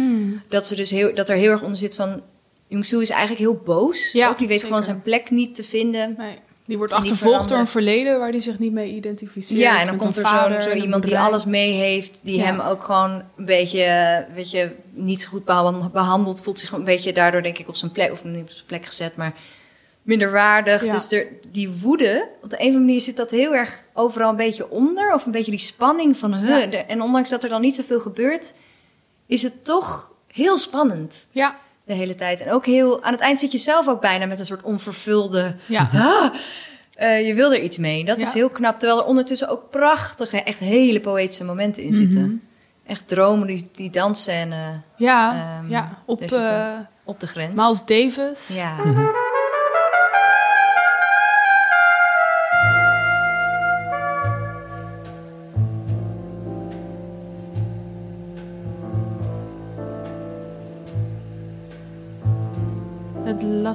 Dat, 0.48 0.66
ze 0.66 0.74
dus 0.74 0.90
heel, 0.90 1.14
dat 1.14 1.28
er 1.28 1.36
heel 1.36 1.50
erg 1.50 1.62
onder 1.62 1.76
zit 1.76 1.94
van, 1.94 2.22
Jong-Soo 2.68 3.00
is 3.00 3.10
eigenlijk 3.10 3.40
heel 3.40 3.60
boos. 3.64 4.12
Ja, 4.12 4.28
ook 4.28 4.38
die 4.38 4.46
weet 4.46 4.60
zeker. 4.60 4.68
gewoon 4.68 4.82
zijn 4.82 5.02
plek 5.02 5.30
niet 5.30 5.54
te 5.54 5.64
vinden. 5.64 6.14
Nee. 6.16 6.38
Die 6.66 6.76
wordt 6.76 6.92
die 6.92 7.00
achtervolgd 7.02 7.48
door 7.48 7.58
een 7.58 7.66
verleden 7.66 8.18
waar 8.18 8.30
hij 8.30 8.38
zich 8.38 8.58
niet 8.58 8.72
mee 8.72 8.90
identificeert. 8.92 9.60
Ja, 9.60 9.80
en 9.80 9.86
dan 9.86 9.96
komt 9.96 10.16
er 10.16 10.26
zo, 10.26 10.60
zo 10.70 10.70
iemand 10.76 11.04
die 11.04 11.18
alles 11.18 11.44
mee 11.44 11.72
heeft, 11.72 12.20
die 12.22 12.36
Ja. 12.36 12.44
hem 12.44 12.60
ook 12.60 12.84
gewoon 12.84 13.10
een 13.36 13.44
beetje, 13.44 14.26
weet 14.34 14.50
je, 14.50 14.70
niet 14.90 15.20
zo 15.20 15.28
goed 15.28 15.44
behan- 15.44 15.90
behandeld, 15.92 16.42
voelt 16.42 16.58
zich 16.58 16.72
een 16.72 16.84
beetje 16.84 17.12
daardoor 17.12 17.42
denk 17.42 17.58
ik 17.58 17.68
op 17.68 17.76
zijn 17.76 17.90
plek, 17.92 18.12
of 18.12 18.24
niet 18.24 18.40
op 18.42 18.50
zijn 18.50 18.66
plek 18.66 18.86
gezet, 18.86 19.16
maar 19.16 19.32
minder 20.02 20.30
waardig. 20.32 20.84
Ja. 20.84 20.90
Dus 20.90 21.12
er, 21.12 21.26
die 21.52 21.70
woede, 21.70 22.28
op 22.42 22.50
de 22.50 22.56
een 22.56 22.60
of 22.60 22.66
andere 22.66 22.84
manier 22.84 23.00
zit 23.00 23.16
dat 23.16 23.30
heel 23.30 23.54
erg 23.54 23.88
overal 23.92 24.30
een 24.30 24.36
beetje 24.36 24.70
onder, 24.70 25.14
of 25.14 25.26
een 25.26 25.32
beetje 25.32 25.50
die 25.50 25.60
spanning 25.60 26.16
van, 26.16 26.40
Ja. 26.46 26.66
de- 26.66 26.76
en 26.76 27.02
ondanks 27.02 27.30
dat 27.30 27.42
er 27.44 27.48
dan 27.50 27.60
niet 27.60 27.76
zoveel 27.76 28.00
gebeurt, 28.00 28.54
is 29.26 29.42
het 29.42 29.64
toch 29.64 30.12
heel 30.32 30.56
spannend 30.56 31.26
Ja, 31.30 31.56
de 31.86 31.94
hele 31.94 32.14
tijd. 32.14 32.40
En 32.40 32.52
ook 32.52 32.66
heel, 32.66 33.02
aan 33.02 33.12
het 33.12 33.20
eind 33.20 33.38
zit 33.40 33.52
je 33.52 33.58
zelf 33.58 33.88
ook 33.88 34.00
bijna 34.00 34.26
met 34.26 34.38
een 34.38 34.46
soort 34.46 34.62
onvervulde 34.62 35.54
ja. 35.66 35.88
Ah, 35.94 36.34
eh, 36.94 37.26
je 37.26 37.34
wil 37.34 37.52
er 37.52 37.60
iets 37.62 37.76
mee. 37.78 38.04
Dat 38.04 38.20
Ja. 38.20 38.26
is 38.26 38.32
heel 38.32 38.48
knap. 38.50 38.78
Terwijl 38.78 39.00
er 39.00 39.06
ondertussen 39.06 39.48
ook 39.48 39.70
prachtige, 39.70 40.42
echt 40.42 40.58
hele 40.58 41.00
poëtische 41.00 41.44
momenten 41.44 41.82
in 41.82 41.94
zitten. 41.94 42.20
Mhm. 42.22 42.34
Echt 42.86 43.08
dromen, 43.08 43.46
die, 43.46 43.68
die 43.72 43.90
dansscène 43.90 44.80
Ja, 44.96 45.30
Ehm, 45.58 45.70
ja. 45.70 45.98
op 46.06 46.20
eh 46.20 46.68
op 47.04 47.20
de 47.20 47.26
grens. 47.26 47.62
Miles 47.62 47.84
Davis. 47.84 48.48
Ja. 48.56 48.76
Het 48.76 49.25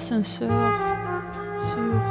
L'Ascenseur 0.01 0.73
sur... 1.55 2.01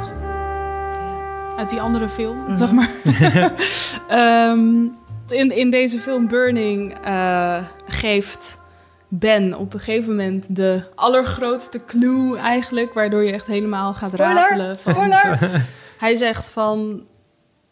Uit 1.57 1.69
die 1.69 1.81
andere 1.81 2.09
film, 2.09 2.37
Mhm. 2.37 2.55
zeg 2.55 2.71
maar. 2.71 2.89
Ehm, 4.07 4.83
in, 5.29 5.51
in 5.51 5.71
deze 5.71 5.99
film 5.99 6.27
Burning 6.27 6.97
eh, 7.03 7.57
geeft 7.87 8.59
Ben 9.07 9.57
op 9.57 9.73
een 9.73 9.79
gegeven 9.79 10.09
moment 10.09 10.55
de 10.55 10.83
allergrootste 10.95 11.85
clue 11.85 12.37
eigenlijk... 12.37 12.93
waardoor 12.93 13.23
je 13.23 13.31
echt 13.31 13.45
helemaal 13.45 13.93
gaat 13.93 14.13
ratelen. 14.13 14.77
Van! 14.79 15.11
Hij 15.97 16.15
zegt 16.15 16.49
van... 16.49 17.01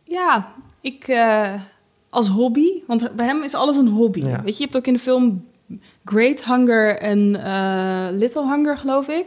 Ja, 0.04 0.48
ik 0.82 1.08
eh, 1.08 1.54
als 2.10 2.28
hobby... 2.28 2.68
Want 2.88 3.16
bij 3.16 3.26
hem 3.26 3.44
is 3.44 3.54
alles 3.54 3.78
een 3.78 3.88
hobby. 3.88 4.20
Ja. 4.20 4.42
Weet 4.44 4.58
je, 4.58 4.64
je 4.64 4.64
hebt 4.64 4.78
ook 4.78 4.88
in 4.88 4.94
de 4.94 5.00
film 5.00 5.48
Great 6.06 6.44
Hunger 6.46 6.98
en 6.98 7.44
eh, 7.44 8.08
Little 8.12 8.48
Hunger, 8.50 8.78
geloof 8.78 9.08
ik. 9.08 9.26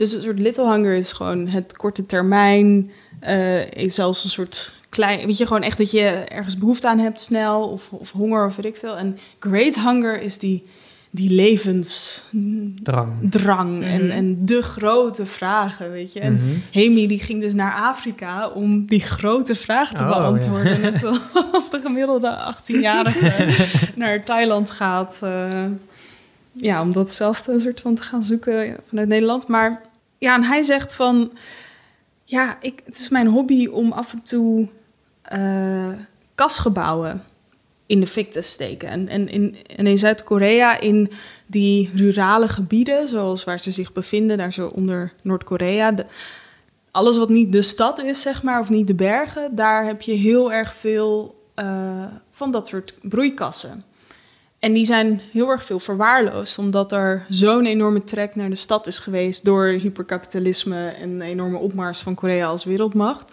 Dus 0.00 0.12
een 0.14 0.22
soort 0.22 0.38
Little 0.38 0.72
Hunger 0.72 0.94
is 0.94 1.12
gewoon 1.12 1.46
het 1.48 1.76
korte 1.76 2.06
termijn. 2.06 2.90
eh, 3.20 3.70
is 3.70 3.94
zelfs 3.94 4.24
een 4.24 4.30
soort 4.30 4.74
klein... 4.88 5.26
Weet 5.26 5.38
je, 5.38 5.46
gewoon 5.46 5.62
echt 5.62 5.78
dat 5.78 5.90
je 5.90 6.04
ergens 6.08 6.58
behoefte 6.58 6.88
aan 6.88 6.98
hebt 6.98 7.20
snel. 7.20 7.68
Of, 7.68 7.88
of 7.90 8.10
honger 8.12 8.46
of 8.46 8.56
weet 8.56 8.64
ik 8.64 8.76
veel. 8.76 8.96
En 8.96 9.18
Great 9.38 9.74
Hunger 9.80 10.20
is 10.22 10.38
die, 10.38 10.66
die 11.10 11.30
levensdrang. 11.30 13.12
Drang. 13.30 13.84
En, 13.84 14.10
en 14.10 14.44
de 14.46 14.62
grote 14.62 15.26
vragen, 15.26 15.90
weet 15.90 16.12
je. 16.12 16.20
En 16.20 16.32
Mhm. 16.32 16.44
Hemi 16.70 17.06
die 17.06 17.18
ging 17.22 17.40
dus 17.40 17.54
naar 17.54 17.74
Afrika 17.74 18.48
om 18.48 18.86
die 18.86 19.02
grote 19.02 19.54
vraag 19.54 19.88
te 19.94 20.02
Oh, 20.02 20.08
beantwoorden. 20.08 20.80
Net 20.80 20.98
zoals 20.98 21.70
de 21.70 21.80
gemiddelde 21.80 22.54
18-jarige 22.54 23.46
naar 24.00 24.24
Thailand 24.24 24.70
gaat. 24.70 25.16
eh, 25.20 25.64
ja, 26.52 26.80
om 26.82 26.92
datzelfde 26.92 27.58
soort 27.58 27.80
van 27.80 27.94
te 27.94 28.02
gaan 28.02 28.24
zoeken 28.24 28.76
vanuit 28.88 29.08
Nederland. 29.08 29.46
Maar 29.48 29.80
ja, 30.20 30.34
en 30.34 30.42
hij 30.42 30.62
zegt 30.62 30.94
van... 30.94 31.32
Ja, 32.24 32.56
ik, 32.60 32.82
het 32.84 32.98
is 32.98 33.08
mijn 33.08 33.26
hobby 33.26 33.66
om 33.66 33.92
af 33.92 34.12
en 34.12 34.22
toe 34.22 34.68
eh, 35.22 35.88
kasgebouwen 36.34 37.22
in 37.86 38.00
de 38.00 38.06
fik 38.06 38.30
te 38.30 38.40
steken. 38.40 38.88
En, 38.88 39.08
en, 39.28 39.54
in, 39.76 39.98
Zuid-Korea, 39.98 40.80
in 40.80 41.10
die 41.46 41.90
rurale 41.94 42.48
gebieden, 42.48 43.08
zoals 43.08 43.44
waar 43.44 43.60
ze 43.60 43.70
zich 43.70 43.92
bevinden, 43.92 44.38
daar 44.38 44.52
zo 44.52 44.66
onder 44.66 45.12
Noord-Korea, 45.22 45.94
alles 46.90 47.16
wat 47.16 47.28
niet 47.28 47.52
de 47.52 47.62
stad 47.62 48.02
is, 48.02 48.20
zeg 48.20 48.42
maar, 48.42 48.60
of 48.60 48.70
niet 48.70 48.86
de 48.86 48.94
bergen, 48.94 49.54
daar 49.54 49.84
heb 49.84 50.02
je 50.02 50.12
heel 50.12 50.52
erg 50.52 50.74
veel 50.74 51.40
eh, 51.54 52.04
van 52.30 52.50
dat 52.50 52.68
soort 52.68 52.94
broeikassen. 53.02 53.84
En 54.60 54.72
die 54.72 54.84
zijn 54.84 55.20
heel 55.32 55.48
erg 55.48 55.64
veel 55.64 55.80
verwaarloosd, 55.80 56.58
omdat 56.58 56.92
er 56.92 57.26
zo'n 57.28 57.66
enorme 57.66 58.02
trek 58.02 58.34
naar 58.34 58.48
de 58.48 58.54
stad 58.54 58.86
is 58.86 58.98
geweest 58.98 59.44
door 59.44 59.66
hyperkapitalisme 59.66 60.88
en 60.88 61.10
een 61.10 61.22
enorme 61.22 61.58
opmars 61.58 61.98
van 61.98 62.14
Korea 62.14 62.46
als 62.46 62.64
wereldmacht. 62.64 63.32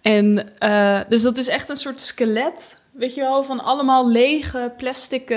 En 0.00 0.58
eh, 0.58 1.00
dus 1.08 1.22
dat 1.22 1.36
is 1.36 1.48
echt 1.48 1.68
een 1.68 1.76
soort 1.76 2.00
skelet, 2.00 2.78
weet 2.90 3.14
je 3.14 3.20
wel, 3.20 3.44
van 3.44 3.60
allemaal 3.60 4.10
lege 4.10 4.72
plastic 4.76 5.30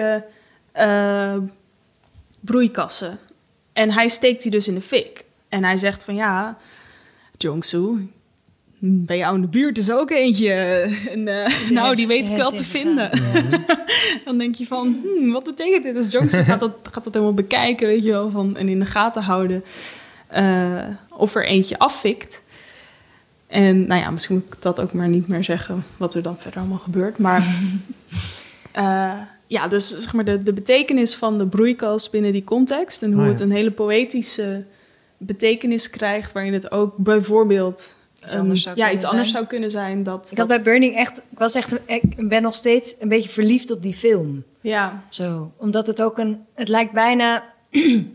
eh, 0.71 1.37
broeikassen. 2.39 3.19
En 3.73 3.91
hij 3.91 4.07
steekt 4.07 4.43
die 4.43 4.51
dus 4.51 4.67
in 4.67 4.75
de 4.75 4.81
fik. 4.81 5.25
En 5.49 5.63
hij 5.63 5.77
zegt 5.77 6.03
van 6.03 6.15
ja, 6.15 6.55
Jongsu, 7.37 8.09
bij 8.79 9.17
jou 9.17 9.35
in 9.35 9.41
de 9.41 9.47
buurt 9.47 9.77
is 9.77 9.91
ook 9.91 10.11
eentje. 10.11 10.51
En, 11.09 11.27
eh, 11.27 11.69
nou, 11.69 11.95
die 11.95 12.07
weet 12.07 12.29
ik 12.29 12.35
wel 12.35 12.51
te 12.51 12.63
vinden. 12.63 13.11
Dan 14.25 14.37
denk 14.37 14.55
je 14.55 14.65
van, 14.65 14.99
hmm, 15.03 15.31
wat 15.31 15.43
betekent 15.43 15.83
dit? 15.83 15.93
Dus 15.93 16.11
Jongsu 16.11 16.43
gaat 16.43 16.59
dat, 16.59 16.71
gaat 16.91 17.03
dat 17.03 17.13
helemaal 17.13 17.33
bekijken, 17.33 17.87
weet 17.87 18.03
je 18.03 18.11
wel, 18.11 18.29
van, 18.29 18.57
en 18.57 18.69
in 18.69 18.79
de 18.79 18.85
gaten 18.85 19.23
houden 19.23 19.63
eh, 20.27 20.87
of 21.09 21.35
er 21.35 21.45
eentje 21.45 21.79
afvikt. 21.79 22.43
En 23.47 23.87
nou 23.87 24.01
ja, 24.01 24.11
misschien 24.11 24.35
moet 24.35 24.53
ik 24.53 24.61
dat 24.61 24.79
ook 24.79 24.93
maar 24.93 25.07
niet 25.07 25.27
meer 25.27 25.43
zeggen, 25.43 25.83
wat 25.97 26.15
er 26.15 26.21
dan 26.21 26.37
verder 26.37 26.59
allemaal 26.59 26.77
gebeurt. 26.77 27.17
Maar 27.17 27.45
eh, 28.71 29.13
ja, 29.47 29.67
dus 29.67 29.87
zeg 29.87 30.13
maar 30.13 30.25
de, 30.25 30.43
de 30.43 30.53
betekenis 30.53 31.15
van 31.15 31.37
de 31.37 31.47
broeikas 31.47 32.09
binnen 32.09 32.31
die 32.31 32.43
context 32.43 33.01
en 33.01 33.11
hoe 33.11 33.19
Oh 33.19 33.25
ja. 33.25 33.31
het 33.31 33.39
een 33.39 33.51
hele 33.51 33.71
poëtische 33.71 34.65
betekenis 35.17 35.89
krijgt, 35.89 36.31
waarin 36.31 36.53
het 36.53 36.71
ook 36.71 36.97
bijvoorbeeld 36.97 37.95
Iets 38.23 38.33
een- 38.33 38.39
anders 38.39 38.61
zou 38.61 38.75
ja, 38.75 38.81
kunnen 38.81 38.95
iets 39.01 39.09
anders 39.09 39.29
zijn. 39.29 39.37
zou 39.39 39.49
kunnen 39.49 39.71
zijn. 39.71 40.03
Dat, 40.03 40.27
Ik 40.31 40.37
had 40.37 40.47
bij 40.47 40.61
Burning 40.61 40.95
echt, 40.95 41.17
ik 41.17 41.37
was 41.39 41.53
echt, 41.55 41.73
ik 41.85 42.27
ben 42.29 42.41
nog 42.41 42.55
steeds 42.55 42.95
een 42.99 43.09
beetje 43.09 43.29
verliefd 43.29 43.71
op 43.71 43.81
die 43.83 43.93
film. 43.93 44.43
ja, 44.61 45.03
Zo, 45.09 45.51
omdat 45.57 45.87
het 45.87 46.01
ook 46.01 46.17
een, 46.17 46.45
het 46.55 46.67
lijkt 46.67 46.91
bijna 46.93 47.53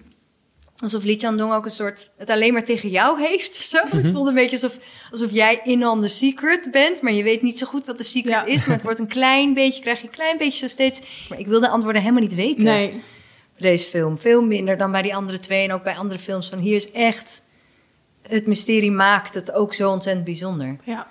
alsof 0.84 1.04
Lee 1.04 1.18
Chan-dong 1.18 1.52
ook 1.52 1.64
een 1.64 1.70
soort, 1.70 2.10
het 2.16 2.30
alleen 2.30 2.52
maar 2.52 2.64
tegen 2.64 2.88
jou 2.88 3.20
heeft. 3.20 3.54
Zo, 3.70 3.78
het 3.86 4.08
voelde 4.08 4.28
een 4.28 4.34
beetje 4.34 4.52
alsof, 4.62 4.78
alsof 5.10 5.30
jij 5.30 5.60
in 5.64 5.86
on 5.86 6.00
the 6.00 6.08
secret 6.08 6.68
bent, 6.70 7.02
maar 7.02 7.12
je 7.12 7.22
weet 7.22 7.42
niet 7.42 7.58
zo 7.58 7.66
goed 7.66 7.86
wat 7.86 7.98
de 7.98 8.04
secret 8.04 8.32
Ja. 8.32 8.44
is. 8.44 8.64
Maar 8.64 8.74
het 8.74 8.84
wordt 8.84 8.98
een 8.98 9.06
klein 9.06 9.54
beetje, 9.54 9.80
krijg 9.82 9.98
je 10.00 10.06
een 10.06 10.12
klein 10.12 10.38
beetje 10.38 10.58
zo 10.58 10.66
steeds. 10.66 11.26
Maar 11.28 11.38
ik 11.38 11.46
wil 11.46 11.60
de 11.60 11.68
antwoorden 11.68 12.02
helemaal 12.02 12.22
niet 12.22 12.34
weten. 12.34 12.64
nee, 12.64 12.88
bij 13.58 13.70
deze 13.70 13.86
film. 13.88 14.18
Veel 14.18 14.42
minder 14.42 14.76
dan 14.78 14.90
bij 14.92 15.02
die 15.02 15.14
andere 15.14 15.40
twee 15.40 15.64
en 15.64 15.72
ook 15.72 15.82
bij 15.82 15.94
andere 15.96 16.20
films. 16.20 16.48
Van 16.48 16.58
hier 16.58 16.74
is 16.74 16.90
echt, 16.92 17.42
het 18.28 18.46
mysterie 18.46 18.90
maakt 18.92 19.34
het 19.34 19.52
ook 19.52 19.74
zo 19.74 19.90
ontzettend 19.90 20.24
bijzonder. 20.24 20.76
ja, 20.84 21.06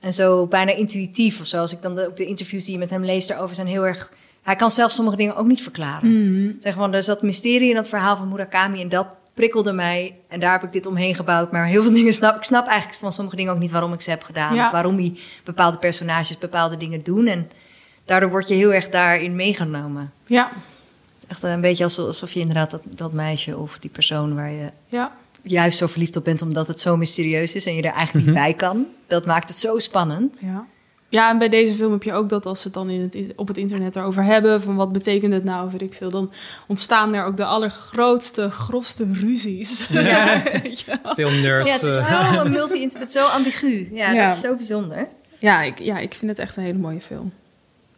En 0.00 0.12
zo 0.12 0.46
bijna 0.46 0.72
intuïtief 0.72 1.40
of 1.40 1.46
zo. 1.46 1.58
Als 1.60 1.72
ik 1.72 1.82
dan 1.82 1.94
de, 1.94 2.06
ook 2.06 2.16
de 2.16 2.26
interviews 2.26 2.64
die 2.64 2.72
je 2.72 2.78
met 2.78 2.90
hem 2.90 3.04
leest 3.04 3.28
daarover 3.28 3.54
zijn 3.54 3.66
heel 3.66 3.86
erg... 3.86 4.12
Hij 4.42 4.56
kan 4.56 4.70
zelf 4.70 4.90
sommige 4.90 5.16
dingen 5.16 5.36
ook 5.36 5.46
niet 5.46 5.62
verklaren. 5.62 6.56
Zeg 6.60 6.76
maar, 6.76 6.90
er 6.90 7.02
zat 7.02 7.22
mysterie 7.22 7.68
in 7.68 7.74
dat 7.74 7.88
verhaal 7.88 8.16
van 8.16 8.28
Murakami 8.28 8.80
en 8.80 8.88
dat 8.88 9.06
prikkelde 9.34 9.72
mij. 9.72 10.16
En 10.28 10.40
daar 10.40 10.52
heb 10.52 10.62
ik 10.62 10.72
dit 10.72 10.86
omheen 10.86 11.14
gebouwd. 11.14 11.52
Maar 11.52 11.66
heel 11.66 11.82
veel 11.82 11.92
dingen 12.00 12.12
snap 12.12 12.36
ik. 12.36 12.42
snap 12.42 12.66
eigenlijk 12.66 12.98
van 12.98 13.12
sommige 13.12 13.36
dingen 13.36 13.52
ook 13.52 13.58
niet 13.58 13.70
waarom 13.70 13.92
ik 13.92 14.00
ze 14.00 14.10
heb 14.10 14.22
gedaan. 14.22 14.54
Ja. 14.54 14.64
Of 14.64 14.70
waarom 14.70 14.96
hij 14.96 15.18
bepaalde 15.44 15.78
personages 15.78 16.38
bepaalde 16.38 16.76
dingen 16.76 17.02
doen. 17.02 17.26
En 17.26 17.50
daardoor 18.04 18.30
word 18.30 18.48
je 18.48 18.54
heel 18.54 18.72
erg 18.72 18.88
daarin 18.88 19.34
meegenomen. 19.36 20.12
ja, 20.26 20.50
Echt 21.28 21.42
een 21.42 21.60
beetje 21.60 21.84
alsof, 21.84 22.06
alsof 22.06 22.32
je 22.32 22.40
inderdaad 22.40 22.70
dat, 22.70 22.82
dat 22.84 23.12
meisje 23.12 23.56
of 23.56 23.78
die 23.78 23.90
persoon 23.90 24.34
waar 24.34 24.50
je 24.50 24.70
ja, 24.86 25.12
juist 25.42 25.78
zo 25.78 25.86
verliefd 25.86 26.16
op 26.16 26.24
bent 26.24 26.42
omdat 26.42 26.66
het 26.68 26.80
zo 26.80 26.96
mysterieus 26.96 27.54
is 27.54 27.66
en 27.66 27.74
je 27.74 27.82
er 27.82 27.92
eigenlijk 27.92 28.26
Mhm. 28.26 28.34
niet 28.36 28.44
bij 28.44 28.54
kan. 28.54 28.86
Dat 29.06 29.26
maakt 29.26 29.48
het 29.48 29.58
zo 29.58 29.78
spannend. 29.78 30.38
ja. 30.42 30.66
Ja, 31.08 31.30
en 31.30 31.38
bij 31.38 31.48
deze 31.48 31.74
film 31.74 31.92
heb 31.92 32.02
je 32.02 32.12
ook 32.12 32.28
dat 32.28 32.46
als 32.46 32.58
ze 32.60 32.64
het 32.64 32.74
dan 32.74 32.90
in 32.90 33.00
het, 33.00 33.32
op 33.36 33.48
het 33.48 33.56
internet 33.56 33.96
erover 33.96 34.22
hebben... 34.24 34.62
van 34.62 34.76
wat 34.76 34.92
betekent 34.92 35.32
het 35.32 35.44
nou, 35.44 35.70
weet 35.70 35.82
ik 35.82 35.94
veel... 35.94 36.10
dan 36.10 36.32
ontstaan 36.66 37.14
er 37.14 37.24
ook 37.24 37.36
de 37.36 37.44
allergrootste, 37.44 38.50
grofste 38.50 39.12
ruzies. 39.12 39.88
Ja. 39.88 40.42
Veel 41.16 41.30
nerds. 41.30 41.66
Ja, 41.68 41.72
het 41.72 41.82
is 41.82 42.06
eh. 42.06 42.32
zo 42.32 42.48
multi-interpret, 42.48 43.10
zo 43.12 43.24
ambigu. 43.24 43.88
Ja, 43.92 44.10
Ja. 44.12 44.26
dat 44.26 44.34
is 44.36 44.40
zo 44.42 44.54
bijzonder. 44.56 45.08
ja, 45.38 45.62
ik, 45.62 45.78
ja, 45.78 45.98
ik 45.98 46.14
vind 46.14 46.30
het 46.30 46.38
echt 46.40 46.56
een 46.56 46.62
hele 46.62 46.78
mooie 46.78 47.00
film. 47.00 47.32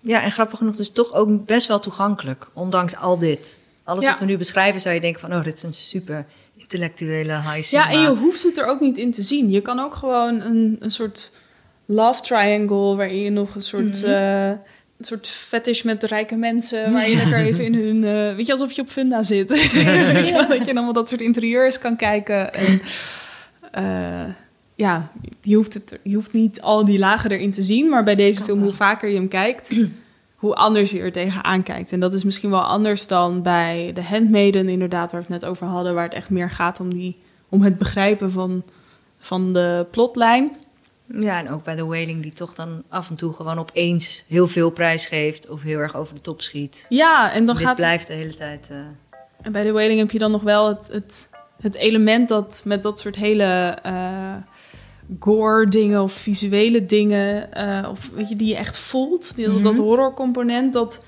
Ja, 0.01 0.23
en 0.23 0.33
grappig 0.33 0.59
genoeg 0.59 0.77
dus 0.77 0.91
toch 0.91 1.13
ook 1.13 1.47
best 1.47 1.69
wel 1.69 1.79
toegankelijk. 1.79 2.49
Ondanks 2.53 2.97
al 2.97 3.19
dit. 3.19 3.57
Alles 3.85 4.05
Ja. 4.05 4.11
wat 4.11 4.21
we 4.21 4.27
nu 4.27 4.37
beschrijven 4.37 4.81
zou 4.81 4.95
je 4.95 5.01
denken 5.01 5.21
van... 5.21 5.35
oh, 5.35 5.45
dit 5.45 5.57
is 5.57 5.63
een 5.63 5.73
super 5.73 6.27
intellectuele 6.73 7.41
high 7.41 7.71
Ja, 7.71 7.91
en 7.91 8.01
je 8.01 8.09
hoeft 8.09 8.43
het 8.43 8.59
er 8.59 8.67
ook 8.67 8.81
niet 8.81 8.99
in 8.99 9.11
te 9.11 9.23
zien. 9.23 9.51
Je 9.51 9.61
kan 9.61 9.79
ook 9.79 9.95
gewoon 9.95 10.41
een, 10.41 10.77
een 10.81 10.91
soort 10.91 11.31
love 11.87 12.23
triangle... 12.23 12.97
waarin 12.97 13.21
je 13.23 13.31
nog 13.31 13.55
een 13.55 13.63
soort... 13.63 14.05
eh, 14.05 14.49
een 14.99 15.09
soort 15.09 15.29
fetish 15.29 15.83
met 15.83 16.03
rijke 16.03 16.37
mensen, 16.37 16.93
waar 16.93 17.09
je 17.09 17.17
lekker 17.23 17.39
even 17.39 17.65
in 17.65 17.75
hun... 17.75 18.05
eh, 18.05 18.37
weet 18.37 18.47
je, 18.47 18.53
alsof 18.53 18.73
je 18.73 18.83
op 18.83 18.89
Funda 18.89 19.23
zit. 19.23 19.49
Wel, 20.33 20.49
dat 20.49 20.65
je 20.65 20.71
allemaal 20.71 20.93
dat 20.93 21.09
soort 21.09 21.21
interieurs 21.21 21.79
kan 21.79 21.97
kijken. 21.97 22.55
En 22.55 22.83
eh, 23.73 24.35
ja, 24.75 25.13
je 25.41 25.57
hoeft, 25.57 25.75
het, 25.75 25.99
je 26.03 26.15
hoeft 26.15 26.33
niet 26.33 26.61
al 26.61 26.85
die 26.85 26.99
lagen 26.99 27.31
erin 27.31 27.53
te 27.53 27.63
zien. 27.63 27.89
Maar 27.89 28.05
bij 28.05 28.15
deze 28.15 28.43
film, 28.43 28.63
hoe 28.63 28.73
vaker 28.73 29.09
je 29.09 29.17
hem 29.17 29.29
kijkt... 29.29 29.71
hoe 30.43 30.55
anders 30.55 30.91
je 30.91 31.01
er 31.01 31.13
tegenaan 31.13 31.63
kijkt. 31.63 31.93
En 31.93 32.01
dat 32.01 32.13
is 32.13 32.25
misschien 32.25 32.51
wel 32.51 32.63
anders 32.63 33.07
dan 33.07 33.43
bij 33.43 33.91
The 33.95 34.03
Handmaiden, 34.03 34.69
inderdaad, 34.69 35.13
waar 35.13 35.21
we 35.21 35.33
het 35.33 35.43
net 35.43 35.51
over 35.51 35.67
hadden, 35.67 35.95
waar 35.95 36.05
het 36.05 36.15
echt 36.15 36.31
meer 36.31 36.51
gaat 36.51 36.81
om, 36.81 36.95
die, 36.95 37.21
om 37.49 37.63
het 37.63 37.79
begrijpen 37.79 38.33
van, 38.33 38.63
van 39.19 39.53
de 39.53 39.87
plotlijn. 39.91 40.57
Ja, 41.07 41.39
en 41.39 41.51
ook 41.51 41.65
bij 41.65 41.77
The 41.77 41.87
Wailing 41.87 42.23
die 42.23 42.33
toch 42.33 42.55
dan 42.55 42.83
af 42.89 43.09
en 43.09 43.15
toe 43.17 43.33
gewoon 43.33 43.59
opeens 43.59 44.25
heel 44.29 44.47
veel 44.47 44.71
prijs 44.71 45.07
geeft... 45.07 45.49
of 45.49 45.63
heel 45.63 45.79
erg 45.79 45.97
over 45.97 46.15
de 46.15 46.21
top 46.21 46.41
schiet. 46.43 46.87
Ja, 46.89 47.33
en 47.33 47.47
dan 47.47 47.57
Dit 47.57 47.65
gaat 47.65 47.77
blijft 47.77 48.07
de 48.07 48.13
hele 48.13 48.35
tijd... 48.35 48.71
eh, 48.71 48.77
En 49.43 49.53
bij 49.53 49.65
The 49.65 49.73
Wailing 49.73 49.99
heb 49.99 50.11
je 50.11 50.19
dan 50.19 50.31
nog 50.31 50.43
wel 50.43 50.69
het, 50.69 50.89
het, 50.93 51.31
het 51.61 51.75
element 51.75 52.29
dat 52.29 52.63
met 52.65 52.83
dat 52.83 52.99
soort 52.99 53.17
hele 53.17 53.79
eh, 53.83 54.35
gore 55.19 55.69
dingen 55.69 56.03
of 56.03 56.13
visuele 56.13 56.85
dingen, 56.87 57.53
eh, 57.53 57.89
of 57.91 58.11
weet 58.15 58.29
je, 58.29 58.37
die 58.37 58.49
je 58.49 58.57
echt 58.57 58.77
voelt, 58.77 59.37
die, 59.37 59.49
Mhm. 59.49 59.63
dat 59.63 59.77
horrorcomponent, 59.77 60.73
dat, 60.73 61.03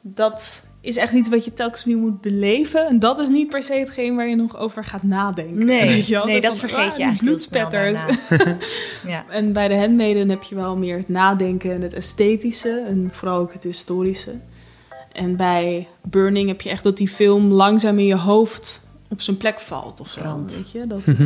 dat 0.00 0.62
is 0.80 0.96
echt 0.96 1.12
iets 1.12 1.28
wat 1.28 1.44
je 1.44 1.52
telkens 1.52 1.84
weer 1.84 1.96
moet 1.96 2.20
beleven. 2.20 2.86
En 2.86 2.98
dat 2.98 3.18
is 3.18 3.28
niet 3.28 3.48
per 3.48 3.62
se 3.62 3.72
hetgeen 3.74 4.16
waar 4.16 4.28
je 4.28 4.36
nog 4.36 4.56
over 4.56 4.84
gaat 4.84 5.02
nadenken. 5.02 5.64
Nee, 5.64 5.86
Weet 5.88 6.06
je 6.06 6.22
nee 6.24 6.40
dat 6.40 6.58
van, 6.58 6.68
vergeet 6.68 6.90
ah, 6.90 6.96
je 6.96 7.02
eigenlijk 7.02 7.20
heel 7.20 7.38
snel 7.38 7.68
bloedspetters. 7.68 8.66
ja. 9.12 9.24
En 9.28 9.52
bij 9.52 9.68
de 9.68 9.76
Handmaiden 9.76 10.28
heb 10.28 10.42
je 10.42 10.54
wel 10.54 10.76
meer 10.76 10.96
het 10.96 11.08
nadenken 11.08 11.72
en 11.72 11.82
het 11.82 11.94
esthetische. 11.94 12.84
En 12.88 13.08
vooral 13.12 13.38
ook 13.38 13.52
het 13.52 13.64
historische. 13.64 14.32
En 15.12 15.36
bij 15.36 15.88
Burning 16.02 16.48
heb 16.48 16.60
je 16.60 16.70
echt 16.70 16.82
dat 16.82 16.96
die 16.96 17.08
film 17.08 17.52
langzaam 17.52 17.98
in 17.98 18.06
je 18.06 18.16
hoofd 18.16 18.86
op 19.10 19.22
zijn 19.22 19.36
plek 19.36 19.60
valt 19.60 20.00
of 20.00 20.08
zo. 20.08 20.20
Brand. 20.20 20.54
Weet 20.56 20.70
je? 20.70 20.86
Dat 20.86 21.00
het, 21.04 21.18
eh, 21.18 21.24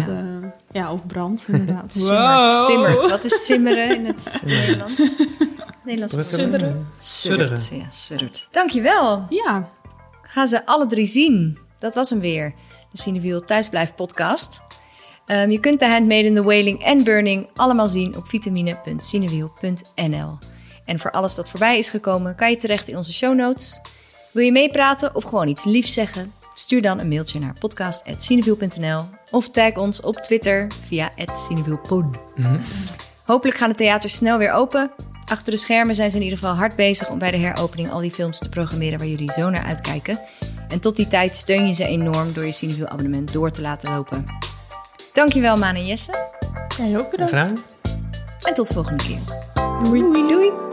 ja, 0.72 0.92
of 0.92 1.06
brand 1.06 1.44
inderdaad. 1.48 1.96
Simmert, 1.96 2.46
Wow. 2.46 2.64
simmert. 2.70 3.10
Wat 3.10 3.24
is 3.24 3.44
simmeren 3.44 3.96
in 3.96 4.06
het 4.06 4.40
Nederlands? 4.44 5.02
Nederlands. 5.84 6.30
Sudderen. 6.30 6.86
Suddert. 6.98 7.68
Ja, 7.72 7.90
suddert. 7.90 8.48
Dankjewel. 8.50 9.26
Ja, 9.28 9.68
Ga 10.22 10.46
ze 10.46 10.66
alle 10.66 10.86
drie 10.86 11.06
zien. 11.06 11.58
Dat 11.78 11.94
was 11.94 12.10
hem 12.10 12.20
weer. 12.20 12.54
De 12.92 12.98
Cineviel 12.98 13.40
Thuisblijf 13.40 13.94
podcast. 13.94 14.60
Ehm, 15.26 15.50
je 15.50 15.60
kunt 15.60 15.78
de 15.78 15.88
Handmaiden, 15.88 16.34
The 16.34 16.42
Wailing 16.42 16.84
en 16.84 17.04
Burning 17.04 17.48
allemaal 17.54 17.88
zien 17.88 18.16
op 18.16 18.28
vitamine.cinewiel.nl. 18.28 20.38
En 20.84 20.98
voor 20.98 21.10
alles 21.10 21.34
dat 21.34 21.48
voorbij 21.50 21.78
is 21.78 21.90
gekomen, 21.90 22.34
kan 22.34 22.50
je 22.50 22.56
terecht 22.56 22.88
in 22.88 22.96
onze 22.96 23.12
show 23.12 23.34
notes. 23.34 23.80
Wil 24.32 24.44
je 24.44 24.52
meepraten 24.52 25.14
of 25.14 25.24
gewoon 25.24 25.48
iets 25.48 25.64
liefs 25.64 25.92
zeggen? 25.92 26.32
Stuur 26.55 26.82
dan 26.82 26.98
een 26.98 27.09
mailtje 27.09 27.38
naar 27.38 27.55
podcast.cinewiel.nl 27.59 29.05
of 29.30 29.50
tag 29.50 29.76
ons 29.76 30.00
op 30.00 30.16
Twitter 30.16 30.66
via 30.86 31.11
@cinewielpod. 31.32 32.05
Hopelijk 33.24 33.59
gaan 33.59 33.68
de 33.68 33.74
theaters 33.74 34.14
snel 34.14 34.38
weer 34.38 34.53
open. 34.53 34.90
Achter 35.24 35.53
de 35.53 35.59
schermen 35.59 35.94
zijn 35.94 36.11
ze 36.11 36.16
in 36.16 36.22
ieder 36.22 36.38
geval 36.38 36.55
hard 36.55 36.76
bezig 36.76 37.11
om 37.11 37.18
bij 37.18 37.30
de 37.30 37.36
heropening 37.36 37.90
al 37.90 38.00
die 38.00 38.11
films 38.11 38.38
te 38.38 38.48
programmeren 38.48 38.98
waar 38.98 39.09
jullie 39.09 39.32
zo 39.32 39.50
naar 39.50 39.64
uitkijken. 39.64 40.20
En 40.68 40.80
tot 40.80 40.96
die 40.96 41.09
tijd 41.09 41.36
steun 41.36 41.66
je 41.66 41.72
ze 41.72 41.84
enorm 41.84 42.32
door 42.32 42.44
je 42.44 42.53
Cineviel 42.53 42.88
abonnement 42.88 43.32
door 43.32 43.50
te 43.50 43.61
laten 43.61 43.90
lopen. 43.90 44.26
Dankjewel 45.12 45.57
Maan 45.57 45.74
en 45.74 45.86
Jesse 45.86 46.30
jij 46.76 46.98
ook 46.98 47.11
bedankt. 47.11 47.32
En 48.42 48.55
tot 48.55 48.68
de 48.68 48.74
volgende 48.74 49.05
keer. 49.05 49.20
Doei. 49.82 50.00
Doei. 50.28 50.71